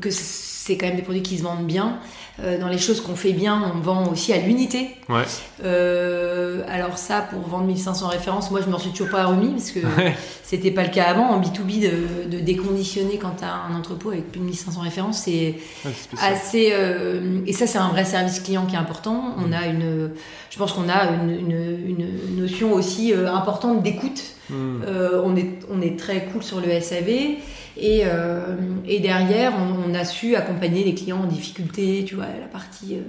que 0.00 0.10
c'est 0.10 0.76
quand 0.76 0.86
même 0.86 0.96
des 0.96 1.02
produits 1.02 1.22
qui 1.22 1.38
se 1.38 1.42
vendent 1.42 1.66
bien. 1.66 1.98
Euh, 2.42 2.58
dans 2.58 2.66
les 2.66 2.78
choses 2.78 3.00
qu'on 3.00 3.14
fait 3.14 3.32
bien, 3.32 3.72
on 3.76 3.78
vend 3.78 4.08
aussi 4.10 4.32
à 4.32 4.38
l'unité. 4.38 4.88
Ouais. 5.08 5.22
Euh, 5.62 6.62
alors 6.68 6.98
ça, 6.98 7.20
pour 7.20 7.40
vendre 7.48 7.64
1500 7.66 8.08
références, 8.08 8.50
moi 8.50 8.60
je 8.64 8.68
m'en 8.68 8.78
suis 8.78 8.90
toujours 8.90 9.10
pas 9.10 9.24
remis 9.26 9.52
parce 9.52 9.70
que 9.70 9.78
Ouais. 9.80 10.14
c'était 10.42 10.72
pas 10.72 10.82
le 10.82 10.88
cas 10.90 11.04
avant. 11.04 11.26
En 11.30 11.40
B2B, 11.40 11.80
de, 11.80 12.28
de 12.36 12.40
déconditionner 12.40 13.18
quand 13.18 13.36
tu 13.38 13.44
as 13.44 13.52
un 13.70 13.76
entrepôt 13.78 14.10
avec 14.10 14.32
plus 14.32 14.40
de 14.40 14.46
1500 14.46 14.80
références, 14.80 15.18
c'est 15.24 15.54
Ouais, 15.84 15.92
assez... 16.20 16.70
euh, 16.72 17.40
et 17.46 17.52
ça, 17.52 17.66
c'est 17.68 17.78
un 17.78 17.88
vrai 17.90 18.04
service 18.04 18.40
client 18.40 18.66
qui 18.66 18.74
est 18.74 18.78
important. 18.78 19.36
On 19.38 19.52
a 19.52 19.66
une... 19.66 20.10
Je 20.50 20.58
pense 20.58 20.72
qu'on 20.72 20.88
a 20.88 21.10
une, 21.12 21.30
une- 21.30 22.08
une 22.28 22.40
notion 22.40 22.72
aussi 22.72 23.12
importante 23.14 23.82
d'écoute. 23.84 24.22
Euh, 24.52 25.20
on, 25.24 25.36
est, 25.36 25.60
on 25.70 25.80
est 25.80 25.98
très 25.98 26.24
cool 26.26 26.42
sur 26.42 26.60
le 26.60 26.80
SAV. 26.80 27.36
Et, 27.76 28.02
euh, 28.04 28.56
et 28.86 29.00
derrière, 29.00 29.52
on, 29.58 29.90
on 29.90 29.94
a 29.94 30.04
su 30.04 30.36
accompagner 30.36 30.84
les 30.84 30.94
clients 30.94 31.20
en 31.22 31.26
difficulté, 31.26 32.04
tu 32.06 32.14
vois, 32.14 32.26
la 32.40 32.46
partie, 32.46 32.94
euh, 32.96 33.00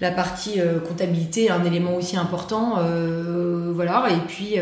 la 0.00 0.10
partie 0.10 0.60
euh, 0.60 0.80
comptabilité 0.80 1.50
un 1.50 1.64
élément 1.64 1.94
aussi 1.94 2.16
important. 2.16 2.74
voilà, 3.74 4.06
et 4.10 4.20
puis, 4.28 4.56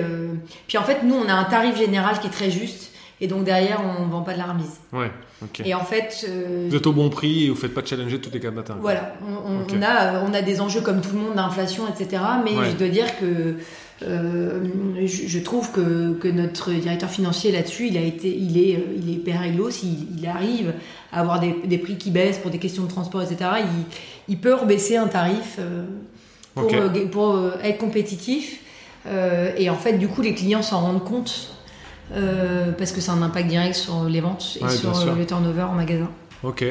puis 0.68 0.78
en 0.78 0.82
fait, 0.82 1.02
nous, 1.04 1.14
on 1.16 1.28
a 1.28 1.34
un 1.34 1.44
tarif 1.44 1.76
général 1.76 2.18
qui 2.20 2.26
est 2.28 2.30
très 2.30 2.50
juste, 2.50 2.92
et 3.20 3.26
donc 3.26 3.44
derrière, 3.44 3.80
on 4.00 4.06
ne 4.06 4.10
vend 4.10 4.22
pas 4.22 4.32
de 4.34 4.38
la 4.38 4.46
remise. 4.46 4.80
Ouais. 4.92 5.10
Ok. 5.42 5.60
Et 5.64 5.74
en 5.74 5.84
fait, 5.84 6.24
euh, 6.28 6.66
Vous 6.70 6.76
êtes 6.76 6.86
au 6.86 6.92
bon 6.92 7.08
prix 7.10 7.46
et 7.46 7.48
vous 7.50 7.56
faites 7.56 7.74
pas 7.74 7.84
challenger 7.84 8.20
tous 8.20 8.30
les 8.32 8.38
quatre 8.40 8.54
matins. 8.54 8.76
voilà, 8.80 9.14
on, 9.26 9.52
on- 9.52 9.62
Ok. 9.62 9.72
on 9.76 9.82
a, 9.82 10.20
on 10.24 10.32
a 10.34 10.42
des 10.42 10.60
enjeux 10.60 10.80
comme 10.80 11.00
tout 11.00 11.10
le 11.12 11.18
monde 11.20 11.34
d'inflation, 11.34 11.84
etc. 11.88 12.22
Mais 12.44 12.52
Ouais. 12.56 12.70
je 12.70 12.76
dois 12.76 12.88
dire 12.88 13.16
que 13.18 13.56
euh, 14.02 14.60
je, 15.06 15.26
je 15.28 15.38
trouve 15.38 15.70
que, 15.70 16.14
que 16.14 16.28
notre 16.28 16.72
directeur 16.72 17.10
financier 17.10 17.52
là-dessus, 17.52 17.88
il 17.88 17.96
a 17.96 18.00
été, 18.00 18.28
il 18.36 18.58
est, 18.58 18.76
euh, 18.76 18.96
il 18.96 19.10
est. 19.10 19.22
Il, 19.82 20.18
il 20.18 20.26
arrive 20.26 20.72
à 21.12 21.20
avoir 21.20 21.38
des, 21.40 21.54
des 21.64 21.78
prix 21.78 21.96
qui 21.96 22.10
baissent 22.10 22.38
pour 22.38 22.50
des 22.50 22.58
questions 22.58 22.82
de 22.84 22.88
transport, 22.88 23.22
etc. 23.22 23.50
Il, 23.60 23.84
il 24.28 24.38
peut 24.38 24.54
rebaisser 24.54 24.96
un 24.96 25.08
tarif 25.08 25.56
euh, 25.58 25.84
pour, 26.54 27.34
euh, 27.34 27.52
être 27.62 27.78
compétitif. 27.78 28.60
Et 29.58 29.68
en 29.68 29.76
fait, 29.76 29.94
du 29.94 30.06
coup, 30.08 30.22
les 30.22 30.34
clients 30.34 30.62
s'en 30.62 30.80
rendent 30.80 31.04
compte. 31.04 31.54
parce 32.78 32.92
que 32.92 33.00
c'est 33.00 33.10
un 33.10 33.22
impact 33.22 33.48
direct 33.48 33.74
sur 33.74 34.04
les 34.04 34.20
ventes 34.20 34.58
et 34.60 34.64
Ouais, 34.64 34.70
sur 34.70 35.14
le 35.14 35.26
turnover 35.26 35.62
en 35.62 35.74
magasin. 35.74 36.08
Ok. 36.44 36.64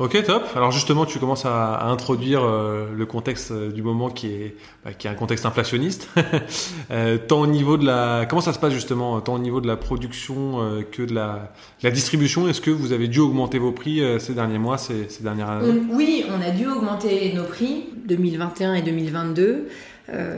Ok, 0.00 0.20
top. 0.24 0.42
Alors 0.56 0.72
justement, 0.72 1.06
tu 1.06 1.20
commences 1.20 1.46
à, 1.46 1.86
introduire 1.86 2.42
euh, 2.42 2.88
le 2.92 3.06
contexte 3.06 3.52
euh, 3.52 3.70
du 3.70 3.80
moment 3.80 4.10
qui 4.10 4.26
est, 4.26 4.56
bah, 4.84 4.92
qui 4.92 5.06
est 5.06 5.10
un 5.10 5.14
contexte 5.14 5.46
inflationniste. 5.46 6.08
euh, 6.90 7.16
tant 7.16 7.42
au 7.42 7.46
niveau 7.46 7.76
de 7.76 7.86
la, 7.86 8.26
comment 8.28 8.40
ça 8.40 8.52
se 8.52 8.58
passe 8.58 8.72
justement, 8.72 9.20
tant 9.20 9.34
au 9.34 9.38
niveau 9.38 9.60
de 9.60 9.68
la 9.68 9.76
production 9.76 10.82
que 10.90 11.02
de 11.02 11.14
la, 11.14 11.52
la 11.84 11.92
distribution. 11.92 12.48
Est-ce 12.48 12.60
que 12.60 12.72
vous 12.72 12.90
avez 12.90 13.06
dû 13.06 13.20
augmenter 13.20 13.58
vos 13.58 13.70
prix 13.70 14.02
ces 14.18 14.34
derniers 14.34 14.58
mois, 14.58 14.78
ces, 14.78 15.06
dernières 15.20 15.50
années? 15.50 15.82
Oui, 15.92 16.24
on 16.28 16.42
a 16.42 16.50
dû 16.50 16.66
augmenter 16.66 17.32
nos 17.32 17.44
prix 17.44 17.84
2021 18.06 18.74
et 18.74 18.82
2022. 18.82 19.68
Euh. 20.12 20.36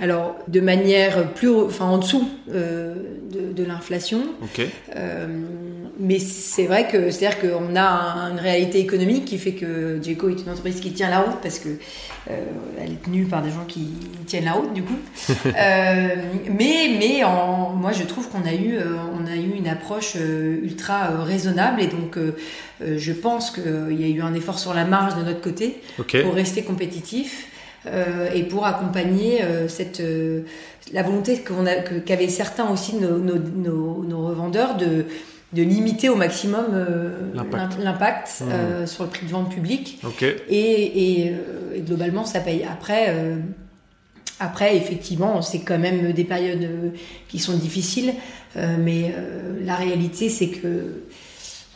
Alors, 0.00 0.36
de 0.48 0.60
manière 0.60 1.32
plus, 1.34 1.50
enfin, 1.50 1.84
en 1.84 1.98
dessous 1.98 2.28
euh, 2.50 2.94
de, 3.30 3.52
de 3.52 3.64
l'inflation. 3.68 4.22
Euh, 4.96 5.26
mais 6.00 6.18
c'est 6.18 6.64
vrai 6.64 6.88
que, 6.88 7.10
c'est-à-dire 7.10 7.38
qu'on 7.40 7.76
a 7.76 7.82
un- 7.82 8.32
une 8.32 8.38
réalité 8.40 8.78
économique 8.80 9.24
qui 9.26 9.36
fait 9.38 9.52
que 9.52 9.98
Jeco 10.02 10.28
est 10.30 10.42
une 10.42 10.50
entreprise 10.50 10.80
qui 10.80 10.92
tient 10.92 11.10
la 11.10 11.20
route 11.20 11.36
parce 11.42 11.58
que 11.58 11.68
elle 12.28 12.90
est 12.92 13.02
tenue 13.04 13.24
par 13.24 13.40
des 13.42 13.50
gens 13.50 13.64
qui 13.68 13.88
tiennent 14.26 14.46
la 14.46 14.52
route 14.52 14.72
du 14.72 14.82
coup. 14.82 14.96
Mais, 16.58 16.88
mais 16.98 17.24
en, 17.24 17.70
moi, 17.70 17.92
je 17.92 18.02
trouve 18.04 18.28
qu'on 18.28 18.44
a 18.46 18.52
eu, 18.54 18.78
on 19.20 19.26
a 19.30 19.36
eu 19.36 19.52
une 19.56 19.68
approche 19.68 20.16
ultra 20.16 21.22
raisonnable 21.24 21.80
et 21.82 21.86
donc 21.86 22.18
je 22.80 23.12
pense 23.12 23.50
qu'il 23.50 24.00
y 24.00 24.04
a 24.04 24.08
eu 24.08 24.20
un 24.22 24.34
effort 24.34 24.58
sur 24.58 24.74
la 24.74 24.84
marge 24.84 25.16
de 25.16 25.22
notre 25.22 25.40
côté 25.40 25.80
pour 26.22 26.34
rester 26.34 26.62
compétitif 26.62 27.46
euh, 27.86 28.28
et 28.34 28.42
pour 28.42 28.66
accompagner 28.66 29.42
euh, 29.42 29.68
cette 29.68 30.00
euh, 30.00 30.42
la 30.92 31.02
volonté 31.02 31.42
qu'avaient 32.04 32.28
certains 32.28 32.68
aussi 32.70 32.92
de 32.96 33.00
nos, 33.06 33.18
nos, 33.18 33.38
nos- 33.38 34.04
nos 34.04 34.26
revendeurs 34.28 34.76
de 34.76 35.04
de 35.52 35.62
limiter 35.62 36.08
au 36.08 36.16
maximum 36.16 36.66
euh, 36.74 37.10
L'impact. 37.34 37.78
l'im- 37.78 37.84
l'impact 37.84 38.28
Mmh. 38.40 38.44
euh, 38.52 38.86
sur 38.86 39.04
le 39.04 39.10
prix 39.10 39.24
de 39.26 39.30
vente 39.30 39.50
public 39.54 40.00
et, 40.50 40.54
et, 41.24 41.30
euh, 41.30 41.76
et 41.76 41.80
globalement 41.80 42.24
ça 42.24 42.40
paye 42.40 42.64
après 42.70 43.14
après 44.40 44.76
effectivement 44.76 45.40
c'est 45.42 45.60
quand 45.60 45.78
même 45.78 46.12
des 46.12 46.24
périodes 46.24 46.68
qui 47.28 47.38
sont 47.38 47.56
difficiles 47.56 48.12
mais 48.78 49.14
la 49.64 49.76
réalité 49.76 50.28
c'est 50.28 50.48
que 50.48 51.02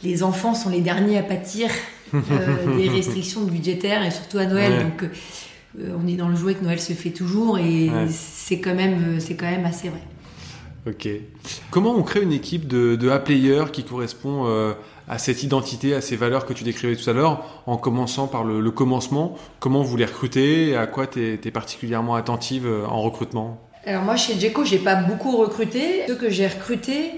les 0.03 0.23
enfants 0.23 0.55
sont 0.55 0.69
les 0.71 0.81
derniers 0.81 1.19
à 1.19 1.23
pâtir 1.23 1.71
des 2.13 2.89
restrictions 2.89 3.43
budgétaires 3.43 4.05
et 4.05 4.11
surtout 4.11 4.39
à 4.39 4.47
Noël. 4.47 4.73
Ouais. 4.73 4.83
Donc, 4.83 5.05
on 5.79 6.07
est 6.07 6.17
dans 6.17 6.29
le 6.29 6.37
jouet 6.37 6.55
que 6.55 6.65
Noël 6.65 6.81
se 6.81 6.93
fait 6.93 7.11
toujours 7.11 7.59
et 7.59 7.89
Ouais. 7.91 8.07
c'est 8.11 8.59
quand 8.61 8.75
même, 8.75 9.17
euh, 9.17 9.21
c'est 9.21 9.35
quand 9.35 9.51
même 9.51 9.65
assez 9.67 9.89
vrai. 9.89 10.01
Ok. 10.87 11.09
Comment 11.71 11.95
on 11.95 12.03
crée 12.03 12.23
une 12.23 12.33
équipe 12.33 12.67
de, 12.67 12.97
de 12.97 13.11
A-player 13.11 13.65
qui 13.71 13.85
correspond 13.85 14.47
euh, 14.47 14.73
à 15.09 15.19
cette 15.19 15.43
identité, 15.43 15.95
à 15.95 16.01
ces 16.01 16.17
valeurs 16.17 16.47
que 16.47 16.55
tu 16.55 16.65
décrivais 16.65 16.97
tout 16.97 17.09
à 17.11 17.13
l'heure, 17.13 17.63
en 17.67 17.77
commençant 17.77 18.27
par 18.29 18.45
le, 18.45 18.61
le 18.61 18.71
commencement? 18.71 19.37
Comment 19.59 19.83
vous 19.83 19.97
les 19.99 20.07
recrutez? 20.07 20.69
Et 20.71 20.77
à 20.77 20.87
quoi 20.87 21.07
tu 21.07 21.39
es, 21.45 21.51
particulièrement 21.51 22.15
attentive 22.15 22.67
euh, 22.67 22.87
en 22.87 23.03
recrutement? 23.03 23.61
Alors 23.85 24.03
moi, 24.03 24.17
chez 24.17 24.39
Jeco, 24.41 24.65
j'ai 24.65 24.79
pas 24.79 24.95
beaucoup 24.95 25.37
recruté. 25.37 26.03
Ceux 26.07 26.15
que 26.17 26.31
j'ai 26.31 26.47
recrutés, 26.47 27.13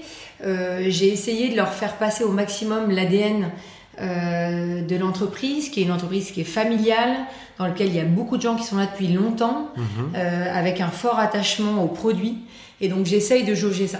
euh, 0.45 0.83
j'ai 0.89 1.07
essayé 1.07 1.49
de 1.49 1.55
leur 1.55 1.69
faire 1.73 1.97
passer 1.97 2.23
au 2.25 2.31
maximum 2.31 2.89
l'ADN 2.91 3.49
de 3.99 4.95
l'entreprise, 4.97 5.69
qui 5.69 5.81
est 5.81 5.83
une 5.83 5.91
entreprise 5.91 6.31
qui 6.31 6.41
est 6.41 6.45
familiale, 6.45 7.11
dans 7.59 7.65
laquelle 7.67 7.87
il 7.87 7.95
y 7.95 7.99
a 7.99 8.05
beaucoup 8.05 8.37
de 8.37 8.41
gens 8.41 8.55
qui 8.55 8.63
sont 8.63 8.77
là 8.77 8.87
depuis 8.91 9.07
longtemps, 9.07 9.69
Mhm. 9.77 10.15
avec 10.53 10.81
un 10.81 10.89
fort 10.89 11.19
attachement 11.19 11.83
aux 11.83 11.87
produits. 11.89 12.37
Et 12.81 12.87
donc 12.89 13.05
j'essaye 13.05 13.43
de 13.43 13.53
jauger 13.55 13.87
ça. 13.87 13.99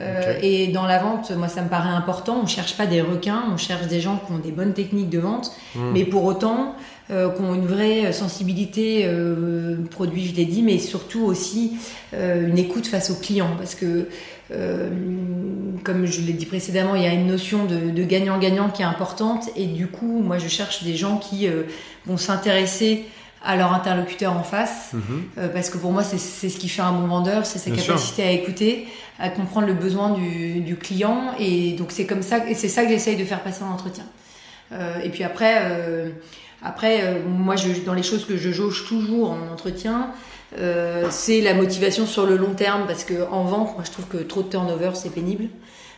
Euh. 0.00 0.38
Et 0.42 0.68
dans 0.68 0.86
la 0.86 0.98
vente, 0.98 1.30
moi, 1.36 1.46
ça 1.46 1.62
me 1.62 1.68
paraît 1.68 1.88
important. 1.94 2.40
On 2.42 2.46
cherche 2.46 2.76
pas 2.76 2.86
des 2.86 3.00
requins, 3.00 3.44
on 3.52 3.56
cherche 3.56 3.86
des 3.86 4.00
gens 4.00 4.20
qui 4.26 4.32
ont 4.32 4.38
des 4.38 4.50
bonnes 4.50 4.72
techniques 4.72 5.08
de 5.10 5.20
vente, 5.20 5.52
Mhm. 5.76 5.82
mais 5.92 6.04
pour 6.04 6.24
autant, 6.24 6.74
euh, 7.12 7.30
qui 7.30 7.42
ont 7.42 7.54
une 7.54 7.66
vraie 7.66 8.12
sensibilité 8.12 9.02
euh, 9.04 9.76
produit, 9.90 10.26
je 10.26 10.34
l'ai 10.34 10.46
dit, 10.46 10.62
mais 10.62 10.78
surtout 10.78 11.22
aussi 11.24 11.72
euh, 12.12 12.48
une 12.48 12.58
écoute 12.58 12.86
face 12.88 13.10
aux 13.10 13.14
clients, 13.16 13.54
parce 13.58 13.74
que 13.76 14.08
euh, 14.52 14.88
comme 15.82 16.06
je 16.06 16.20
l'ai 16.20 16.32
dit 16.32 16.46
précédemment, 16.46 16.94
il 16.94 17.02
y 17.02 17.06
a 17.06 17.12
une 17.12 17.26
notion 17.26 17.64
de 17.64 18.04
gagnant-gagnant 18.04 18.70
qui 18.70 18.82
est 18.82 18.86
importante, 18.86 19.48
et 19.56 19.66
du 19.66 19.86
coup, 19.86 20.20
moi, 20.22 20.38
je 20.38 20.48
cherche 20.48 20.84
des 20.84 20.96
gens 20.96 21.16
qui 21.18 21.48
euh, 21.48 21.62
vont 22.06 22.16
s'intéresser 22.16 23.04
à 23.46 23.56
leur 23.56 23.74
interlocuteur 23.74 24.32
en 24.32 24.42
face, 24.42 24.92
Mhm. 24.94 25.00
euh, 25.38 25.48
parce 25.48 25.68
que 25.70 25.76
pour 25.78 25.92
moi, 25.92 26.02
c'est 26.02 26.18
ce 26.48 26.56
qui 26.58 26.68
fait 26.68 26.82
un 26.82 26.92
bon 26.92 27.06
vendeur, 27.06 27.44
c'est 27.44 27.58
sa 27.58 27.70
Bien 27.70 27.82
capacité 27.82 28.22
à 28.22 28.30
écouter, 28.30 28.86
à 29.18 29.28
comprendre 29.28 29.66
le 29.66 29.74
besoin 29.74 30.10
du, 30.10 30.60
du 30.60 30.76
client. 30.76 31.32
Et 31.38 31.72
donc, 31.72 31.88
c'est 31.92 32.06
comme 32.06 32.22
ça, 32.22 32.48
et 32.48 32.54
c'est 32.54 32.68
ça 32.68 32.84
que 32.84 32.88
j'essaye 32.90 33.16
de 33.16 33.24
faire 33.24 33.42
passer 33.42 33.62
en 33.62 33.70
entretien. 33.72 34.04
Euh, 34.72 34.98
et 35.02 35.10
puis 35.10 35.24
après, 35.24 35.56
après 36.62 37.20
moi, 37.28 37.56
je, 37.56 37.68
dans 37.84 37.92
les 37.94 38.02
choses 38.02 38.24
que 38.24 38.36
je 38.36 38.50
jauge 38.50 38.86
toujours 38.88 39.32
en 39.32 39.52
entretien, 39.52 40.10
euh, 40.58 41.06
c'est 41.10 41.40
la 41.40 41.54
motivation 41.54 42.06
sur 42.06 42.26
le 42.26 42.36
long 42.36 42.54
terme, 42.54 42.86
parce 42.86 43.04
que 43.04 43.28
en 43.30 43.44
vente, 43.44 43.74
moi, 43.74 43.84
je 43.84 43.90
trouve 43.90 44.06
que 44.06 44.18
trop 44.18 44.42
de 44.42 44.48
turnover, 44.48 44.90
c'est 44.94 45.12
pénible. 45.12 45.48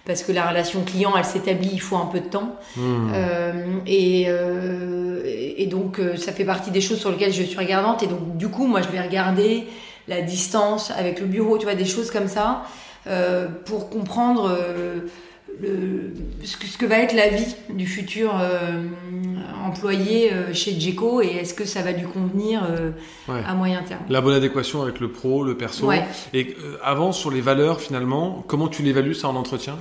Parce 0.05 0.23
que 0.23 0.31
la 0.31 0.49
relation 0.49 0.83
client, 0.83 1.14
elle 1.19 1.25
s'établit, 1.25 1.71
il 1.73 1.81
faut 1.81 1.97
un 1.97 2.07
peu 2.07 2.21
de 2.21 2.29
temps. 2.29 2.55
Mhm. 2.77 3.12
Euh, 3.12 3.53
et, 3.87 4.27
euh, 4.29 5.21
et 5.57 5.66
donc, 5.66 5.99
euh, 5.99 6.16
ça 6.16 6.33
fait 6.33 6.45
partie 6.45 6.71
des 6.71 6.81
choses 6.81 7.01
sur 7.01 7.11
lesquelles 7.11 7.33
je 7.33 7.42
suis 7.42 7.59
regardante. 7.59 8.05
Et 8.05 8.07
donc, 8.07 8.37
du 8.37 8.49
coup, 8.49 8.66
moi, 8.66 8.83
je 8.83 8.88
vais 8.88 9.01
regarder 9.01 9.66
la 10.07 10.23
distance 10.23 10.92
avec 10.92 11.21
le 11.21 11.27
bureau, 11.27 11.59
tu 11.59 11.64
vois, 11.64 11.75
des 11.75 11.85
choses 11.85 12.12
comme 12.12 12.29
ça, 12.29 12.62
euh, 13.09 13.47
pour 13.64 13.88
comprendre 13.88 14.49
euh, 14.51 15.01
le, 15.61 16.12
ce, 16.45 16.57
que, 16.57 16.66
ce 16.66 16.77
que 16.79 16.87
va 16.87 16.99
être 16.99 17.14
la 17.14 17.29
vie 17.29 17.55
du 17.71 17.87
futur 17.87 18.33
euh, 18.38 18.83
employé 19.64 20.33
euh, 20.33 20.53
chez 20.53 20.79
Djeco 20.79 21.21
et 21.23 21.27
est-ce 21.29 21.55
que 21.55 21.64
ça 21.64 21.83
va 21.83 21.92
lui 21.92 22.05
convenir 22.07 22.62
euh, 22.69 22.90
Ouais. 23.29 23.40
à 23.47 23.55
moyen 23.55 23.83
terme? 23.83 24.03
La 24.09 24.21
bonne 24.21 24.35
adéquation 24.35 24.83
avec 24.83 25.01
le 25.01 25.11
pro, 25.11 25.42
le 25.45 25.57
perso. 25.57 25.87
Ouais. 25.87 26.05
Et 26.33 26.57
euh, 26.62 26.77
avant, 26.83 27.12
sur 27.12 27.31
les 27.31 27.40
valeurs, 27.40 27.81
finalement, 27.81 28.45
comment 28.47 28.69
tu 28.69 28.83
l'évalues 28.83 29.14
ça 29.14 29.29
en 29.29 29.37
entretien? 29.37 29.77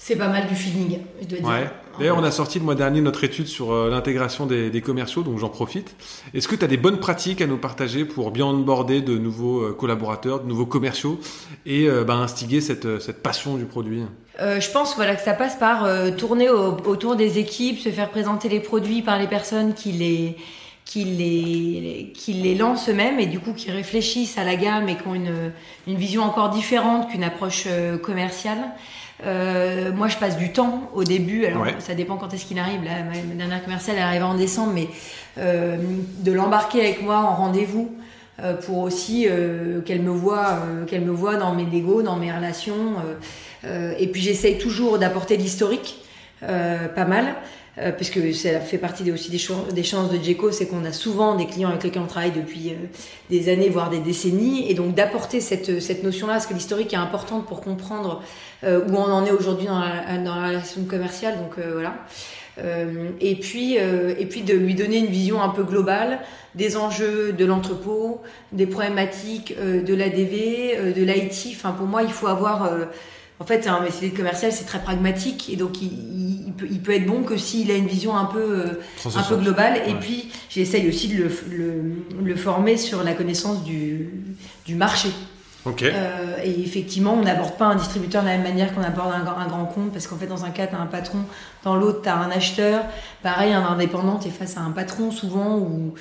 C'est 0.00 0.14
pas 0.16 0.28
mal 0.28 0.46
du 0.46 0.54
feeling, 0.54 1.00
je 1.20 1.26
dois 1.26 1.38
dire. 1.40 1.48
Ouais. 1.48 1.70
D'ailleurs, 1.98 2.16
on 2.16 2.22
a 2.22 2.30
sorti 2.30 2.60
le 2.60 2.64
mois 2.64 2.76
dernier 2.76 3.00
notre 3.00 3.24
étude 3.24 3.48
sur 3.48 3.72
euh, 3.72 3.90
l'intégration 3.90 4.46
des, 4.46 4.70
des 4.70 4.80
commerciaux, 4.80 5.22
donc 5.24 5.38
j'en 5.38 5.48
profite. 5.48 5.96
Est-ce 6.32 6.46
que 6.46 6.54
tu 6.54 6.64
as 6.64 6.68
des 6.68 6.76
bonnes 6.76 6.98
pratiques 7.00 7.40
à 7.40 7.46
nous 7.48 7.56
partager 7.58 8.04
pour 8.04 8.30
bien 8.30 8.46
onboarder 8.46 9.00
de 9.02 9.18
nouveaux 9.18 9.60
euh, 9.62 9.72
collaborateurs, 9.72 10.40
de 10.40 10.46
nouveaux 10.46 10.66
commerciaux 10.66 11.18
et 11.66 11.88
euh, 11.88 12.04
bah, 12.04 12.14
instiguer 12.14 12.60
cette, 12.60 12.86
euh, 12.86 13.00
cette 13.00 13.24
passion 13.24 13.56
du 13.56 13.64
produit? 13.64 14.02
Euh, 14.40 14.60
je 14.60 14.70
pense 14.70 14.94
voilà, 14.94 15.16
que 15.16 15.22
ça 15.22 15.34
passe 15.34 15.56
par 15.56 15.84
euh, 15.84 16.12
tourner 16.12 16.48
au- 16.48 16.76
autour 16.86 17.16
des 17.16 17.38
équipes, 17.40 17.80
se 17.80 17.88
faire 17.88 18.08
présenter 18.10 18.48
les 18.48 18.60
produits 18.60 19.02
par 19.02 19.18
les 19.18 19.26
personnes 19.26 19.74
qui 19.74 19.90
les, 19.90 20.36
qui 20.84 21.02
les, 21.04 22.12
qui 22.14 22.34
les 22.34 22.54
lancent 22.54 22.88
eux-mêmes 22.88 23.18
et 23.18 23.26
du 23.26 23.40
coup 23.40 23.52
qui 23.52 23.72
réfléchissent 23.72 24.38
à 24.38 24.44
la 24.44 24.54
gamme 24.54 24.88
et 24.88 24.94
qui 24.96 25.08
ont 25.08 25.14
une, 25.16 25.52
une 25.88 25.96
vision 25.96 26.22
encore 26.22 26.50
différente 26.50 27.10
qu'une 27.10 27.24
approche 27.24 27.66
commerciale. 28.04 28.58
Euh, 29.24 29.90
moi, 29.92 30.08
je 30.08 30.16
passe 30.16 30.36
du 30.36 30.52
temps 30.52 30.90
au 30.94 31.02
début. 31.04 31.44
Alors, 31.44 31.62
Ouais. 31.62 31.74
ça 31.80 31.94
dépend 31.94 32.16
quand 32.16 32.32
est-ce 32.34 32.44
qu'il 32.44 32.58
arrive. 32.58 32.84
Là, 32.84 33.02
ma, 33.02 33.34
dernière 33.34 33.62
commerciale, 33.64 33.96
elle 33.98 34.02
arrive 34.04 34.24
en 34.24 34.34
décembre, 34.34 34.72
mais 34.74 34.88
euh, 35.38 35.76
de 36.20 36.32
l'embarquer 36.32 36.80
avec 36.80 37.02
moi 37.02 37.16
en 37.18 37.34
rendez-vous 37.34 37.90
euh, 38.40 38.54
pour 38.54 38.78
aussi 38.78 39.26
euh, 39.28 39.80
qu'elle 39.80 40.02
me 40.02 40.10
voit, 40.10 40.60
euh, 40.64 40.84
qu'elle 40.84 41.00
me 41.02 41.10
voit 41.10 41.34
dans 41.36 41.52
mes 41.54 41.64
négos, 41.64 42.02
dans 42.02 42.16
mes 42.16 42.32
relations. 42.32 42.74
euh, 43.04 43.14
euh, 43.64 43.94
et 43.98 44.06
puis 44.06 44.20
j'essaye 44.20 44.56
toujours 44.58 44.98
d'apporter 45.00 45.36
de 45.36 45.42
l'historique, 45.42 45.96
euh, 46.44 46.86
pas 46.86 47.04
mal, 47.04 47.34
euh, 47.78 47.90
puisque 47.90 48.32
ça 48.32 48.60
fait 48.60 48.78
partie 48.78 49.02
des- 49.02 49.10
aussi 49.10 49.32
des, 49.32 49.38
chances 49.38 50.10
de 50.10 50.16
Djeco, 50.22 50.52
c'est 50.52 50.66
qu'on 50.66 50.84
a 50.84 50.92
souvent 50.92 51.34
des 51.34 51.46
clients 51.46 51.70
avec 51.70 51.82
lesquels 51.82 52.02
on 52.02 52.06
travaille 52.06 52.30
depuis 52.30 52.74
des 53.30 53.48
années, 53.48 53.68
voire 53.68 53.90
des 53.90 53.98
décennies, 53.98 54.70
et 54.70 54.74
donc 54.74 54.94
d'apporter 54.94 55.40
cette, 55.40 55.80
cette 55.80 56.04
notion-là, 56.04 56.34
parce 56.34 56.46
que 56.46 56.54
l'historique 56.54 56.92
est 56.92 56.96
importante 56.98 57.46
pour 57.46 57.60
comprendre 57.60 58.22
euh, 58.64 58.80
où 58.88 58.94
on 58.96 59.10
en 59.10 59.24
est 59.24 59.30
aujourd'hui 59.30 59.66
dans 59.66 59.78
la, 59.80 60.18
dans 60.18 60.34
la 60.36 60.48
relation 60.48 60.82
commerciale, 60.84 61.36
donc 61.38 61.58
euh, 61.58 61.70
voilà. 61.74 61.94
Euh, 62.58 63.10
et 63.20 63.36
puis 63.36 63.76
euh, 63.78 64.14
et 64.18 64.26
puis 64.26 64.42
de 64.42 64.52
lui 64.52 64.74
donner 64.74 64.98
une 64.98 65.06
vision 65.06 65.40
un 65.40 65.50
peu 65.50 65.62
globale 65.62 66.18
des 66.56 66.76
enjeux 66.76 67.32
de 67.32 67.44
l'entrepôt, 67.44 68.20
des 68.50 68.66
problématiques 68.66 69.54
euh, 69.60 69.80
de 69.82 69.94
l'ADV, 69.94 70.74
euh, 70.76 70.92
de 70.92 71.02
l'IT. 71.04 71.54
Enfin 71.54 71.70
pour 71.70 71.86
moi 71.86 72.02
il 72.02 72.10
faut 72.10 72.26
avoir 72.26 72.64
euh, 72.64 72.86
en 73.38 73.44
fait 73.44 73.68
un 73.68 73.80
métier 73.80 74.10
commercial 74.10 74.50
c'est 74.50 74.64
très 74.64 74.80
pragmatique 74.80 75.48
et 75.52 75.56
donc 75.56 75.80
il, 75.80 75.86
il- 75.92 76.28
il 76.48 76.52
peut, 76.54 76.66
il 76.68 76.80
peut 76.80 76.92
être 76.92 77.06
bon 77.06 77.22
que 77.22 77.36
s'il 77.36 77.70
a 77.70 77.74
une 77.76 77.86
vision 77.86 78.16
un 78.16 78.24
peu 78.24 78.80
un 79.20 79.22
peu 79.22 79.36
globale 79.36 79.76
et 79.86 79.92
puis 80.00 80.28
j'essaye 80.48 80.88
aussi 80.88 81.06
de 81.08 81.22
le, 81.22 81.30
le, 81.56 82.24
le 82.24 82.34
former 82.36 82.76
sur 82.76 83.04
la 83.04 83.12
connaissance 83.14 83.62
du, 83.62 84.08
du 84.66 84.74
marché. 84.74 85.10
Euh, 85.82 86.36
et 86.42 86.60
effectivement, 86.60 87.14
on 87.14 87.22
n'aborde 87.22 87.56
pas 87.56 87.66
un 87.66 87.74
distributeur 87.74 88.22
de 88.22 88.28
la 88.28 88.36
même 88.36 88.46
manière 88.46 88.74
qu'on 88.74 88.82
aborde 88.82 89.12
un, 89.12 89.24
grand- 89.24 89.38
un 89.38 89.46
grand 89.46 89.66
compte, 89.66 89.92
parce 89.92 90.06
qu'en 90.06 90.16
fait, 90.16 90.26
dans 90.26 90.44
un 90.44 90.50
cas, 90.50 90.66
tu 90.66 90.74
as 90.74 90.80
un 90.80 90.86
patron, 90.86 91.18
dans 91.64 91.76
l'autre, 91.76 92.02
tu 92.02 92.08
as 92.08 92.16
un 92.16 92.30
acheteur. 92.30 92.84
Pareil, 93.22 93.52
un 93.52 93.64
indépendant, 93.64 94.18
tu 94.18 94.28
es 94.28 94.30
face 94.30 94.56
à 94.56 94.60
un 94.60 94.70
patron 94.70 95.10
souvent. 95.10 95.56
Ou... 95.58 95.94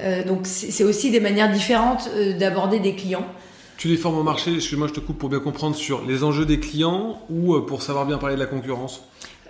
Euh, 0.00 0.24
donc, 0.24 0.40
c'est 0.44 0.84
aussi 0.84 1.10
des 1.10 1.20
manières 1.20 1.52
différentes 1.52 2.10
euh, 2.14 2.36
d'aborder 2.36 2.80
des 2.80 2.94
clients. 2.96 3.26
Tu 3.76 3.88
les 3.88 3.96
formes 3.96 4.18
au 4.18 4.22
marché, 4.22 4.54
excuse-moi, 4.54 4.88
je 4.88 4.92
te 4.94 5.00
coupe 5.00 5.18
pour 5.18 5.28
bien 5.28 5.40
comprendre 5.40 5.74
sur 5.76 6.02
les 6.06 6.22
enjeux 6.22 6.46
des 6.46 6.60
clients 6.60 7.20
ou 7.28 7.60
pour 7.60 7.82
savoir 7.82 8.06
bien 8.06 8.18
parler 8.18 8.36
de 8.36 8.40
la 8.40 8.46
concurrence? 8.46 9.02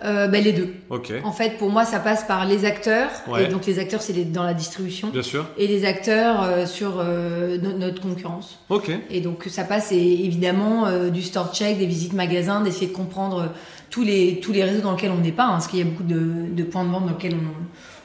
Euh, 0.04 0.26
ben, 0.26 0.42
les 0.42 0.52
deux. 0.52 0.74
En 1.22 1.32
fait, 1.32 1.56
pour 1.56 1.70
moi, 1.70 1.84
ça 1.84 2.00
passe 2.00 2.24
par 2.24 2.44
les 2.46 2.64
acteurs. 2.64 3.08
Ouais. 3.28 3.44
Et 3.44 3.46
donc, 3.46 3.64
les 3.66 3.78
acteurs, 3.78 4.02
c'est 4.02 4.12
dans 4.32 4.42
la 4.42 4.52
distribution. 4.52 5.08
bien 5.08 5.22
sûr. 5.22 5.46
Et 5.56 5.66
les 5.68 5.84
acteurs 5.84 6.42
euh, 6.42 6.66
sur 6.66 6.94
euh, 6.98 7.56
no- 7.58 7.72
notre 7.78 8.02
concurrence. 8.02 8.58
Ok, 8.70 8.90
Et 9.10 9.20
donc 9.20 9.44
ça 9.48 9.62
passe 9.64 9.92
et, 9.92 9.96
évidemment 10.24 10.86
euh, 10.86 11.10
du 11.10 11.22
store 11.22 11.54
check, 11.54 11.78
des 11.78 11.86
visites 11.86 12.12
magasins, 12.12 12.60
d'essayer 12.60 12.88
de 12.88 12.92
comprendre 12.92 13.50
tous 13.90 14.02
les 14.02 14.40
tous 14.40 14.52
les 14.52 14.64
réseaux 14.64 14.82
dans 14.82 14.92
lesquels 14.92 15.12
on 15.12 15.20
n'est 15.22 15.30
pas, 15.32 15.44
hein, 15.44 15.52
parce 15.52 15.68
qu'il 15.68 15.78
y 15.78 15.82
a 15.82 15.84
beaucoup 15.86 16.02
de, 16.02 16.52
de 16.52 16.62
points 16.64 16.84
de 16.84 16.90
vente 16.90 17.06
dans 17.06 17.12
lesquels 17.12 17.36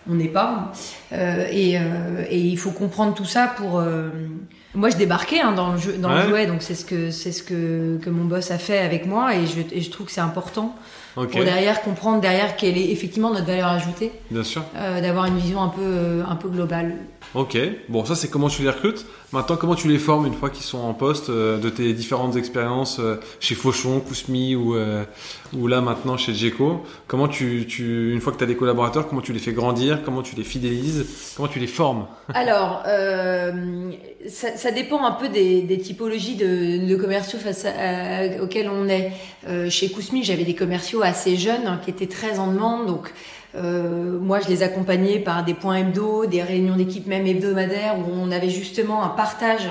on 0.09 0.13
n'est 0.13 0.27
pas. 0.27 0.71
Et, 1.11 1.73
et 1.73 2.37
il 2.37 2.57
faut 2.57 2.71
comprendre 2.71 3.13
tout 3.15 3.25
ça 3.25 3.47
pour. 3.57 3.81
Moi, 4.75 4.89
je 4.91 4.97
débarquais 4.97 5.39
hein, 5.41 5.51
dans 5.53 5.71
le 5.73 5.79
jeu, 5.79 5.93
dans 5.97 6.09
Ouais. 6.13 6.23
le 6.23 6.29
jouet, 6.29 6.45
donc 6.45 6.61
c'est 6.61 6.75
ce 6.75 6.85
que 6.85 7.09
c'est 7.09 7.31
ce 7.31 7.41
que 7.41 7.97
que 8.01 8.09
mon 8.11 8.25
boss 8.25 8.51
a 8.51 8.59
fait 8.59 8.77
avec 8.79 9.07
moi, 9.07 9.33
et 9.35 9.47
je 9.47 9.61
et 9.75 9.81
je 9.81 9.89
trouve 9.89 10.05
que 10.05 10.11
c'est 10.11 10.21
important 10.21 10.75
pour 11.27 11.43
derrière 11.43 11.81
comprendre 11.81 12.21
derrière 12.21 12.55
quelle 12.55 12.77
est 12.77 12.91
effectivement 12.91 13.31
notre 13.31 13.45
valeur 13.45 13.67
ajoutée, 13.67 14.11
bien 14.31 14.43
sûr. 14.43 14.63
euh, 14.75 15.01
d'avoir 15.01 15.25
une 15.25 15.37
vision 15.37 15.61
un 15.61 15.69
peu 15.69 15.81
euh, 15.83 16.23
un 16.27 16.35
peu 16.35 16.49
globale. 16.49 16.95
Ok, 17.35 17.57
bon 17.89 18.05
ça 18.05 18.15
c'est 18.15 18.27
comment 18.27 18.49
tu 18.49 18.63
les 18.63 18.71
recrutes. 18.71 19.05
Maintenant 19.33 19.55
comment 19.55 19.75
tu 19.75 19.87
les 19.87 19.99
formes 19.99 20.25
une 20.25 20.33
fois 20.33 20.49
qu'ils 20.49 20.63
sont 20.63 20.79
en 20.79 20.95
poste 20.95 21.29
euh, 21.29 21.59
de 21.59 21.69
tes 21.69 21.93
différentes 21.93 22.35
expériences 22.35 22.97
euh, 22.99 23.17
chez 23.39 23.53
Fauchon, 23.53 23.99
Kousmi 23.99 24.55
ou, 24.55 24.75
euh, 24.75 25.03
ou 25.55 25.67
là 25.67 25.79
maintenant 25.79 26.17
chez 26.17 26.33
Djeco. 26.33 26.83
Comment 27.05 27.27
tu, 27.27 27.67
tu 27.67 28.11
une 28.13 28.19
fois 28.19 28.33
que 28.33 28.39
tu 28.39 28.43
as 28.43 28.47
des 28.47 28.55
collaborateurs, 28.55 29.07
comment 29.07 29.21
tu 29.21 29.31
les 29.31 29.37
fais 29.37 29.53
grandir, 29.53 30.01
comment 30.03 30.23
tu 30.23 30.35
les 30.35 30.43
fidélises, 30.43 31.33
comment 31.35 31.47
tu 31.47 31.59
les 31.59 31.67
formes? 31.67 32.07
Alors, 32.33 32.81
euh, 32.87 33.91
ça, 34.27 34.57
ça 34.57 34.71
dépend 34.71 35.05
un 35.05 35.11
peu 35.11 35.29
des, 35.29 35.61
des 35.61 35.77
typologies 35.77 36.35
de, 36.35 36.87
de 36.87 36.95
commerciaux 36.95 37.37
face 37.37 37.65
à, 37.65 38.41
auxquels 38.41 38.69
on 38.69 38.87
est. 38.89 39.11
Euh, 39.47 39.69
chez 39.69 39.91
Kousmi, 39.91 40.23
j'avais 40.23 40.45
des 40.45 40.55
commerciaux 40.55 41.03
assez 41.03 41.37
jeunes 41.37 41.67
hein, 41.67 41.79
qui 41.83 41.91
étaient 41.91 42.07
très 42.07 42.39
en 42.39 42.51
demande. 42.51 42.87
Donc, 42.87 43.13
euh, 43.55 44.19
moi, 44.19 44.39
je 44.39 44.47
les 44.47 44.61
accompagnais 44.63 45.19
par 45.19 45.43
des 45.43 45.53
points 45.53 45.77
hebdo, 45.77 46.25
des 46.25 46.43
réunions 46.43 46.75
d'équipe 46.75 47.07
même 47.07 47.25
hebdomadaires 47.25 47.97
où 47.97 48.11
on 48.11 48.31
avait 48.31 48.49
justement 48.49 49.03
un 49.03 49.09
partage 49.09 49.67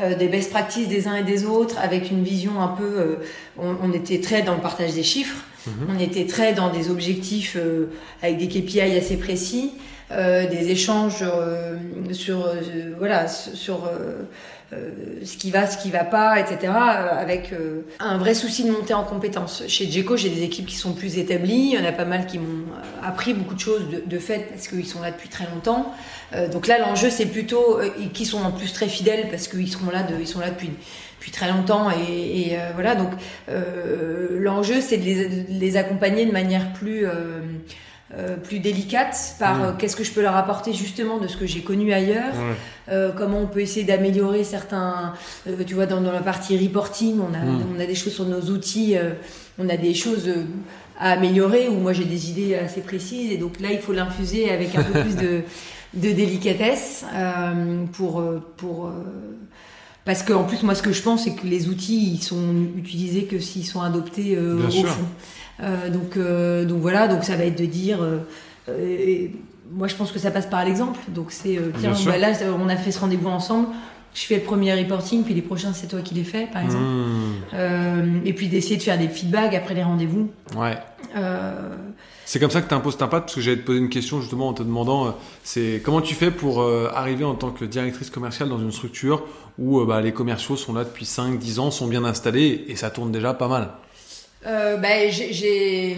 euh, 0.00 0.14
des 0.16 0.28
best 0.28 0.50
practices 0.50 0.88
des 0.88 1.08
uns 1.08 1.16
et 1.16 1.22
des 1.22 1.44
autres 1.44 1.76
avec 1.78 2.10
une 2.10 2.22
vision 2.22 2.60
un 2.60 2.68
peu. 2.68 2.84
euh, 2.98 3.16
on, 3.58 3.76
on 3.82 3.92
était 3.92 4.20
très 4.20 4.42
dans 4.42 4.54
le 4.54 4.60
partage 4.60 4.94
des 4.94 5.02
chiffres. 5.02 5.44
On 5.90 5.98
était 6.00 6.26
très 6.26 6.54
dans 6.54 6.70
des 6.70 6.90
objectifs 6.90 7.54
euh, 7.58 7.90
avec 8.22 8.38
des 8.38 8.48
KPI 8.48 8.96
assez 8.96 9.18
précis, 9.18 9.72
des 10.10 10.70
échanges 10.70 11.22
euh, 11.22 11.76
sur 12.12 12.46
euh, 12.46 12.54
voilà 12.98 13.28
sur 13.28 13.84
euh, 13.84 14.24
euh, 14.72 14.90
ce 15.24 15.36
qui 15.36 15.50
va, 15.50 15.66
ce 15.66 15.76
qui 15.78 15.90
va 15.90 16.04
pas, 16.04 16.38
etc. 16.38 16.58
euh, 16.64 17.20
avec 17.20 17.52
euh, 17.52 17.82
un 17.98 18.18
vrai 18.18 18.34
souci 18.34 18.62
de 18.62 18.70
monter 18.70 18.94
en 18.94 19.02
compétences. 19.02 19.64
Chez 19.66 19.90
Djeco, 19.90 20.16
j'ai 20.16 20.28
des 20.28 20.44
équipes 20.44 20.66
qui 20.66 20.76
sont 20.76 20.92
plus 20.92 21.18
établies. 21.18 21.72
Il 21.72 21.74
y 21.74 21.78
en 21.78 21.84
a 21.84 21.90
pas 21.90 22.04
mal 22.04 22.26
qui 22.26 22.38
m'ont 22.38 22.44
euh, 22.72 23.06
appris 23.08 23.34
beaucoup 23.34 23.54
de 23.54 23.60
choses 23.60 23.82
de, 24.06 24.18
fait 24.18 24.46
parce 24.50 24.68
qu'ils 24.68 24.86
sont 24.86 25.00
là 25.00 25.10
depuis 25.10 25.28
très 25.28 25.46
longtemps. 25.52 25.92
Euh, 26.34 26.46
donc 26.48 26.68
là, 26.68 26.78
l'enjeu 26.78 27.10
c'est 27.10 27.26
plutôt 27.26 27.80
euh, 27.80 27.88
qui 28.14 28.24
sont 28.24 28.42
en 28.42 28.52
plus 28.52 28.72
très 28.72 28.86
fidèles 28.86 29.28
parce 29.28 29.48
qu'ils 29.48 29.70
seront 29.70 29.90
là, 29.90 30.04
de, 30.04 30.14
ils 30.20 30.28
sont 30.28 30.40
là 30.40 30.50
depuis 30.50 30.70
depuis 31.18 31.32
très 31.32 31.50
longtemps 31.50 31.90
et, 31.90 32.52
et, 32.52 32.58
euh, 32.58 32.70
voilà 32.72 32.94
donc 32.94 33.10
euh, 33.50 34.38
l'enjeu 34.40 34.80
c'est 34.80 34.96
de 34.96 35.02
de 35.04 35.60
les 35.60 35.76
accompagner 35.76 36.24
de 36.24 36.32
manière 36.32 36.72
plus 36.72 37.04
euh, 38.16 38.36
plus 38.36 38.58
délicates 38.58 39.36
par 39.38 39.56
Mm. 39.58 39.62
euh, 39.62 39.72
qu'est-ce 39.78 39.94
que 39.96 40.02
je 40.04 40.12
peux 40.12 40.22
leur 40.22 40.36
apporter 40.36 40.72
justement 40.72 41.18
de 41.18 41.28
ce 41.28 41.36
que 41.36 41.46
j'ai 41.46 41.60
connu 41.60 41.92
ailleurs, 41.92 42.34
Ouais. 42.34 42.54
euh, 42.90 43.12
comment 43.16 43.38
on 43.40 43.46
peut 43.46 43.60
essayer 43.60 43.84
d'améliorer 43.86 44.42
certains, 44.44 45.12
euh, 45.46 45.52
tu 45.66 45.74
vois, 45.74 45.86
dans, 45.86 46.00
dans 46.00 46.12
la 46.12 46.20
partie 46.20 46.58
reporting, 46.58 47.20
on 47.20 47.32
a, 47.34 47.38
Mm. 47.44 47.62
on 47.76 47.80
a 47.80 47.86
des 47.86 47.94
choses 47.94 48.12
sur 48.14 48.26
nos 48.26 48.40
outils, 48.50 48.96
euh, 48.96 49.10
on 49.58 49.68
a 49.68 49.76
des 49.76 49.94
choses 49.94 50.28
à 50.98 51.12
améliorer 51.12 51.68
où 51.68 51.74
moi 51.74 51.92
j'ai 51.92 52.04
des 52.04 52.30
idées 52.30 52.54
assez 52.56 52.80
précises 52.82 53.30
et 53.32 53.36
donc 53.38 53.58
là 53.60 53.68
il 53.72 53.78
faut 53.78 53.92
l'infuser 53.92 54.50
avec 54.50 54.74
un 54.76 54.82
peu 54.82 55.00
plus 55.00 55.16
de, 55.16 55.42
de 55.94 56.12
délicatesse 56.12 57.04
euh, 57.14 57.84
pour, 57.92 58.22
pour 58.58 58.86
euh, 58.86 58.90
parce 60.04 60.22
que 60.22 60.32
en 60.34 60.44
plus 60.44 60.62
moi 60.62 60.74
ce 60.74 60.82
que 60.82 60.92
je 60.92 61.00
pense 61.02 61.24
c'est 61.24 61.34
que 61.34 61.46
les 61.46 61.68
outils 61.68 62.12
ils 62.14 62.22
sont 62.22 62.54
utilisés 62.76 63.24
que 63.24 63.38
s'ils 63.38 63.64
sont 63.66 63.80
adoptés 63.80 64.34
euh, 64.36 64.66
au 64.66 64.70
sûr. 64.70 64.88
fond. 64.88 65.04
Euh, 65.62 65.90
donc 65.90 66.16
euh, 66.16 66.64
donc 66.64 66.78
voilà 66.80 67.06
donc 67.06 67.22
ça 67.24 67.36
va 67.36 67.44
être 67.44 67.58
de 67.58 67.66
dire 67.66 67.98
euh, 68.02 68.18
et 68.68 69.32
moi 69.70 69.88
je 69.88 69.94
pense 69.94 70.10
que 70.10 70.18
ça 70.18 70.30
passe 70.30 70.46
par 70.46 70.64
l'exemple 70.64 70.98
donc 71.08 71.32
c'est 71.32 71.58
tiens 71.78 71.92
bah 72.06 72.16
là 72.18 72.32
on 72.58 72.68
a 72.68 72.76
fait 72.76 72.92
ce 72.92 73.00
rendez-vous 73.00 73.28
ensemble 73.28 73.68
je 74.14 74.22
fais 74.22 74.36
le 74.36 74.42
premier 74.42 74.72
reporting 74.74 75.22
puis 75.22 75.34
les 75.34 75.42
prochains 75.42 75.72
c'est 75.72 75.86
toi 75.86 76.00
qui 76.00 76.14
les 76.14 76.24
fais 76.24 76.46
par 76.52 76.62
exemple 76.62 76.82
Hmm. 76.84 77.54
Euh, 77.54 78.20
et 78.24 78.32
puis 78.32 78.48
d'essayer 78.48 78.76
de 78.76 78.82
faire 78.82 78.98
des 78.98 79.08
feedbacks 79.08 79.54
après 79.54 79.74
les 79.74 79.82
rendez-vous 79.82 80.30
Ouais. 80.56 80.76
Euh, 81.16 81.74
C'est 82.24 82.38
comme 82.38 82.50
ça 82.50 82.62
que 82.62 82.68
tu 82.68 82.74
imposes 82.74 82.96
ta 82.96 83.06
patte, 83.08 83.24
parce 83.24 83.34
que 83.34 83.40
j'allais 83.40 83.58
te 83.58 83.66
poser 83.66 83.78
une 83.80 83.88
question 83.88 84.20
justement 84.20 84.48
en 84.48 84.52
te 84.52 84.62
demandant, 84.62 85.06
euh, 85.06 85.10
c'est 85.42 85.82
comment 85.84 86.00
tu 86.00 86.14
fais 86.14 86.30
pour 86.30 86.62
arriver 86.94 87.24
en 87.24 87.34
tant 87.34 87.50
que 87.50 87.64
directrice 87.64 88.08
commerciale 88.10 88.48
dans 88.48 88.58
une 88.60 88.72
structure 88.72 89.24
où 89.58 89.84
bah, 89.84 90.00
les 90.00 90.12
commerciaux 90.12 90.56
sont 90.56 90.72
là 90.72 90.84
depuis 90.84 91.04
5-10 91.04 91.58
ans, 91.60 91.70
sont 91.70 91.86
bien 91.88 92.04
installés 92.04 92.64
et 92.68 92.76
ça 92.76 92.90
tourne 92.90 93.10
déjà 93.12 93.34
pas 93.34 93.48
mal? 93.48 93.70
Euh, 94.46 94.76
bah, 94.76 95.08
j'ai, 95.10 95.96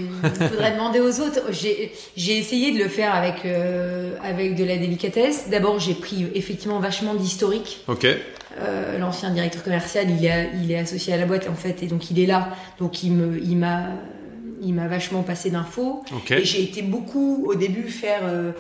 faudrait 0.51 0.73
demander 0.77 0.99
aux 1.01 1.21
autres. 1.21 1.41
J'ai, 1.51 1.93
j'ai 2.17 2.39
essayé 2.39 2.73
de 2.73 2.79
le 2.83 2.89
faire 2.89 3.15
avec 3.15 3.45
euh, 3.45 4.17
avec 4.23 4.57
de 4.57 4.65
la 4.65 4.77
délicatesse. 4.79 5.49
D'abord, 5.49 5.79
j'ai 5.79 5.95
pris 5.95 6.27
effectivement 6.35 6.81
vachement 6.81 7.15
d'historique. 7.15 7.85
Ok. 7.87 8.05
Euh, 8.05 8.99
l'ancien 8.99 9.31
directeur 9.31 9.63
commercial, 9.63 10.07
il 10.11 10.27
est 10.27 10.51
il 10.63 10.71
est 10.73 10.79
associé 10.79 11.15
à 11.15 11.17
la 11.17 11.25
boîte 11.27 11.49
en 11.49 11.55
fait, 11.55 11.83
et 11.83 11.87
donc 11.87 12.11
il 12.11 12.19
est 12.19 12.27
là. 12.27 12.49
Donc 12.79 13.03
il 13.05 13.13
me 13.13 13.39
il 13.41 13.57
m'a 13.57 13.91
il 14.61 14.75
m'a 14.75 14.89
vachement 14.89 15.23
passé 15.23 15.51
d'infos. 15.51 16.03
Ok. 16.15 16.33
Et 16.33 16.45
j'ai 16.45 16.63
été 16.63 16.83
beaucoup 16.83 17.45
au 17.47 17.55
début 17.55 17.89
faire 17.89 18.23
euh, 18.25 18.51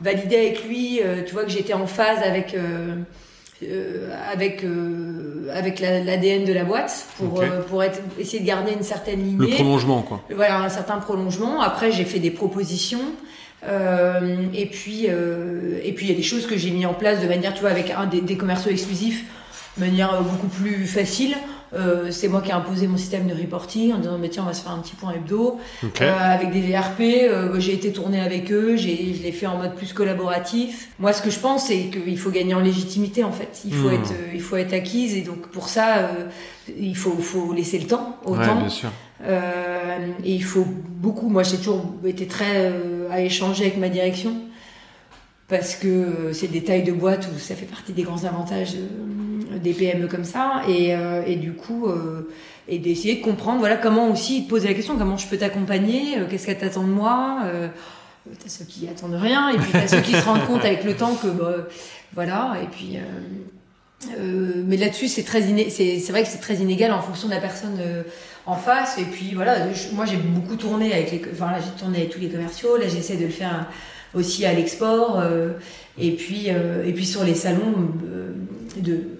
valider 0.00 0.36
avec 0.36 0.64
lui. 0.64 1.00
euh, 1.02 1.22
tu 1.26 1.32
vois 1.32 1.44
que 1.44 1.50
j'étais 1.50 1.74
en 1.74 1.86
phase 1.86 2.18
avec 2.22 2.54
euh, 3.62 4.08
avec 4.32 4.64
euh, 4.64 5.50
avec 5.52 5.80
la- 5.80 6.02
l'ADN 6.02 6.44
de 6.44 6.52
la 6.52 6.64
boîte 6.64 7.06
pour 7.18 7.40
euh, 7.40 7.62
pour 7.68 7.82
être 7.82 8.00
essayer 8.18 8.40
de 8.40 8.46
garder 8.46 8.72
une 8.72 8.82
certaine 8.82 9.20
Le 9.38 9.44
lignée. 9.44 9.54
prolongement, 9.56 10.02
quoi. 10.02 10.22
Voilà 10.34 10.60
un 10.62 10.68
certain 10.68 10.98
prolongement. 10.98 11.60
Après 11.60 11.90
j'ai 11.92 12.04
fait 12.04 12.18
des 12.20 12.30
propositions. 12.30 13.00
Euh, 13.68 14.46
et 14.54 14.64
puis 14.66 15.06
euh, 15.10 15.78
et 15.84 15.92
puis 15.92 16.06
il 16.06 16.10
y 16.10 16.14
a 16.14 16.16
des 16.16 16.22
choses 16.22 16.46
que 16.46 16.56
j'ai 16.56 16.70
mis 16.70 16.86
en 16.86 16.94
place 16.94 17.20
de 17.20 17.26
manière 17.28 17.52
tu 17.52 17.60
vois 17.60 17.68
avec 17.70 17.90
un 17.90 18.06
des, 18.06 18.22
des 18.22 18.36
commerciaux 18.38 18.70
exclusifs 18.70 19.24
de 19.76 19.84
manière 19.84 20.22
beaucoup 20.22 20.48
plus 20.48 20.86
facile. 20.86 21.34
Euh, 21.72 22.10
c'est 22.10 22.26
moi 22.26 22.40
qui 22.40 22.50
ai 22.50 22.52
imposé 22.52 22.88
mon 22.88 22.96
système 22.96 23.28
de 23.28 23.32
reporting 23.34 23.92
en 23.92 23.98
disant 23.98 24.18
mais 24.18 24.28
tiens 24.28 24.42
on 24.42 24.46
va 24.46 24.54
se 24.54 24.62
faire 24.62 24.72
un 24.72 24.78
petit 24.80 24.96
point 24.96 25.12
hebdo. 25.12 25.60
Ok. 25.84 26.02
Euh, 26.02 26.12
avec 26.18 26.50
des 26.50 26.60
VRP, 26.62 27.00
euh, 27.00 27.60
j'ai 27.60 27.74
été 27.74 27.92
tournée 27.92 28.20
avec 28.20 28.50
eux, 28.50 28.74
j'ai, 28.76 29.14
je 29.14 29.22
l'ai 29.22 29.30
fait 29.30 29.46
en 29.46 29.56
mode 29.56 29.74
plus 29.76 29.92
collaboratif. 29.92 30.88
Moi, 30.98 31.12
ce 31.12 31.22
que 31.22 31.30
je 31.30 31.38
pense, 31.38 31.66
c'est 31.68 31.84
qu'il 31.90 32.18
faut 32.18 32.30
gagner 32.30 32.54
en 32.54 32.60
légitimité, 32.60 33.22
en 33.22 33.30
fait. 33.30 33.60
Il 33.64 33.72
faut 33.74 33.88
Hmm. 33.88 33.94
être, 33.94 34.10
euh, 34.12 34.34
il 34.34 34.40
faut 34.40 34.56
être 34.56 34.72
acquise, 34.72 35.14
et 35.16 35.22
donc 35.22 35.46
pour 35.48 35.68
ça, 35.68 35.98
euh, 35.98 36.08
il 36.76 36.96
faut, 36.96 37.12
faut 37.12 37.52
laisser 37.52 37.78
le 37.78 37.86
temps 37.86 38.16
au 38.24 38.34
ouais, 38.36 38.44
temps. 38.44 38.56
bien 38.56 38.68
sûr. 38.68 38.90
Euh, 39.22 40.06
et 40.24 40.32
il 40.34 40.42
faut 40.44 40.66
beaucoup. 40.66 41.28
Moi, 41.28 41.42
j'ai 41.44 41.58
toujours 41.58 41.84
été 42.04 42.26
très 42.26 42.72
euh, 42.72 43.08
à 43.12 43.20
échanger 43.20 43.64
avec 43.66 43.76
ma 43.78 43.88
direction 43.90 44.32
parce 45.48 45.74
que 45.74 46.30
c'est 46.32 46.46
des 46.50 46.62
tailles 46.62 46.84
de 46.84 46.92
boîte 46.92 47.28
où 47.34 47.38
ça 47.38 47.54
fait 47.54 47.66
partie 47.66 47.92
des 47.92 48.02
grands 48.02 48.24
avantages 48.24 48.74
euh, 48.76 48.86
des 49.62 49.72
PME 49.72 50.06
comme 50.08 50.24
ça. 50.24 50.62
Et, 50.68 50.94
euh, 50.94 51.22
du 51.36 51.52
coup, 51.52 51.86
euh, 51.86 52.28
et 52.68 52.78
d'essayer 52.78 53.16
de 53.16 53.22
comprendre, 53.22 53.60
voilà, 53.60 53.76
comment 53.76 54.10
aussi 54.10 54.44
te 54.44 54.50
poser 54.50 54.68
la 54.68 54.74
question, 54.74 54.96
comment 54.96 55.16
je 55.16 55.26
peux 55.26 55.36
t'accompagner, 55.36 56.18
euh, 56.18 56.26
qu'est-ce 56.28 56.46
qu'elle 56.46 56.58
t'attend 56.58 56.84
de 56.84 56.92
moi. 56.92 57.42
T'as 58.42 58.48
ceux 58.48 58.64
qui 58.64 58.86
attendent 58.86 59.14
rien, 59.14 59.48
et 59.48 59.56
puis 59.56 59.72
t'as 59.72 59.88
ceux 59.88 60.02
qui 60.02 60.12
se 60.12 60.24
rendent 60.24 60.46
compte 60.46 60.64
avec 60.64 60.84
le 60.84 60.94
temps 60.94 61.14
que, 61.14 61.26
bah, 61.28 61.68
voilà, 62.14 62.56
et 62.62 62.66
puis. 62.66 62.98
mais 64.66 64.76
là-dessus, 64.76 65.08
c'est 65.08 65.22
très 65.22 65.42
c'est 65.70 66.10
vrai 66.10 66.22
que 66.22 66.28
c'est 66.28 66.40
très 66.40 66.56
inégal 66.56 66.92
en 66.92 67.00
fonction 67.00 67.28
de 67.28 67.34
la 67.34 67.40
personne 67.40 67.78
en 68.46 68.56
face. 68.56 68.98
Et 68.98 69.04
puis 69.04 69.32
voilà, 69.34 69.66
moi 69.94 70.04
j'ai 70.04 70.16
beaucoup 70.16 70.56
tourné 70.56 70.92
avec 70.92 71.12
les, 71.12 71.22
enfin 71.32 71.50
là 71.50 71.58
j'ai 71.60 71.80
tourné 71.80 71.98
avec 71.98 72.10
tous 72.10 72.20
les 72.20 72.28
commerciaux. 72.28 72.76
Là 72.76 72.88
j'essaie 72.88 73.16
de 73.16 73.24
le 73.24 73.30
faire 73.30 73.66
aussi 74.14 74.44
à 74.44 74.52
l'export. 74.52 75.22
et 75.98 76.12
puis 76.12 76.48
et 76.48 76.92
puis 76.92 77.06
sur 77.06 77.24
les 77.24 77.34
salons 77.34 77.74
de 78.76 79.19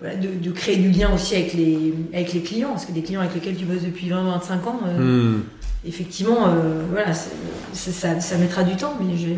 voilà, 0.00 0.16
de, 0.16 0.28
de 0.28 0.50
créer 0.50 0.76
du 0.76 0.90
lien 0.90 1.12
aussi 1.14 1.34
avec 1.36 1.54
les 1.54 1.94
avec 2.12 2.32
les 2.32 2.40
clients, 2.42 2.70
parce 2.70 2.84
que 2.86 2.92
des 2.92 3.02
clients 3.02 3.20
avec 3.20 3.34
lesquels 3.34 3.56
tu 3.56 3.64
bosses 3.64 3.82
depuis 3.82 4.08
20-25 4.08 4.14
ans, 4.68 4.80
euh, 4.86 4.98
Hmm. 5.38 5.42
effectivement, 5.86 6.48
euh, 6.48 6.84
voilà, 6.90 7.14
ça, 7.14 8.20
ça 8.20 8.36
mettra 8.38 8.64
du 8.64 8.76
temps, 8.76 8.94
mais 9.00 9.16
je, 9.16 9.28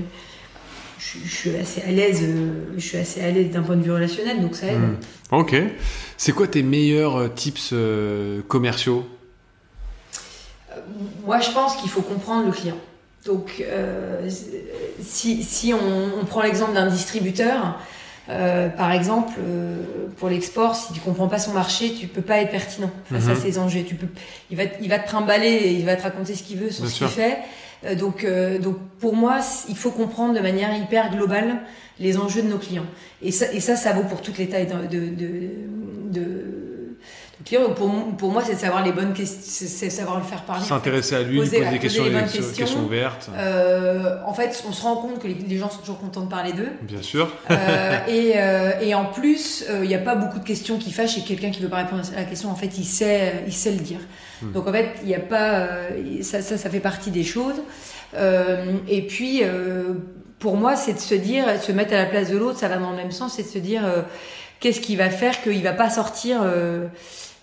je, 0.98 1.18
je 1.24 1.34
suis 1.34 1.56
assez 1.56 1.82
à 1.82 1.90
l'aise, 1.92 2.20
euh, 2.22 2.64
je 2.76 2.80
suis 2.80 2.98
assez 2.98 3.20
à 3.20 3.30
l'aise 3.30 3.50
d'un 3.50 3.62
point 3.62 3.76
de 3.76 3.82
vue 3.82 3.92
relationnel, 3.92 4.40
donc 4.40 4.54
ça 4.56 4.66
aide. 4.68 4.78
Hmm. 4.80 4.96
Ok. 5.36 5.54
C'est 6.16 6.32
quoi 6.32 6.46
tes 6.46 6.62
meilleurs 6.62 7.32
tips 7.34 7.74
commerciaux? 8.48 9.06
Moi, 11.24 11.40
je 11.40 11.50
pense 11.50 11.76
qu'il 11.76 11.90
faut 11.90 12.02
comprendre 12.02 12.46
le 12.46 12.52
client. 12.52 12.78
Donc, 13.26 13.62
si, 15.00 15.42
si 15.42 15.74
on, 15.74 16.20
on 16.20 16.24
prend 16.24 16.42
l'exemple 16.42 16.74
d'un 16.74 16.86
distributeur, 16.86 17.78
euh, 18.28 18.68
par 18.68 18.92
exemple, 18.92 19.32
euh, 19.38 19.76
pour 20.16 20.28
l'export, 20.28 20.74
si 20.74 20.92
tu 20.92 21.00
comprends 21.00 21.28
pas 21.28 21.38
son 21.38 21.52
marché, 21.52 21.92
tu 21.92 22.06
peux 22.08 22.22
pas 22.22 22.38
être 22.38 22.50
pertinent 22.50 22.90
face 23.10 23.28
à 23.28 23.34
Mhm. 23.34 23.40
ses 23.40 23.58
enjeux. 23.58 23.82
Tu 23.86 23.94
peux, 23.94 24.08
il 24.50 24.56
va, 24.56 24.66
te- 24.66 24.82
il 24.82 24.88
va 24.88 24.98
te 24.98 25.06
trimballer 25.06 25.48
et 25.48 25.72
il 25.72 25.84
va 25.84 25.96
te 25.96 26.02
raconter 26.02 26.34
ce 26.34 26.42
qu'il 26.42 26.58
veut 26.58 26.70
sur 26.70 26.82
Bien 26.84 26.90
ce 26.92 26.98
qu'il 26.98 27.08
fait. 27.08 27.38
Euh, 27.84 27.94
donc, 27.94 28.24
euh, 28.24 28.58
donc, 28.58 28.76
pour 29.00 29.14
moi, 29.14 29.38
il 29.68 29.76
faut 29.76 29.90
comprendre 29.90 30.34
de 30.34 30.40
manière 30.40 30.74
hyper 30.76 31.10
globale 31.14 31.58
les 32.00 32.16
enjeux 32.18 32.42
de 32.42 32.48
nos 32.48 32.58
clients. 32.58 32.86
Et 33.22 33.30
ça, 33.30 33.46
et 33.52 33.60
ça, 33.60 33.76
ça 33.76 33.92
vaut 33.92 34.02
pour 34.02 34.20
toutes 34.22 34.38
les 34.38 34.48
tailles 34.48 34.66
de, 34.66 34.86
de, 34.98 35.06
de, 35.14 35.48
de- 36.10 36.65
clients. 37.46 37.70
Pour, 37.74 37.90
pour 38.18 38.30
moi, 38.30 38.42
c'est 38.44 38.54
de 38.54 38.58
savoir 38.58 38.84
les 38.84 38.92
bonnes 38.92 39.14
questions, 39.14 39.40
c'est 39.68 39.88
savoir 39.90 40.18
le 40.18 40.24
faire 40.24 40.42
parler. 40.42 40.62
en 40.62 40.64
fait. 40.64 40.74
S'intéresser 40.74 41.14
à 41.16 41.22
lui, 41.22 41.38
Poser- 41.38 41.50
poser 41.58 41.62
ouais, 41.64 41.70
des 41.72 41.78
questions, 41.78 42.02
poser 42.04 42.14
les 42.14 42.20
bonnes 42.20 42.30
des 42.30 42.38
questions. 42.38 42.56
questions 42.64 42.84
ouvertes. 42.84 43.30
Euh, 43.36 44.16
en 44.26 44.34
fait, 44.34 44.62
on 44.68 44.72
se 44.72 44.82
rend 44.82 44.96
compte 44.96 45.18
que 45.20 45.28
les, 45.28 45.34
les 45.34 45.56
gens 45.56 45.70
sont 45.70 45.78
toujours 45.80 45.98
contents 45.98 46.22
de 46.22 46.28
parler 46.30 46.52
d'eux. 46.52 46.68
Bien 46.82 47.00
sûr. 47.02 47.32
Euh, 47.50 47.98
et, 48.08 48.32
euh, 48.36 48.72
et 48.82 48.94
en 48.94 49.06
plus, 49.06 49.64
euh, 49.70 49.80
il 49.82 49.88
n'y 49.88 49.94
a 49.94 49.98
pas 49.98 50.14
beaucoup 50.16 50.38
de 50.38 50.44
questions 50.44 50.76
qui 50.78 50.92
fâchent 50.92 51.16
et 51.18 51.22
quelqu'un 51.22 51.50
qui 51.50 51.62
veut 51.62 51.68
pas 51.68 51.78
répondre 51.78 52.02
à 52.14 52.20
la 52.20 52.24
question, 52.24 52.50
en 52.50 52.56
fait, 52.56 52.76
il 52.78 52.84
sait, 52.84 53.44
il 53.46 53.52
sait 53.52 53.70
le 53.72 53.78
dire. 53.78 54.00
Hmm. 54.42 54.52
Donc 54.52 54.68
en 54.68 54.72
fait, 54.72 54.90
il 55.02 55.08
n'y 55.08 55.14
a 55.14 55.20
pas, 55.20 55.52
euh, 55.60 55.88
ça, 56.22 56.42
ça, 56.42 56.58
ça 56.58 56.68
fait 56.68 56.80
partie 56.80 57.10
des 57.10 57.24
choses. 57.24 57.56
Euh, 58.14 58.74
et 58.88 59.02
puis, 59.06 59.40
euh, 59.42 59.94
pour 60.38 60.56
moi, 60.56 60.76
c'est 60.76 60.92
de 60.94 60.98
se 60.98 61.14
dire, 61.14 61.46
de 61.46 61.58
se 61.62 61.72
mettre 61.72 61.92
à 61.94 61.96
la 61.96 62.06
place 62.06 62.30
de 62.30 62.36
l'autre, 62.36 62.58
ça 62.58 62.68
va 62.68 62.76
dans 62.76 62.90
le 62.90 62.96
même 62.96 63.10
sens, 63.12 63.34
c'est 63.36 63.42
de 63.42 63.48
se 63.48 63.58
dire, 63.58 63.82
euh, 63.84 64.02
qu'est-ce 64.60 64.80
qui 64.80 64.96
va 64.96 65.10
faire 65.10 65.42
qu'il 65.42 65.62
va 65.62 65.72
pas 65.72 65.90
sortir. 65.90 66.40
euh, 66.42 66.86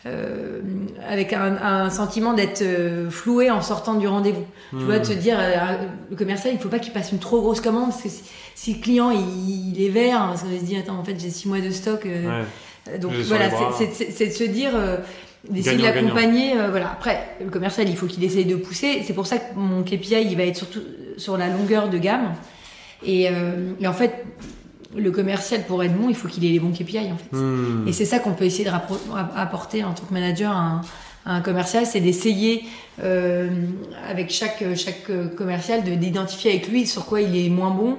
euh, 0.06 0.60
avec 1.08 1.34
un, 1.34 1.56
un 1.62 1.90
sentiment 1.90 2.34
d'être 2.34 2.62
euh, 2.62 3.10
floué 3.10 3.50
en 3.52 3.62
sortant 3.62 3.94
du 3.96 4.08
rendez-vous. 4.08 4.46
Tu 4.72 4.78
vois, 4.86 5.00
de 5.00 5.06
se 5.06 5.14
dire, 5.14 5.38
euh, 5.40 5.76
le 6.10 6.16
commercial, 6.16 6.54
il 6.54 6.60
faut 6.60 6.70
pas 6.70 6.80
qu'il 6.80 6.92
passe 6.94 7.12
une 7.12 7.20
trop 7.20 7.42
grosse 7.42 7.62
commande, 7.62 7.90
parce 7.92 8.04
que 8.04 8.10
si, 8.10 8.24
si 8.56 8.74
le 8.76 8.80
client, 8.82 9.12
il, 9.12 9.76
il 9.78 9.86
est 9.86 9.90
vert, 9.90 10.20
parce 10.30 10.44
qu'il 10.44 10.60
se 10.60 10.66
dit, 10.66 10.76
attends, 10.76 10.98
en 10.98 11.04
fait, 11.04 11.16
j'ai 11.20 11.30
six 11.30 11.48
mois 11.48 11.60
de 11.62 11.70
stock. 11.72 12.06
euh, 12.06 12.42
Ouais. 12.88 12.98
donc 13.00 13.14
J'ai 13.14 13.24
sur 13.24 13.36
voilà, 13.38 13.50
c'est- 13.78 14.26
de 14.28 14.32
se 14.32 14.44
dire, 14.44 14.72
euh, 14.76 14.98
d'essayer 15.50 15.78
de 15.78 15.84
l'accompagner. 15.84 16.60
euh, 16.60 16.70
voilà. 16.70 16.92
Après, 16.92 17.30
le 17.44 17.50
commercial, 17.50 17.88
il 17.88 17.96
faut 17.96 18.08
qu'il 18.08 18.24
essaye 18.24 18.46
de 18.46 18.56
pousser. 18.56 19.02
C'est 19.06 19.14
pour 19.14 19.28
ça 19.28 19.38
que 19.38 19.56
mon 19.56 19.84
KPI, 19.84 20.22
il 20.30 20.36
va 20.38 20.44
être 20.44 20.58
surtout 20.58 20.82
sur 21.18 21.38
la 21.38 21.48
longueur 21.48 21.90
de 21.90 21.98
gamme. 21.98 22.34
Et, 23.06 23.28
euh, 23.30 23.72
et 23.80 23.88
en 23.88 23.94
fait, 23.94 24.26
le 24.96 25.12
commercial, 25.12 25.64
pour 25.64 25.84
être 25.84 25.94
bon, 25.96 26.10
il 26.10 26.16
faut 26.16 26.28
qu'il 26.28 26.46
ait 26.46 26.50
les 26.50 26.60
bons 26.60 26.72
KPI, 26.72 27.00
en 27.12 27.18
fait. 27.18 27.36
Hmm. 27.36 27.88
Et 27.88 27.94
c'est 27.94 28.06
ça 28.06 28.20
qu'on 28.20 28.34
peut 28.34 28.46
essayer 28.46 28.66
de 28.66 28.72
apporter 29.36 29.84
en 29.84 29.94
tant 29.94 30.06
que 30.06 30.14
manager 30.14 30.52
à 30.52 30.60
un, 30.60 30.82
à 31.26 31.36
un 31.36 31.42
commercial, 31.42 31.86
c'est 31.86 32.02
d'essayer 32.02 32.64
euh, 33.02 33.50
avec 34.10 34.30
chaque, 34.32 34.64
chaque 34.76 35.10
commercial 35.36 35.84
de- 35.84 35.96
d'identifier 35.96 36.52
avec 36.52 36.68
lui 36.68 36.86
sur 36.86 37.06
quoi 37.06 37.22
il 37.22 37.36
est 37.36 37.50
moins 37.50 37.72
bon, 37.72 37.98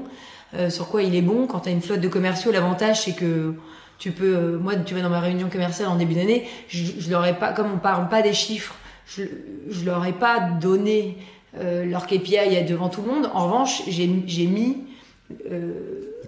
euh, 0.55 0.71
sur 0.71 0.89
quoi 0.89 1.03
il 1.03 1.15
est 1.15 1.23
bon. 1.23 1.47
Quand 1.47 1.61
tu 1.61 1.69
as 1.71 1.73
une 1.73 1.81
flotte 1.81 2.01
de 2.01 2.09
commerciaux, 2.09 2.53
l'avantage 2.53 3.03
c'est 3.03 3.17
que 3.17 3.55
tu 3.99 4.11
peux, 4.13 4.37
euh, 4.37 4.59
moi 4.59 4.75
tu 4.77 4.95
vas 4.95 5.01
dans 5.01 5.09
ma 5.09 5.21
réunion 5.21 5.49
commerciale 5.49 5.89
en 5.89 5.97
début 5.97 6.15
d'année, 6.15 6.45
je, 6.69 6.85
je 6.99 7.11
leur 7.11 7.25
ai 7.25 7.35
pas, 7.35 7.53
comme 7.53 7.73
on 7.75 7.79
parle 7.79 8.09
pas 8.09 8.21
des 8.23 8.35
chiffres, 8.35 8.75
je, 9.07 9.23
je 9.71 9.85
leur 9.85 10.05
ai 10.05 10.13
pas 10.13 10.41
donné 10.61 11.17
euh, 11.59 11.85
leur 11.87 12.07
KPI 12.07 12.65
devant 12.69 12.89
tout 12.91 13.03
le 13.03 13.09
monde. 13.11 13.31
En 13.35 13.47
revanche, 13.47 13.83
j'ai 13.89 14.11
j'ai 14.27 14.47
mis 14.47 14.77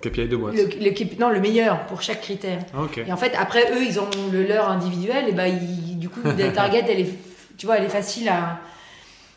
KPI 0.00 0.28
de 0.28 0.36
boîte. 0.36 0.54
le, 0.54 0.64
le 0.64 1.18
non, 1.20 1.30
le 1.30 1.40
meilleur 1.40 1.86
pour 1.86 2.02
chaque 2.02 2.20
critère. 2.20 2.58
Ah. 2.74 2.80
Et 3.06 3.12
en 3.12 3.16
fait, 3.16 3.32
après, 3.36 3.70
eux, 3.72 3.82
ils 3.84 3.98
ont 4.00 4.08
le 4.32 4.42
leur 4.44 4.68
individuel, 4.70 5.28
et 5.28 5.32
bah, 5.32 5.48
ils- 5.48 5.98
du 5.98 6.08
coup, 6.08 6.20
la 6.38 6.50
target, 6.50 6.84
elle 6.88 7.00
est, 7.00 7.14
tu 7.56 7.66
vois, 7.66 7.78
elle 7.78 7.84
est 7.84 7.88
facile 7.88 8.28
à, 8.28 8.58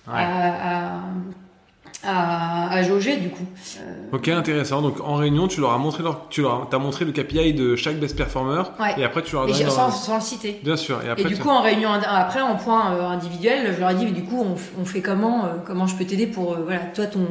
Ouais. 0.07 0.13
à, 0.15 0.95
à- 0.97 0.99
à, 2.03 2.71
à 2.71 2.83
jauger 2.83 3.17
du 3.17 3.29
coup. 3.29 3.45
Euh, 3.79 4.15
ok, 4.15 4.27
intéressant. 4.29 4.81
Donc 4.81 5.01
en 5.01 5.15
réunion, 5.15 5.47
tu 5.47 5.61
leur 5.61 5.71
as 5.71 5.77
montré 5.77 6.03
leur, 6.03 6.27
tu 6.29 6.41
leur 6.41 6.67
as, 6.71 6.75
as 6.75 6.79
montré 6.79 7.05
le 7.05 7.11
KPI 7.11 7.53
de 7.53 7.75
chaque 7.75 7.97
best 7.97 8.15
performer, 8.15 8.63
ouais. 8.79 8.93
et 8.97 9.03
après 9.03 9.21
tu 9.21 9.35
leur 9.35 9.43
as 9.43 9.47
donné 9.47 9.69
sans, 9.69 9.91
sans, 9.91 10.15
le 10.15 10.21
citer. 10.21 10.59
Bien 10.63 10.77
sûr. 10.77 11.01
Et, 11.05 11.09
après, 11.09 11.23
et 11.23 11.27
du 11.27 11.37
coup, 11.37 11.49
en 11.49 11.61
réunion 11.61 11.89
après, 11.91 12.41
en 12.41 12.55
point 12.55 12.93
euh, 12.93 13.07
individuel, 13.07 13.73
je 13.75 13.79
leur 13.79 13.91
ai 13.91 13.95
dit, 13.95 14.05
mais 14.05 14.11
du 14.11 14.23
coup, 14.23 14.41
on, 14.41 14.81
on 14.81 14.85
fait 14.85 15.01
comment, 15.01 15.45
euh, 15.45 15.47
comment 15.65 15.87
je 15.87 15.95
peux 15.95 16.05
t'aider 16.05 16.27
pour, 16.27 16.55
voilà, 16.55 16.79
toi 16.93 17.05
ton 17.05 17.27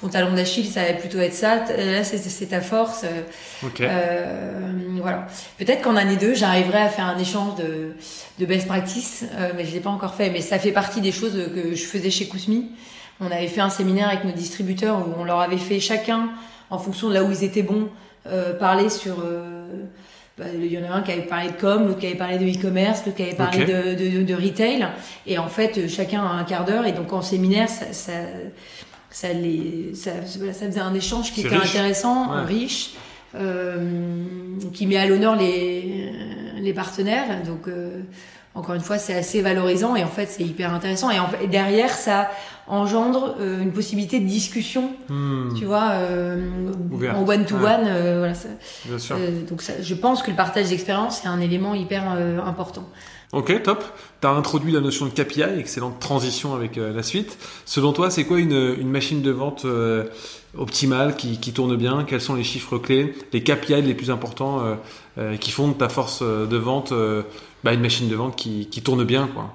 ton 0.00 0.08
talon 0.08 0.34
d'Achille, 0.34 0.66
ça 0.66 0.84
va 0.84 0.94
plutôt 0.94 1.18
être 1.18 1.34
ça. 1.34 1.56
Là, 1.56 2.04
c'est 2.04 2.46
ta 2.46 2.60
force. 2.60 3.04
Okay. 3.64 3.86
Euh, 3.88 4.72
voilà. 5.00 5.26
Peut-être 5.58 5.82
qu'en 5.82 5.96
année 5.96 6.16
2, 6.16 6.34
j'arriverai 6.34 6.78
à 6.78 6.88
faire 6.88 7.06
un 7.06 7.18
échange 7.18 7.56
de, 7.56 7.92
de 8.38 8.46
best 8.46 8.66
practice, 8.66 9.24
euh, 9.34 9.52
mais 9.56 9.64
je 9.66 9.72
l'ai 9.72 9.80
pas 9.80 9.90
encore 9.90 10.14
fait. 10.14 10.30
Mais 10.30 10.40
ça 10.40 10.58
fait 10.58 10.72
partie 10.72 11.00
des 11.00 11.12
choses 11.12 11.32
que 11.54 11.74
je 11.74 11.84
faisais 11.84 12.10
chez 12.10 12.28
Kousmi. 12.28 12.70
On 13.20 13.26
avait 13.26 13.48
fait 13.48 13.60
un 13.60 13.70
séminaire 13.70 14.08
avec 14.08 14.24
nos 14.24 14.32
distributeurs 14.32 14.98
où 14.98 15.12
on 15.18 15.24
leur 15.24 15.40
avait 15.40 15.58
fait 15.58 15.80
chacun, 15.80 16.30
en 16.70 16.78
fonction 16.78 17.08
de 17.08 17.14
là 17.14 17.22
où 17.24 17.30
ils 17.30 17.44
étaient 17.44 17.62
bons, 17.62 17.88
euh, 18.26 18.54
parler 18.58 18.88
sur. 18.88 19.16
Euh, 19.20 19.66
bah, 20.38 20.46
il 20.54 20.72
y 20.72 20.78
en 20.78 20.90
a 20.90 20.94
un 20.94 21.02
qui 21.02 21.12
avait 21.12 21.22
parlé 21.22 21.48
de 21.48 21.60
com, 21.60 21.86
l'autre 21.86 21.98
qui 21.98 22.06
avait 22.06 22.14
parlé 22.16 22.38
de 22.38 22.46
e-commerce, 22.46 23.02
l'autre 23.04 23.16
qui 23.16 23.24
avait 23.24 23.34
parlé 23.34 23.62
okay. 23.62 23.72
de, 23.96 24.18
de, 24.20 24.22
de, 24.22 24.34
retail. 24.34 24.86
Et 25.26 25.36
en 25.36 25.48
fait, 25.48 25.86
chacun 25.88 26.22
a 26.22 26.30
un 26.30 26.44
quart 26.44 26.64
d'heure. 26.64 26.86
Et 26.86 26.92
donc 26.92 27.12
en 27.12 27.20
séminaire, 27.20 27.68
ça, 27.68 27.92
ça 27.92 28.12
ça, 29.10 29.32
les, 29.32 29.92
ça, 29.94 30.10
ça, 30.24 30.66
faisait 30.66 30.80
un 30.80 30.94
échange 30.94 31.32
qui 31.32 31.40
était 31.40 31.56
riche. 31.56 31.70
intéressant, 31.70 32.32
Ouais. 32.32 32.44
riche, 32.44 32.92
euh, 33.34 34.24
qui 34.72 34.86
met 34.86 34.96
à 34.96 35.06
l'honneur 35.06 35.36
les, 35.36 36.12
les 36.60 36.72
partenaires. 36.72 37.42
Donc, 37.44 37.68
euh, 37.68 38.02
encore 38.54 38.74
une 38.74 38.80
fois, 38.80 38.98
c'est 38.98 39.14
assez 39.14 39.42
valorisant 39.42 39.96
et 39.96 40.04
en 40.04 40.08
fait, 40.08 40.26
c'est 40.26 40.42
hyper 40.44 40.72
intéressant. 40.72 41.10
Et, 41.10 41.18
en, 41.18 41.28
et 41.42 41.48
derrière, 41.48 41.90
ça 41.90 42.30
engendre 42.70 43.34
euh, 43.40 43.62
une 43.62 43.72
possibilité 43.72 44.20
de 44.20 44.26
discussion, 44.26 44.90
Hmm, 45.08 45.54
tu 45.58 45.64
vois, 45.64 45.90
euh, 45.92 46.70
en 47.14 47.26
one-to-one. 47.28 47.84
euh, 47.86 48.18
voilà, 48.18 48.34
ça- 48.34 48.48
bien 48.86 48.98
sûr. 48.98 49.16
euh, 49.18 49.42
donc, 49.48 49.60
ça, 49.62 49.74
je 49.82 49.94
pense 49.94 50.22
que 50.22 50.30
le 50.30 50.36
partage 50.36 50.68
d'expérience 50.70 51.24
est 51.24 51.28
un 51.28 51.40
élément 51.40 51.74
hyper 51.74 52.02
important. 52.46 52.88
Ok, 53.32 53.62
top. 53.62 53.84
Tu 54.20 54.26
as 54.26 54.30
introduit 54.30 54.72
la 54.72 54.80
notion 54.80 55.06
de 55.06 55.10
KPI, 55.10 55.42
excellente 55.58 56.00
transition 56.00 56.54
avec 56.54 56.74
la 56.76 57.02
suite. 57.04 57.38
Selon 57.64 57.92
toi, 57.92 58.10
c'est 58.10 58.24
quoi 58.24 58.38
une, 58.40 58.74
une 58.80 58.90
machine 58.90 59.22
de 59.22 59.30
vente 59.30 59.64
optimale 60.58 61.16
qui, 61.16 61.38
qui 61.38 61.52
tourne 61.52 61.76
bien? 61.76 62.04
Quels 62.04 62.20
sont 62.20 62.34
les 62.34 62.42
chiffres 62.44 62.78
clés, 62.78 63.14
les 63.32 63.42
KPI 63.42 63.82
les 63.82 63.94
plus 63.94 64.10
importants 64.10 64.62
qui 65.40 65.50
font 65.52 65.68
de 65.68 65.74
ta 65.74 65.88
force 65.88 66.22
de 66.22 66.56
vente 66.56 66.92
bah, 67.62 67.72
une 67.72 67.80
machine 67.80 68.08
de 68.08 68.16
vente 68.16 68.34
qui, 68.36 68.66
qui 68.68 68.82
tourne 68.82 69.04
bien 69.04 69.28
quoi? 69.32 69.54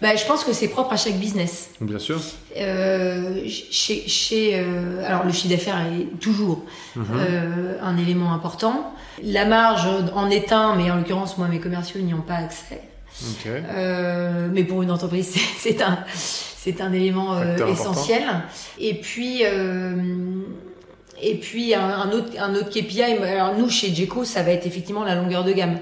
Bah, 0.00 0.14
je 0.14 0.24
pense 0.26 0.44
que 0.44 0.52
c'est 0.52 0.68
propre 0.68 0.92
à 0.92 0.96
chaque 0.96 1.16
business. 1.18 1.70
Bien 1.80 1.98
sûr. 1.98 2.20
Euh, 2.56 3.42
chez, 3.48 4.06
chez 4.08 4.52
euh, 4.54 5.04
alors 5.04 5.24
le 5.24 5.32
chiffre 5.32 5.48
d'affaires 5.52 5.80
est 5.92 6.18
toujours 6.20 6.62
Mhm. 6.94 7.04
euh, 7.14 7.74
un 7.82 7.96
élément 7.96 8.32
important. 8.32 8.94
La 9.24 9.44
marge 9.44 9.88
en 10.14 10.30
est 10.30 10.52
un, 10.52 10.76
mais 10.76 10.90
en 10.90 10.96
l'occurrence, 10.96 11.36
moi, 11.38 11.48
mes 11.48 11.58
commerciaux 11.58 12.00
n'y 12.00 12.14
ont 12.14 12.20
pas 12.20 12.34
accès. 12.36 12.80
Ok. 13.22 13.48
Euh, 13.48 14.48
mais 14.52 14.62
pour 14.62 14.82
une 14.82 14.92
entreprise, 14.92 15.34
c'est- 15.58 15.82
un, 15.82 15.98
c'est 16.14 16.80
un 16.80 16.92
élément 16.92 17.34
euh, 17.34 17.56
essentiel. 17.66 18.22
Et 18.78 18.94
puis, 18.94 19.40
euh, 19.44 19.96
et 21.20 21.34
puis 21.34 21.74
un, 21.74 21.80
un 21.82 22.12
autre, 22.12 22.28
un 22.38 22.54
autre 22.54 22.70
KPI. 22.70 23.02
Alors 23.02 23.56
nous, 23.58 23.68
chez 23.68 23.92
Jeco, 23.92 24.24
ça 24.24 24.44
va 24.44 24.52
être 24.52 24.66
effectivement 24.68 25.02
la 25.02 25.16
longueur 25.16 25.42
de 25.42 25.50
gamme. 25.52 25.80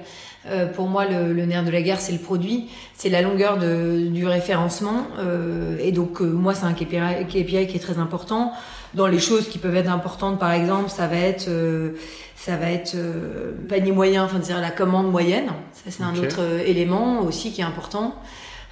Euh, 0.48 0.66
pour 0.66 0.86
moi, 0.88 1.06
le, 1.06 1.32
le 1.32 1.44
nerf 1.46 1.64
de 1.64 1.70
la 1.70 1.82
guerre, 1.82 2.00
c'est 2.00 2.12
le 2.12 2.18
produit, 2.18 2.68
c'est 2.94 3.08
la 3.08 3.22
longueur 3.22 3.58
de, 3.58 4.08
du 4.08 4.26
référencement. 4.26 5.06
Euh, 5.18 5.76
et 5.80 5.92
donc, 5.92 6.20
euh, 6.20 6.24
moi, 6.24 6.54
c'est 6.54 6.64
un 6.64 6.72
KPI, 6.72 7.26
KPI 7.28 7.66
qui 7.66 7.76
est 7.76 7.82
très 7.82 7.98
important. 7.98 8.52
Dans 8.94 9.06
les 9.08 9.18
choses 9.18 9.48
qui 9.48 9.58
peuvent 9.58 9.76
être 9.76 9.90
importantes, 9.90 10.38
par 10.38 10.52
exemple, 10.52 10.88
ça 10.88 11.06
va 11.06 11.16
être, 11.16 11.48
euh, 11.48 11.92
ça 12.36 12.56
va 12.56 12.70
être 12.70 12.94
euh, 12.94 13.52
panier 13.68 13.92
moyen, 13.92 14.24
enfin, 14.24 14.38
dire 14.38 14.60
la 14.60 14.70
commande 14.70 15.10
moyenne. 15.10 15.48
Ça, 15.72 15.90
c'est 15.90 16.02
un 16.02 16.14
autre 16.16 16.40
élément 16.64 17.20
aussi 17.22 17.52
qui 17.52 17.60
est 17.60 17.64
important. 17.64 18.14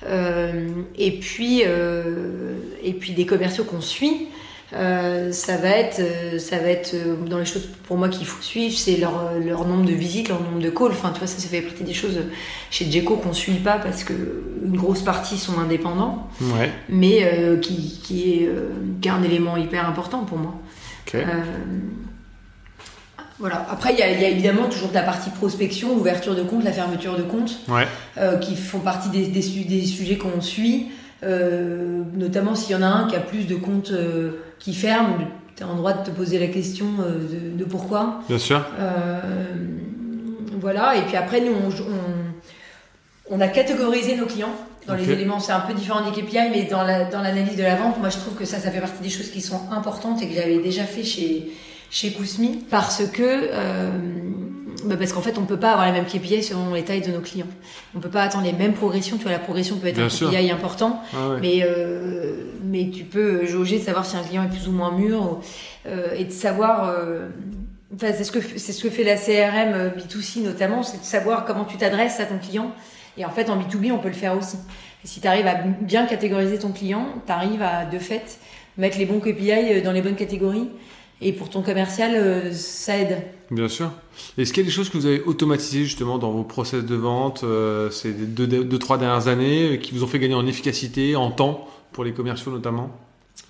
Euh, 0.07 0.69
et 0.97 1.13
puis, 1.19 1.63
euh, 1.67 2.55
et 2.83 2.93
puis 2.93 3.13
des 3.13 3.27
commerciaux 3.27 3.65
qu'on 3.65 3.81
suit. 3.81 4.29
Euh, 4.75 5.31
ça 5.31 5.57
va 5.57 5.69
être, 5.69 6.01
euh, 6.01 6.39
ça 6.39 6.59
va 6.59 6.69
être 6.69 6.95
euh, 6.95 7.15
dans 7.29 7.39
les 7.39 7.45
choses 7.45 7.69
pour 7.87 7.97
moi 7.97 8.09
qu'il 8.09 8.27
faut 8.27 8.43
suivre, 8.43 8.77
c'est 8.77 8.97
leur, 8.97 9.33
leur 9.45 9.67
nombre 9.67 9.85
de 9.85 9.93
visites, 9.93 10.29
leur 10.29 10.43
nombre 10.43 10.59
de 10.59 10.69
calls. 10.71 10.91
Enfin, 10.91 11.11
tu 11.13 11.19
vois, 11.21 11.29
ça, 11.29 11.39
ça 11.39 11.49
fait 11.49 11.61
partie 11.61 11.85
des 11.85 11.93
choses 11.95 12.19
chez 12.71 12.91
Jeco 12.91 13.17
qu'on 13.17 13.33
suit 13.33 13.53
pas 13.55 13.79
parce 13.79 14.03
que 14.03 14.13
une 14.65 14.77
grosse 14.77 15.03
partie 15.03 15.39
sont 15.39 15.59
indépendants, 15.61 16.29
Ouais. 16.41 16.73
mais 16.89 17.23
qui, 17.61 18.01
qui, 18.03 18.33
est, 18.33 18.51
qui 19.01 19.09
est 19.09 19.11
un 19.13 19.23
élément 19.23 19.57
hyper 19.57 19.89
important 19.89 20.25
pour 20.25 20.39
moi. 20.39 20.55
Ok. 21.07 21.15
Euh, 21.17 21.21
voilà. 23.39 23.67
Après, 23.71 23.93
il 23.93 23.99
y, 23.99 24.03
a, 24.03 24.11
il 24.13 24.21
y 24.21 24.25
a 24.25 24.29
évidemment 24.29 24.69
toujours 24.69 24.91
la 24.95 25.03
partie 25.03 25.31
prospection, 25.31 25.95
l'ouverture 25.97 26.35
de 26.35 26.43
compte, 26.43 26.65
la 26.65 26.73
fermeture 26.73 27.17
de 27.17 27.23
compte 27.23 27.59
Ouais. 27.69 27.87
qui 28.41 28.57
font 28.57 28.79
partie 28.81 29.09
des, 29.11 29.27
des, 29.27 29.43
su- 29.43 29.65
des 29.65 29.85
sujets 29.85 30.17
qu'on 30.17 30.41
suit, 30.41 30.87
notamment 32.17 32.55
s'il 32.55 32.73
y 32.73 32.75
en 32.79 32.83
a 32.83 32.87
un 32.87 33.09
qui 33.09 33.17
a 33.17 33.21
plus 33.21 33.47
de 33.47 33.57
comptes 33.57 33.93
qui 34.64 34.72
ferment, 34.74 35.18
tu 35.57 35.62
as 35.62 35.68
en 35.68 35.77
droit 35.77 35.92
de 35.92 36.05
te 36.05 36.11
poser 36.11 36.38
la 36.38 36.46
question 36.48 36.87
euh, 37.00 37.18
de, 37.53 37.59
de 37.59 37.64
pourquoi. 37.64 38.20
Bien 38.29 38.38
sûr. 38.38 38.64
Euh, 38.81 39.20
voilà, 40.61 40.96
et 40.96 41.03
puis 41.03 41.16
après, 41.16 41.40
nous, 41.42 41.53
on, 41.53 41.68
on, 41.68 43.37
on 43.37 43.40
a 43.40 43.48
catégorisé 43.48 44.16
nos 44.16 44.27
clients 44.27 44.55
dans 44.87 44.94
les 44.94 45.11
éléments. 45.11 45.38
C'est 45.40 45.53
un 45.53 45.61
peu 45.61 45.74
différent 45.74 46.00
des 46.09 46.12
KPI, 46.22 46.50
mais 46.50 46.64
dans 46.64 46.83
la- 46.83 47.05
dans 47.05 47.20
l'analyse 47.20 47.57
de 47.57 47.62
la 47.62 47.77
vente, 47.77 47.98
moi, 48.00 48.09
je 48.09 48.16
trouve 48.18 48.35
que 48.35 48.44
ça, 48.44 48.59
ça 48.59 48.70
fait 48.70 48.81
partie 48.81 49.03
des 49.03 49.11
choses 49.11 49.31
qui 49.31 49.40
sont 49.42 49.61
importantes 49.70 50.22
et 50.22 50.27
que 50.29 50.35
j'avais 50.35 50.59
déjà 50.59 50.85
fait 50.85 51.05
chez, 51.05 51.50
chez 51.90 52.12
Kousmi, 52.12 52.64
parce 52.70 53.03
que, 53.07 53.22
euh, 53.22 53.90
bah 54.85 54.97
parce 54.99 55.12
qu'en 55.12 55.20
fait, 55.20 55.38
on 55.38 55.44
peut 55.44 55.59
pas 55.59 55.73
avoir 55.73 55.87
les 55.87 55.92
mêmes 55.92 56.05
KPI 56.07 56.42
selon 56.42 56.75
les 56.75 56.83
tailles 56.83 57.01
de 57.01 57.11
nos 57.11 57.20
clients. 57.20 57.47
On 57.97 58.01
peut 58.01 58.09
pas 58.11 58.23
attendre 58.23 58.44
les 58.44 58.53
mêmes 58.53 58.75
progressions. 58.75 59.16
Tu 59.16 59.23
vois, 59.25 59.33
la 59.33 59.38
progression 59.38 59.77
peut 59.79 59.87
être 59.88 59.97
Bien 59.97 60.07
un 60.07 60.09
sûr. 60.11 60.31
KPI 60.31 60.51
important, 60.51 61.03
Ah 61.14 61.31
ouais. 61.31 61.38
mais, 61.40 61.59
euh, 61.62 62.44
mais 62.64 62.90
tu 62.90 63.05
peux 63.05 63.47
jauger, 63.47 63.79
de 63.79 63.85
savoir 63.85 64.05
si 64.07 64.16
un 64.16 64.23
client 64.23 64.44
est 64.44 64.49
plus 64.49 64.68
ou 64.68 64.73
moins 64.73 64.92
mûr, 64.92 65.20
ou, 65.23 65.38
euh, 65.88 66.14
et 66.16 66.25
de 66.25 66.31
savoir. 66.33 66.88
euh, 66.88 67.29
Enfin, 67.94 68.09
c'est 68.16 68.25
ce 68.25 68.33
que 68.33 68.40
c'est 68.40 68.73
ce 68.73 68.83
que 68.83 68.90
fait 68.90 69.05
la 69.05 69.14
CRM 69.14 69.73
euh, 69.75 69.88
B2C 69.90 70.42
notamment, 70.42 70.83
c'est 70.83 70.99
de 70.99 71.05
savoir 71.05 71.44
comment 71.44 71.64
tu 71.64 71.77
t'adresses 71.77 72.18
à 72.18 72.25
ton 72.25 72.38
client. 72.38 72.73
Et 73.16 73.25
en 73.25 73.31
fait, 73.31 73.49
en 73.51 73.57
B2B, 73.57 73.92
on 73.92 73.99
peut 73.99 74.09
le 74.09 74.14
faire 74.14 74.37
aussi. 74.37 74.57
Et 75.05 75.07
si 75.07 75.20
tu 75.20 75.29
arrives 75.29 75.47
à 75.47 75.55
bien 75.55 76.05
catégoriser 76.07 76.59
ton 76.59 76.70
client, 76.73 77.07
tu 77.25 77.31
arrives 77.31 77.62
à 77.62 77.85
de 77.85 77.99
fait 78.01 78.38
mettre 78.79 78.99
les 78.99 79.07
bons 79.07 79.20
KPI 79.20 79.81
dans 79.85 79.92
les 79.92 80.03
bonnes 80.03 80.16
catégories. 80.16 80.70
Et 81.20 81.33
pour 81.33 81.49
ton 81.51 81.62
commercial, 81.62 82.53
ça 82.53 82.97
aide. 82.99 83.18
Bien 83.55 83.69
sûr. 83.69 83.90
Est-ce 84.37 84.53
qu'il 84.53 84.62
y 84.62 84.67
a 84.67 84.69
des 84.69 84.75
choses 84.75 84.90
que 84.90 84.99
vous 84.99 85.07
avez 85.07 85.23
automatisées 85.23 85.85
justement 85.85 86.19
dans 86.19 86.33
vos 86.33 86.43
process 86.43 86.85
de 86.85 86.95
vente 86.97 87.45
euh, 87.45 87.88
ces 87.90 88.12
deux, 88.12 88.47
deux, 88.47 88.79
trois 88.79 88.99
dernières 88.99 89.29
années 89.29 89.73
euh, 89.73 89.77
qui 89.77 89.93
vous 89.93 90.03
ont 90.03 90.09
fait 90.09 90.19
gagner 90.19 90.35
en 90.35 90.47
efficacité, 90.47 91.14
en 91.14 91.31
temps 91.31 91.69
pour 91.93 92.03
les 92.03 92.12
commerciaux 92.12 92.51
notamment? 92.51 92.90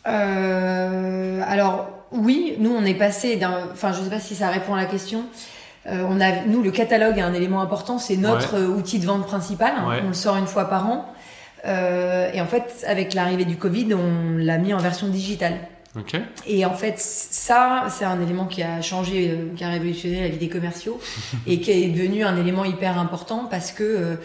Euh, 0.06 1.40
alors 1.46 1.88
oui, 2.12 2.54
nous 2.58 2.70
on 2.70 2.84
est 2.84 2.94
passé 2.94 3.36
d'un, 3.36 3.68
enfin 3.72 3.92
je 3.92 4.02
sais 4.02 4.10
pas 4.10 4.20
si 4.20 4.34
ça 4.34 4.50
répond 4.50 4.74
à 4.74 4.76
la 4.76 4.86
question. 4.86 5.24
Euh, 5.86 6.04
on 6.08 6.20
a, 6.20 6.44
nous 6.46 6.62
le 6.62 6.70
catalogue 6.70 7.16
est 7.16 7.22
un 7.22 7.34
élément 7.34 7.62
important, 7.62 7.98
c'est 7.98 8.16
notre 8.16 8.60
outil 8.60 8.98
de 8.98 9.06
vente 9.06 9.26
principal. 9.26 9.72
Ouais. 9.88 10.00
On 10.04 10.08
le 10.08 10.14
sort 10.14 10.36
une 10.36 10.46
fois 10.46 10.66
par 10.66 10.86
an. 10.86 11.06
Et 11.66 12.40
en 12.42 12.46
fait, 12.46 12.84
avec 12.86 13.14
l'arrivée 13.14 13.46
du 13.46 13.56
Covid, 13.56 13.94
on 13.94 14.36
l'a 14.36 14.58
mis 14.58 14.74
en 14.74 14.78
version 14.78 15.08
digitale. 15.08 15.54
Ok. 15.96 16.16
Et 16.46 16.64
en 16.66 16.74
fait, 16.74 16.94
ça, 16.98 17.84
c'est 17.88 18.04
un 18.04 18.20
élément 18.20 18.46
qui 18.46 18.62
a 18.62 18.82
changé, 18.82 19.30
euh, 19.30 19.54
qui 19.56 19.62
a 19.62 19.68
révolutionné 19.68 20.22
la 20.22 20.28
vie 20.28 20.38
des 20.38 20.48
commerciaux 20.48 21.00
et 21.46 21.60
qui 21.60 21.70
est 21.70 21.88
devenu 21.88 22.24
un 22.24 22.36
élément 22.36 22.64
hyper 22.64 22.98
important 22.98 23.46
parce 23.48 23.70
que 23.70 23.82
euh, 23.82 24.16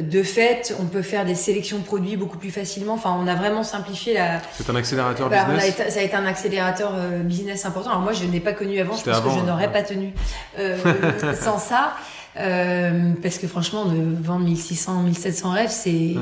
de 0.00 0.22
fait, 0.22 0.74
on 0.80 0.86
peut 0.86 1.02
faire 1.02 1.24
des 1.26 1.34
sélections 1.34 1.78
de 1.78 1.84
produits 1.84 2.16
beaucoup 2.16 2.38
plus 2.38 2.50
facilement. 2.50 2.94
Enfin, 2.94 3.16
on 3.22 3.26
a 3.28 3.34
vraiment 3.34 3.62
simplifié 3.62 4.14
la, 4.14 4.40
C'est 4.58 4.68
un 4.70 4.74
accélérateur 4.76 5.28
bah, 5.28 5.42
a 5.42 5.44
business. 5.44 5.68
été- 5.80 5.90
ça 5.90 6.00
a 6.00 6.02
été 6.02 6.16
un 6.16 6.26
accélérateur 6.26 6.92
euh, 6.94 7.20
business 7.20 7.64
important. 7.66 7.90
Alors 7.90 8.02
moi, 8.02 8.12
je 8.12 8.24
n'ai 8.24 8.40
pas 8.40 8.54
connu 8.54 8.80
avant, 8.80 8.96
je 8.96 9.04
pense 9.04 9.14
avant, 9.14 9.34
que 9.34 9.40
je 9.40 9.44
n'aurais 9.44 9.66
ouais. 9.66 9.72
pas 9.72 9.82
tenu 9.82 10.12
euh, 10.58 10.76
sans 11.40 11.58
ça. 11.58 11.94
Euh, 12.36 13.12
parce 13.22 13.38
que 13.38 13.46
franchement, 13.46 13.84
de 13.84 14.00
vendre 14.20 14.44
1600, 14.46 15.02
1700 15.02 15.50
rêves, 15.52 15.70
c'est 15.70 16.14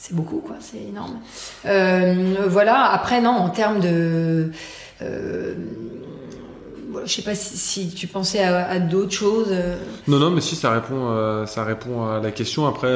c'est 0.00 0.14
beaucoup, 0.14 0.38
quoi. 0.38 0.56
C'est 0.60 0.82
énorme. 0.82 1.18
Euh, 1.66 2.36
voilà. 2.46 2.84
Après, 2.92 3.20
non, 3.20 3.30
en 3.30 3.50
termes 3.50 3.80
de... 3.80 4.50
Euh, 5.02 5.54
je 7.04 7.12
sais 7.12 7.22
pas 7.22 7.34
si, 7.34 7.90
tu 7.90 8.06
pensais 8.06 8.42
à, 8.42 8.78
d'autres 8.78 9.12
choses. 9.12 9.48
euh. 9.50 9.76
Non, 10.08 10.18
non, 10.18 10.30
mais 10.30 10.40
si 10.40 10.56
ça 10.56 10.70
répond, 10.70 11.08
euh, 11.10 11.46
ça 11.46 11.62
répond 11.64 12.06
à 12.06 12.20
la 12.20 12.30
question. 12.30 12.66
Après, 12.66 12.92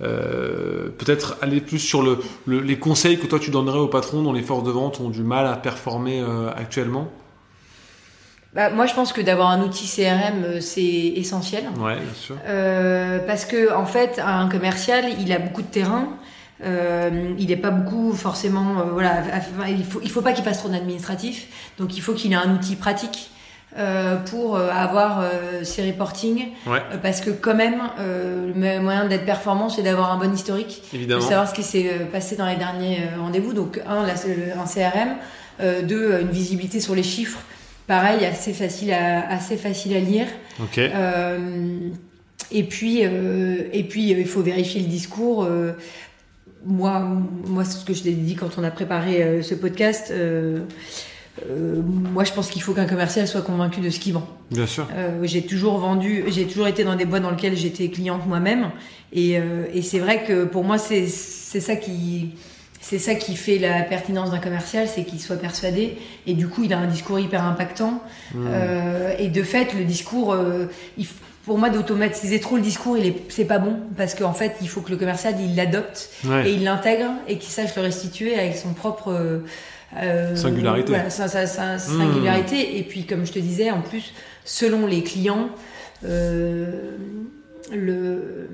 peut-être 0.00 1.36
aller 1.40 1.60
plus 1.60 1.78
sur 1.78 2.02
le, 2.02 2.18
le- 2.46 2.60
les 2.60 2.78
conseils 2.78 3.18
que 3.18 3.26
toi 3.26 3.38
tu 3.38 3.50
donnerais 3.50 3.78
aux 3.78 3.88
patrons 3.88 4.22
dont 4.22 4.32
les 4.32 4.42
forces 4.42 4.64
de 4.64 4.70
vente 4.70 5.00
ont 5.00 5.10
du 5.10 5.22
mal 5.22 5.46
à 5.46 5.56
performer 5.56 6.22
actuellement. 6.56 7.08
Bah, 8.54 8.70
moi, 8.70 8.86
je 8.86 8.94
pense 8.94 9.12
que 9.12 9.20
d'avoir 9.20 9.50
un 9.50 9.60
outil 9.62 9.86
CRM, 9.86 10.44
euh, 10.44 10.60
c'est 10.60 10.82
essentiel. 10.82 11.64
Ouais, 11.78 11.96
bien 11.96 12.14
sûr. 12.14 12.36
Euh, 12.46 13.18
parce 13.26 13.44
que 13.44 13.72
en 13.74 13.84
fait, 13.86 14.18
un 14.24 14.48
commercial, 14.48 15.04
il 15.20 15.30
a 15.32 15.38
beaucoup 15.38 15.62
de 15.62 15.66
terrain, 15.68 16.08
Euh, 16.64 17.34
il 17.38 17.48
n'est 17.48 17.56
pas 17.56 17.70
beaucoup 17.70 18.14
forcément, 18.14 18.78
euh, 18.80 18.84
voilà, 18.90 19.22
il 19.68 19.84
faut, 19.84 20.00
il 20.02 20.10
faut 20.10 20.22
pas 20.22 20.32
qu'il 20.32 20.42
fasse 20.42 20.56
trop 20.60 20.70
d'administratif. 20.70 21.48
Donc 21.78 21.94
il 21.98 22.00
faut 22.00 22.14
qu'il 22.14 22.32
ait 22.32 22.36
un 22.36 22.50
outil 22.54 22.76
pratique 22.76 23.30
euh, 23.76 24.16
pour 24.30 24.56
avoir 24.56 25.22
ses 25.64 25.82
reportings. 25.86 26.48
Ouais. 26.66 26.80
Parce 27.02 27.20
que 27.20 27.28
quand 27.28 27.54
même, 27.54 27.82
le 27.98 28.78
moyen 28.80 29.04
d'être 29.04 29.26
performant, 29.26 29.68
c'est 29.68 29.82
d'avoir 29.82 30.10
un 30.12 30.16
bon 30.16 30.32
historique, 30.32 30.82
de 30.92 30.96
Évidemment. 30.96 31.20
savoir 31.20 31.46
ce 31.46 31.52
qui 31.52 31.62
s'est 31.62 31.90
passé 32.10 32.36
dans 32.36 32.46
les 32.46 32.56
derniers 32.56 33.00
rendez-vous. 33.20 33.52
Donc 33.52 33.82
un, 33.86 34.06
là, 34.06 34.14
un 34.14 34.64
CRM, 34.64 35.16
deux, 35.86 36.22
une 36.22 36.30
visibilité 36.30 36.80
sur 36.80 36.94
les 36.94 37.02
chiffres. 37.02 37.40
Pareil, 37.86 38.24
assez 38.24 38.52
facile 38.52 38.92
à, 38.92 39.28
assez 39.30 39.56
facile 39.56 39.94
à 39.96 40.00
lire. 40.00 40.26
Ok. 40.60 40.78
Euh, 40.78 41.78
et 42.50 42.64
puis, 42.64 43.00
euh, 43.02 43.68
et 43.72 43.84
puis 43.84 44.12
euh, 44.12 44.18
il 44.20 44.26
faut 44.26 44.42
vérifier 44.42 44.80
le 44.80 44.88
discours. 44.88 45.48
moi, 46.64 47.00
moi, 47.46 47.64
c'est 47.64 47.78
ce 47.78 47.84
que 47.84 47.94
je 47.94 48.02
t'ai 48.02 48.12
dit 48.12 48.34
quand 48.34 48.58
on 48.58 48.64
a 48.64 48.70
préparé 48.70 49.22
euh, 49.22 49.42
ce 49.42 49.54
podcast. 49.54 50.08
euh, 50.10 50.60
euh, 51.50 51.80
moi, 51.82 52.24
je 52.24 52.32
pense 52.32 52.48
qu'il 52.50 52.62
faut 52.62 52.72
qu'un 52.72 52.86
commercial 52.86 53.28
soit 53.28 53.42
convaincu 53.42 53.80
de 53.80 53.90
ce 53.90 54.00
qu'il 54.00 54.14
vend. 54.14 54.26
Bien 54.50 54.66
sûr. 54.66 54.88
J'ai 55.22 55.42
toujours 55.42 55.78
vendu, 55.78 56.24
j'ai 56.28 56.46
toujours 56.46 56.66
été 56.66 56.82
dans 56.82 56.96
des 56.96 57.04
boîtes 57.04 57.22
dans 57.22 57.30
lesquelles 57.30 57.56
j'étais 57.56 57.88
cliente 57.88 58.26
moi-même, 58.26 58.70
et, 59.12 59.38
et 59.74 59.82
c'est 59.82 59.98
vrai 59.98 60.24
que 60.24 60.44
pour 60.44 60.64
moi, 60.64 60.78
c'est 60.78 61.06
c'est 61.06 61.60
ça 61.60 61.76
qui 61.76 62.30
c'est 62.88 62.98
ça 63.00 63.14
qui 63.16 63.34
fait 63.36 63.58
la 63.58 63.82
pertinence 63.82 64.30
d'un 64.30 64.38
commercial, 64.38 64.86
c'est 64.86 65.04
qu'il 65.04 65.20
soit 65.20 65.36
persuadé, 65.36 65.96
et 66.26 66.34
du 66.34 66.46
coup, 66.48 66.62
il 66.64 66.72
a 66.72 66.78
un 66.78 66.86
discours 66.86 67.18
hyper 67.18 67.42
impactant. 67.44 68.00
Hmm. 68.34 68.46
Euh, 68.48 69.14
et 69.18 69.28
de 69.28 69.42
fait, 69.42 69.74
le 69.74 69.84
discours, 69.84 70.32
euh, 70.32 70.66
il 70.98 71.06
pour 71.44 71.58
moi, 71.58 71.70
d'automatiser 71.70 72.40
trop 72.40 72.56
le 72.56 72.62
discours, 72.62 72.98
il 72.98 73.06
est, 73.06 73.22
c'est 73.28 73.44
pas 73.44 73.58
bon 73.60 73.76
parce 73.96 74.16
qu'en 74.16 74.32
fait, 74.32 74.56
il 74.62 74.68
faut 74.68 74.80
que 74.80 74.90
le 74.90 74.96
commercial 74.96 75.32
il 75.40 75.54
l'adopte 75.54 76.10
Ouais. 76.24 76.48
et 76.50 76.54
il 76.54 76.64
l'intègre 76.64 77.10
et 77.28 77.38
qu'il 77.38 77.50
sache 77.52 77.76
le 77.76 77.82
restituer 77.82 78.36
avec 78.36 78.56
son 78.56 78.72
propre 78.74 79.12
euh, 79.12 79.38
euh, 79.96 80.34
Singularité. 80.34 80.88
voilà, 80.88 81.08
sa, 81.08 81.28
sa- 81.28 81.46
sa 81.46 81.76
Mmh. 81.76 81.78
singularité. 81.78 82.78
Et 82.78 82.82
puis, 82.82 83.04
comme 83.06 83.24
je 83.24 83.30
te 83.32 83.38
disais, 83.38 83.70
en 83.70 83.80
plus, 83.80 84.12
selon 84.44 84.88
les 84.88 85.04
clients, 85.04 85.48
euh, 86.04 86.96
le, 87.74 88.48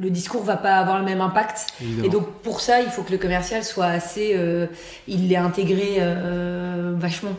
le 0.00 0.10
discours 0.10 0.42
va 0.42 0.56
pas 0.56 0.76
avoir 0.76 0.98
le 0.98 1.04
même 1.04 1.20
impact. 1.20 1.66
Évidemment. 1.82 2.04
Et 2.04 2.08
donc 2.10 2.26
pour 2.42 2.60
ça, 2.60 2.80
il 2.80 2.88
faut 2.88 3.02
que 3.02 3.12
le 3.12 3.18
commercial 3.18 3.62
soit 3.64 3.86
assez, 3.86 4.32
euh, 4.34 4.66
il 5.08 5.28
l'ait 5.28 5.36
intégré 5.36 5.96
euh, 5.98 6.92
vachement. 6.96 7.36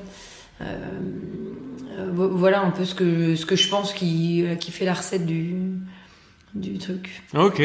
Euh, 0.61 0.65
vo- 2.11 2.29
voilà 2.29 2.61
un 2.61 2.71
peu 2.71 2.85
ce 2.85 2.95
que 2.95 3.35
ce 3.35 3.45
que 3.45 3.55
je 3.55 3.69
pense 3.69 3.93
qui 3.93 4.45
qui 4.59 4.71
fait 4.71 4.85
la 4.85 4.93
recette 4.93 5.25
du 5.25 5.55
du 6.55 6.77
truc. 6.77 7.21
Ok. 7.37 7.61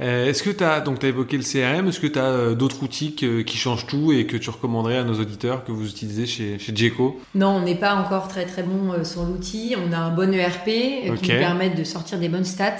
Euh, 0.00 0.26
est-ce 0.26 0.42
que 0.42 0.50
tu 0.50 0.64
as 0.64 0.80
donc 0.80 0.98
tu 0.98 1.06
as 1.06 1.10
évoqué 1.10 1.36
le 1.36 1.42
CRM, 1.42 1.88
est-ce 1.88 2.00
que 2.00 2.06
tu 2.06 2.18
as 2.18 2.54
d'autres 2.54 2.82
outils 2.82 3.14
que- 3.14 3.42
qui 3.42 3.56
changent 3.56 3.86
tout 3.86 4.12
et 4.12 4.26
que 4.26 4.36
tu 4.36 4.50
recommanderais 4.50 4.96
à 4.98 5.04
nos 5.04 5.14
auditeurs 5.20 5.64
que 5.64 5.72
vous 5.72 5.86
utilisez 5.88 6.26
chez 6.26 6.58
chez 6.58 6.92
Non, 7.34 7.48
on 7.48 7.60
n'est 7.62 7.74
pas 7.76 7.94
encore 7.94 8.28
très 8.28 8.46
très 8.46 8.62
bon 8.62 8.92
euh, 8.92 9.04
sur 9.04 9.22
l'outil. 9.24 9.74
On 9.78 9.92
a 9.92 9.98
un 9.98 10.10
bon 10.10 10.32
ERP 10.34 10.68
euh, 10.68 11.16
qui 11.16 11.30
nous 11.32 11.38
permet 11.38 11.70
de 11.70 11.84
sortir 11.84 12.18
des 12.18 12.28
bonnes 12.28 12.44
stats. 12.44 12.76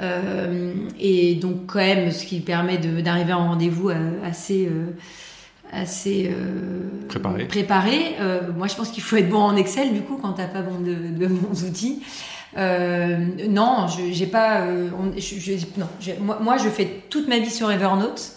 Euh, 0.00 0.72
et 0.98 1.34
donc 1.36 1.66
quand 1.66 1.78
même, 1.78 2.10
ce 2.10 2.24
qui 2.24 2.40
permet 2.40 2.78
d'arriver 2.78 3.32
en 3.32 3.48
rendez-vous 3.48 3.90
euh, 3.90 4.10
assez 4.24 4.66
euh, 4.66 4.86
assez 5.72 6.30
euh, 6.32 6.88
Préparé. 7.08 7.44
préparé. 7.46 7.98
Euh, 8.20 8.40
moi, 8.56 8.66
je 8.68 8.74
pense 8.76 8.90
qu'il 8.90 9.02
faut 9.02 9.16
être 9.16 9.28
bon 9.28 9.38
en 9.40 9.56
Excel 9.56 9.92
du 9.92 10.00
coup 10.02 10.18
quand 10.20 10.32
t'as 10.34 10.46
pas 10.46 10.62
bon 10.62 10.78
de, 10.80 10.94
de 11.18 11.26
bons 11.26 11.64
outils. 11.64 12.00
Euh, 12.56 13.16
non, 13.48 13.86
je 13.88 14.12
j'ai 14.12 14.26
pas. 14.26 14.60
euh, 14.62 14.88
on- 14.98 15.12
je, 15.18 15.40
je- 15.40 15.66
non, 15.76 15.86
moi, 16.20 16.38
moi, 16.40 16.56
je 16.56 16.68
fais 16.68 16.88
toute 17.10 17.26
ma 17.28 17.38
vie 17.38 17.50
sur 17.50 17.70
Evernote. 17.70 18.32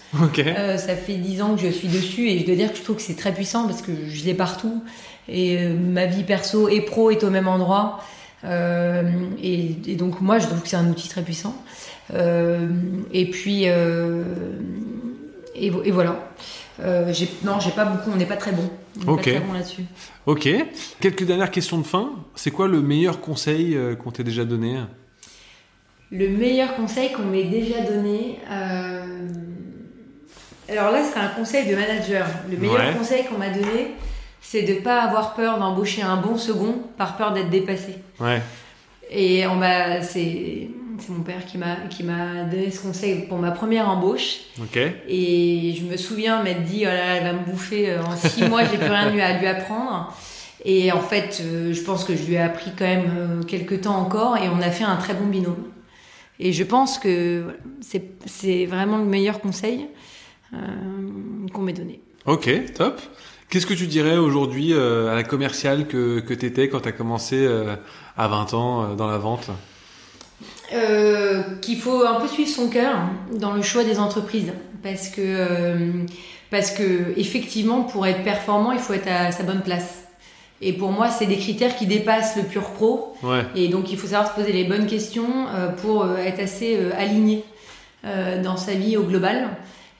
Euh, 0.58 0.78
ça 0.78 0.96
fait 0.96 1.16
10 1.16 1.42
ans 1.42 1.56
que 1.56 1.62
je 1.62 1.68
suis 1.68 1.88
dessus 1.88 2.28
et 2.30 2.40
je 2.40 2.46
dois 2.46 2.56
dire 2.56 2.72
que 2.72 2.78
je 2.78 2.84
trouve 2.84 2.96
que 2.96 3.02
c'est 3.02 3.16
très 3.18 3.34
puissant 3.34 3.68
parce 3.68 3.82
que 3.82 3.92
je 4.10 4.26
l'ai 4.26 4.34
partout 4.34 4.82
et 5.30 5.68
ma 5.68 6.06
vie 6.06 6.24
perso 6.24 6.68
et 6.70 6.82
pro 6.82 7.12
est 7.12 7.24
au 7.24 7.30
même 7.30 7.48
endroit. 7.48 8.00
Euh, 8.46 9.04
et, 9.44 9.76
et 9.88 9.96
donc 9.96 10.22
moi 10.22 10.40
je 10.40 10.46
trouve 10.48 10.62
que 10.62 10.68
c'est 10.70 10.78
un 10.78 10.90
outil 10.90 11.10
très 11.10 11.22
puissant. 11.22 11.56
Euh, 12.14 12.68
et 13.12 13.30
puis 13.30 13.64
euh, 13.66 14.24
et, 15.58 15.70
vo- 15.70 15.84
et 15.84 15.92
voilà. 15.92 16.30
Euh, 16.80 17.12
non, 17.44 17.60
j'ai 17.60 17.72
pas 17.72 17.86
beaucoup. 17.86 18.12
On 18.12 18.16
n'est 18.16 18.26
pas 18.26 18.38
très 18.38 18.52
bon. 18.52 18.70
On 19.02 19.06
n'est 19.06 19.10
Ok. 19.12 19.18
pas 19.26 19.32
très 19.32 19.40
bon 19.40 19.54
là-dessus. 19.54 19.84
Ok. 20.26 20.48
Quelques 21.00 21.24
dernières 21.24 21.52
questions 21.52 21.78
de 21.80 21.86
fin. 21.86 22.12
C'est 22.36 22.52
quoi 22.52 22.68
le 22.68 22.82
meilleur 22.82 23.20
conseil 23.20 23.76
euh, 23.76 23.96
qu'on 23.96 24.12
t'ait 24.12 24.24
déjà 24.24 24.46
donné? 24.46 24.78
Le 26.12 26.30
meilleur 26.30 26.76
conseil 26.76 27.12
qu'on 27.12 27.24
m'ait 27.24 27.44
déjà 27.46 27.82
donné. 27.82 28.40
euh, 28.50 29.28
Alors 30.70 30.92
là, 30.92 31.02
c'est 31.04 31.20
un 31.20 31.30
conseil 31.30 31.68
de 31.70 31.76
manager. 31.76 32.28
Le 32.50 32.58
meilleur 32.58 32.76
Ouais. 32.78 32.94
conseil 32.98 33.26
qu'on 33.26 33.38
m'a 33.38 33.50
donné, 33.50 33.94
c'est 34.42 34.64
de 34.64 34.76
pas 34.76 35.02
avoir 35.02 35.34
peur 35.34 35.58
d'embaucher 35.60 36.02
un 36.04 36.18
bon 36.18 36.38
second 36.38 36.76
par 36.98 37.18
peur 37.18 37.34
d'être 37.34 37.50
dépassé. 37.50 37.96
Ouais. 38.20 38.42
Et 39.10 39.48
on 39.48 39.56
m'a, 39.56 40.02
c'est, 40.02 40.70
c'est 41.00 41.10
mon 41.12 41.22
père 41.24 41.46
qui 41.46 41.58
m'a, 41.58 41.76
qui 41.90 42.04
m'a 42.04 42.44
donné 42.44 42.72
ce 42.72 42.82
conseil 42.82 43.28
pour 43.28 43.38
ma 43.38 43.52
première 43.52 43.90
embauche. 43.90 44.38
Et 45.08 45.76
je 45.78 45.84
me 45.84 45.98
souviens 45.98 46.44
m'être 46.44 46.64
dit, 46.64 46.82
oh 46.84 46.86
là 46.86 46.96
là, 46.96 47.16
elle 47.16 47.24
va 47.24 47.34
me 47.34 47.46
bouffer. 47.46 47.90
euh, 47.92 48.04
En 48.04 48.16
six 48.16 48.44
mois, 48.46 48.64
j'ai 48.64 48.78
plus 48.78 48.88
rien 48.88 49.14
eu 49.14 49.20
à 49.20 49.38
lui 49.40 49.48
apprendre. 49.48 50.14
Et 50.66 50.92
en 50.92 51.00
fait, 51.00 51.42
euh, 51.46 51.72
je 51.74 51.82
pense 51.82 52.04
que 52.04 52.16
je 52.16 52.24
lui 52.24 52.34
ai 52.34 52.40
appris 52.40 52.72
quand 52.78 52.86
même 52.86 53.12
euh, 53.18 53.44
quelques 53.44 53.82
temps 53.82 53.98
encore 53.98 54.38
et 54.38 54.50
on 54.50 54.60
a 54.62 54.70
fait 54.72 54.84
un 54.84 54.96
très 54.98 55.14
bon 55.14 55.28
binôme. 55.28 55.64
Et 56.40 56.52
je 56.52 56.64
pense 56.64 57.00
que 57.00 57.46
c'est, 57.82 58.66
vraiment 58.66 58.98
le 58.98 59.06
meilleur 59.06 59.40
conseil 59.40 59.88
euh, 60.54 60.58
qu'on 61.54 61.62
m'ait 61.62 61.74
donné. 61.74 62.00
Ok. 62.26 62.50
Top. 62.76 63.00
Qu'est-ce 63.50 63.66
que 63.66 63.74
tu 63.74 63.88
dirais 63.88 64.18
aujourd'hui 64.18 64.74
euh, 64.74 65.12
à 65.12 65.16
la 65.16 65.24
commerciale 65.24 65.88
que 65.88 66.20
que 66.20 66.34
t'étais 66.34 66.68
quand 66.68 66.82
t'as 66.82 66.92
commencé 66.92 67.38
euh, 67.38 67.76
à 68.18 68.28
20 68.28 68.54
ans 68.54 68.96
dans 68.96 69.08
la 69.08 69.18
vente? 69.18 69.50
Euh, 70.74 71.44
qu'il 71.62 71.78
faut 71.78 72.06
un 72.06 72.20
peu 72.20 72.28
suivre 72.28 72.50
son 72.50 72.70
cœur 72.70 72.94
dans 73.32 73.54
le 73.54 73.62
choix 73.62 73.84
des 73.84 74.00
entreprises. 74.00 74.52
Parce 74.84 75.08
que 75.08 75.22
euh, 75.22 75.92
parce 76.52 76.72
que 76.72 77.18
effectivement 77.18 77.84
pour 77.84 78.06
être 78.06 78.24
performant 78.24 78.72
il 78.74 78.80
faut 78.80 78.94
être 78.94 79.08
à 79.08 79.32
sa 79.32 79.44
bonne 79.44 79.62
place. 79.62 80.04
Et 80.62 80.74
pour 80.74 80.92
moi 80.92 81.10
c'est 81.10 81.26
des 81.26 81.38
critères 81.38 81.76
qui 81.78 81.86
dépassent 81.86 82.36
le 82.36 82.44
pur 82.44 82.72
pro. 82.72 83.16
Ouais. 83.24 83.46
et 83.56 83.70
donc 83.70 83.92
il 83.92 83.98
faut 83.98 84.08
savoir 84.08 84.30
se 84.30 84.40
poser 84.40 84.52
les 84.52 84.66
bonnes 84.66 84.88
questions 84.88 85.48
euh, 85.56 85.70
pour 85.70 86.04
euh, 86.04 86.18
être 86.18 86.42
assez 86.42 86.78
aligné 86.98 87.44
dans 88.44 88.56
sa 88.56 88.74
vie 88.74 88.96
au 88.96 89.04
global. 89.04 89.50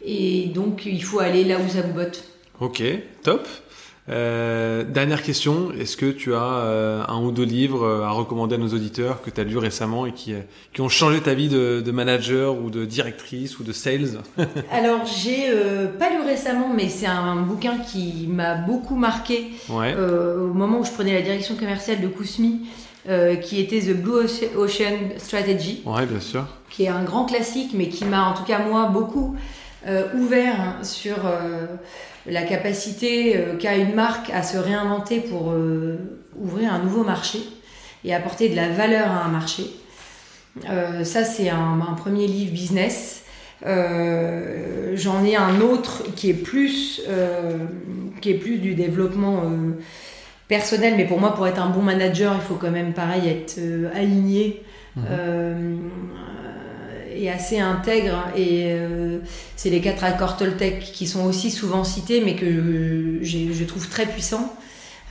Et 0.06 0.46
donc 0.54 0.86
il 0.86 1.04
faut 1.04 1.20
aller 1.20 1.44
là 1.44 1.58
où 1.58 1.68
ça 1.68 1.82
vous 1.82 1.94
botte. 1.94 2.24
Ok, 2.60 2.82
top. 3.24 3.48
Euh, 4.10 4.84
dernière 4.86 5.22
question, 5.22 5.72
est-ce 5.78 5.98
que 5.98 6.10
tu 6.12 6.34
as 6.34 6.42
euh, 6.42 7.04
un 7.10 7.20
ou 7.22 7.32
deux 7.32 7.44
livres 7.44 7.84
euh, 7.84 8.04
à 8.06 8.12
recommander 8.12 8.56
à 8.56 8.58
nos 8.58 8.70
auditeurs 8.70 9.22
que 9.22 9.30
tu 9.30 9.42
as 9.42 9.44
lus 9.44 9.58
récemment 9.58 10.06
et 10.06 10.14
qui, 10.14 10.34
euh, 10.34 10.40
qui 10.74 10.80
ont 10.80 10.88
changé 10.88 11.20
ta 11.20 11.34
vie 11.34 11.50
de, 11.50 11.82
de 11.86 11.92
manager 11.92 12.56
ou 12.58 12.70
de 12.70 12.86
directrice 12.86 13.60
ou 13.60 13.64
de 13.64 13.74
sales? 13.74 14.20
Alors 14.72 15.06
j'ai 15.06 15.50
euh, 15.50 15.88
pas 15.88 16.10
lu 16.10 16.22
récemment 16.26 16.70
mais 16.74 16.88
c'est 16.88 17.06
un 17.08 17.36
bouquin 17.36 17.80
qui 17.80 18.28
m'a 18.30 18.56
beaucoup 18.56 18.96
marqué 18.96 19.48
Ouais, 19.70 19.94
euh, 19.98 20.48
au 20.50 20.54
moment 20.54 20.80
où 20.80 20.86
je 20.86 20.92
prenais 20.92 21.14
la 21.14 21.22
direction 21.22 21.56
commerciale 21.56 22.00
de 22.00 22.08
Kousmi, 22.08 22.62
euh, 23.10 23.36
qui 23.36 23.60
était 23.60 23.82
The 23.82 23.94
Blue 24.02 24.24
Oce- 24.24 24.56
Ocean 24.56 25.18
Strategy, 25.18 25.82
ouais, 25.86 26.06
bien 26.06 26.22
sûr. 26.22 26.46
qui 26.70 26.84
est 26.86 26.90
un 26.90 27.04
grand 27.04 27.26
classique, 27.26 27.72
mais 27.74 27.90
qui 27.90 28.06
m'a 28.06 28.30
en 28.30 28.34
tout 28.34 28.44
cas 28.46 28.60
moi 28.60 28.88
beaucoup 28.88 29.36
euh, 29.86 30.04
ouvert 30.16 30.56
hein, 30.60 30.84
sur 30.84 31.16
euh, 31.26 31.66
la 32.28 32.44
capacité 32.44 33.38
euh, 33.38 33.56
qu'a 33.58 33.76
une 33.78 33.94
marque 33.96 34.30
à 34.32 34.44
se 34.44 34.58
réinventer 34.58 35.20
pour 35.20 35.52
euh, 35.52 35.98
ouvrir 36.40 36.74
un 36.74 36.80
nouveau 36.80 37.04
marché 37.04 37.40
et 38.04 38.14
apporter 38.14 38.50
de 38.50 38.56
la 38.56 38.70
valeur 38.70 39.08
à 39.10 39.26
un 39.26 39.30
marché. 39.30 39.64
Euh, 40.70 41.04
ça, 41.04 41.24
c'est 41.24 41.50
un, 41.50 41.80
un 41.88 41.94
premier 41.94 42.28
livre 42.28 42.52
business. 42.52 43.24
Euh, 43.66 44.94
J'en 44.96 45.24
ai 45.24 45.36
un 45.36 45.62
autre 45.62 46.04
qui 46.16 46.30
est 46.30 46.34
plus, 46.34 47.02
euh, 47.08 47.58
qui 48.22 48.32
est 48.32 48.38
plus 48.38 48.58
du 48.58 48.76
développement 48.76 49.42
euh, 49.44 49.80
personnel, 50.48 50.96
mais 50.98 51.06
pour 51.06 51.20
moi, 51.20 51.34
pour 51.36 51.48
être 51.48 51.62
un 51.62 51.70
bon 51.70 51.82
manager, 51.82 52.34
il 52.36 52.42
faut 52.42 52.56
quand 52.56 52.72
même, 52.72 52.94
pareil, 52.94 53.28
être 53.30 53.60
aligné 53.96 54.64
Mhm. 54.98 55.92
Et 57.18 57.30
assez 57.30 57.60
intègre. 57.60 58.26
Et 58.36 58.66
euh, 58.74 59.20
c'est 59.56 59.70
les 59.70 59.82
quatre 59.82 60.04
accords 60.04 60.38
Toltec 60.38 60.80
qui 60.80 61.08
sont 61.08 61.26
aussi 61.26 61.52
souvent 61.52 61.84
cités, 61.84 62.22
mais 62.24 62.36
que 62.36 63.20
je 63.22 63.64
trouve 63.66 63.88
très 63.90 64.06
puissants. 64.06 64.54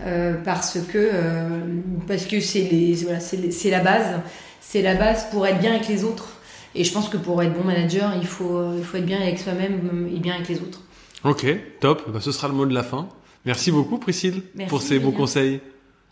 euh, 0.05 0.35
parce 0.45 0.79
que 0.93 0.99
euh, 0.99 1.49
parce 2.07 2.27
que 2.27 2.39
c'est 2.41 2.69
voilà, 3.05 3.19
c'est 3.21 3.71
la 3.71 3.81
base 3.81 4.21
c'est 4.61 4.83
la 4.83 4.95
base 4.95 5.27
pour 5.31 5.47
être 5.47 5.59
bien 5.59 5.73
avec 5.75 5.89
les 5.89 6.05
autres 6.05 6.29
et 6.75 6.85
je 6.85 6.93
pense 6.93 7.09
que 7.09 7.17
pour 7.17 7.43
être 7.43 7.55
bon 7.55 7.65
manager 7.65 8.13
il 8.21 8.27
faut 8.27 8.75
il 8.77 8.85
faut 8.85 8.99
être 8.99 9.07
bien 9.07 9.21
avec 9.23 9.39
soi-même 9.39 10.09
et 10.15 10.19
bien 10.19 10.35
avec 10.35 10.49
les 10.49 10.61
autres 10.61 10.83
Ok, 11.25 11.47
top. 11.81 12.03
Bah, 12.13 12.21
ce 12.21 12.31
sera 12.31 12.47
le 12.49 12.55
mot 12.55 12.67
de 12.67 12.75
la 12.75 12.83
fin. 12.85 13.09
Merci 13.47 13.73
beaucoup 13.73 13.97
Priscille 13.99 14.43
Merci, 14.55 14.69
pour 14.69 14.83
ces 14.83 14.97
Julien. 15.01 15.13
conseils. 15.13 15.61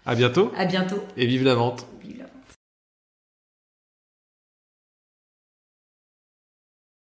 À 0.06 0.14
bientôt 0.14 0.50
à 0.56 0.64
bientôt 0.64 1.00
et 1.18 1.26
vive 1.26 1.44
la 1.44 1.54
vente. 1.54 1.86
Vive 2.02 2.23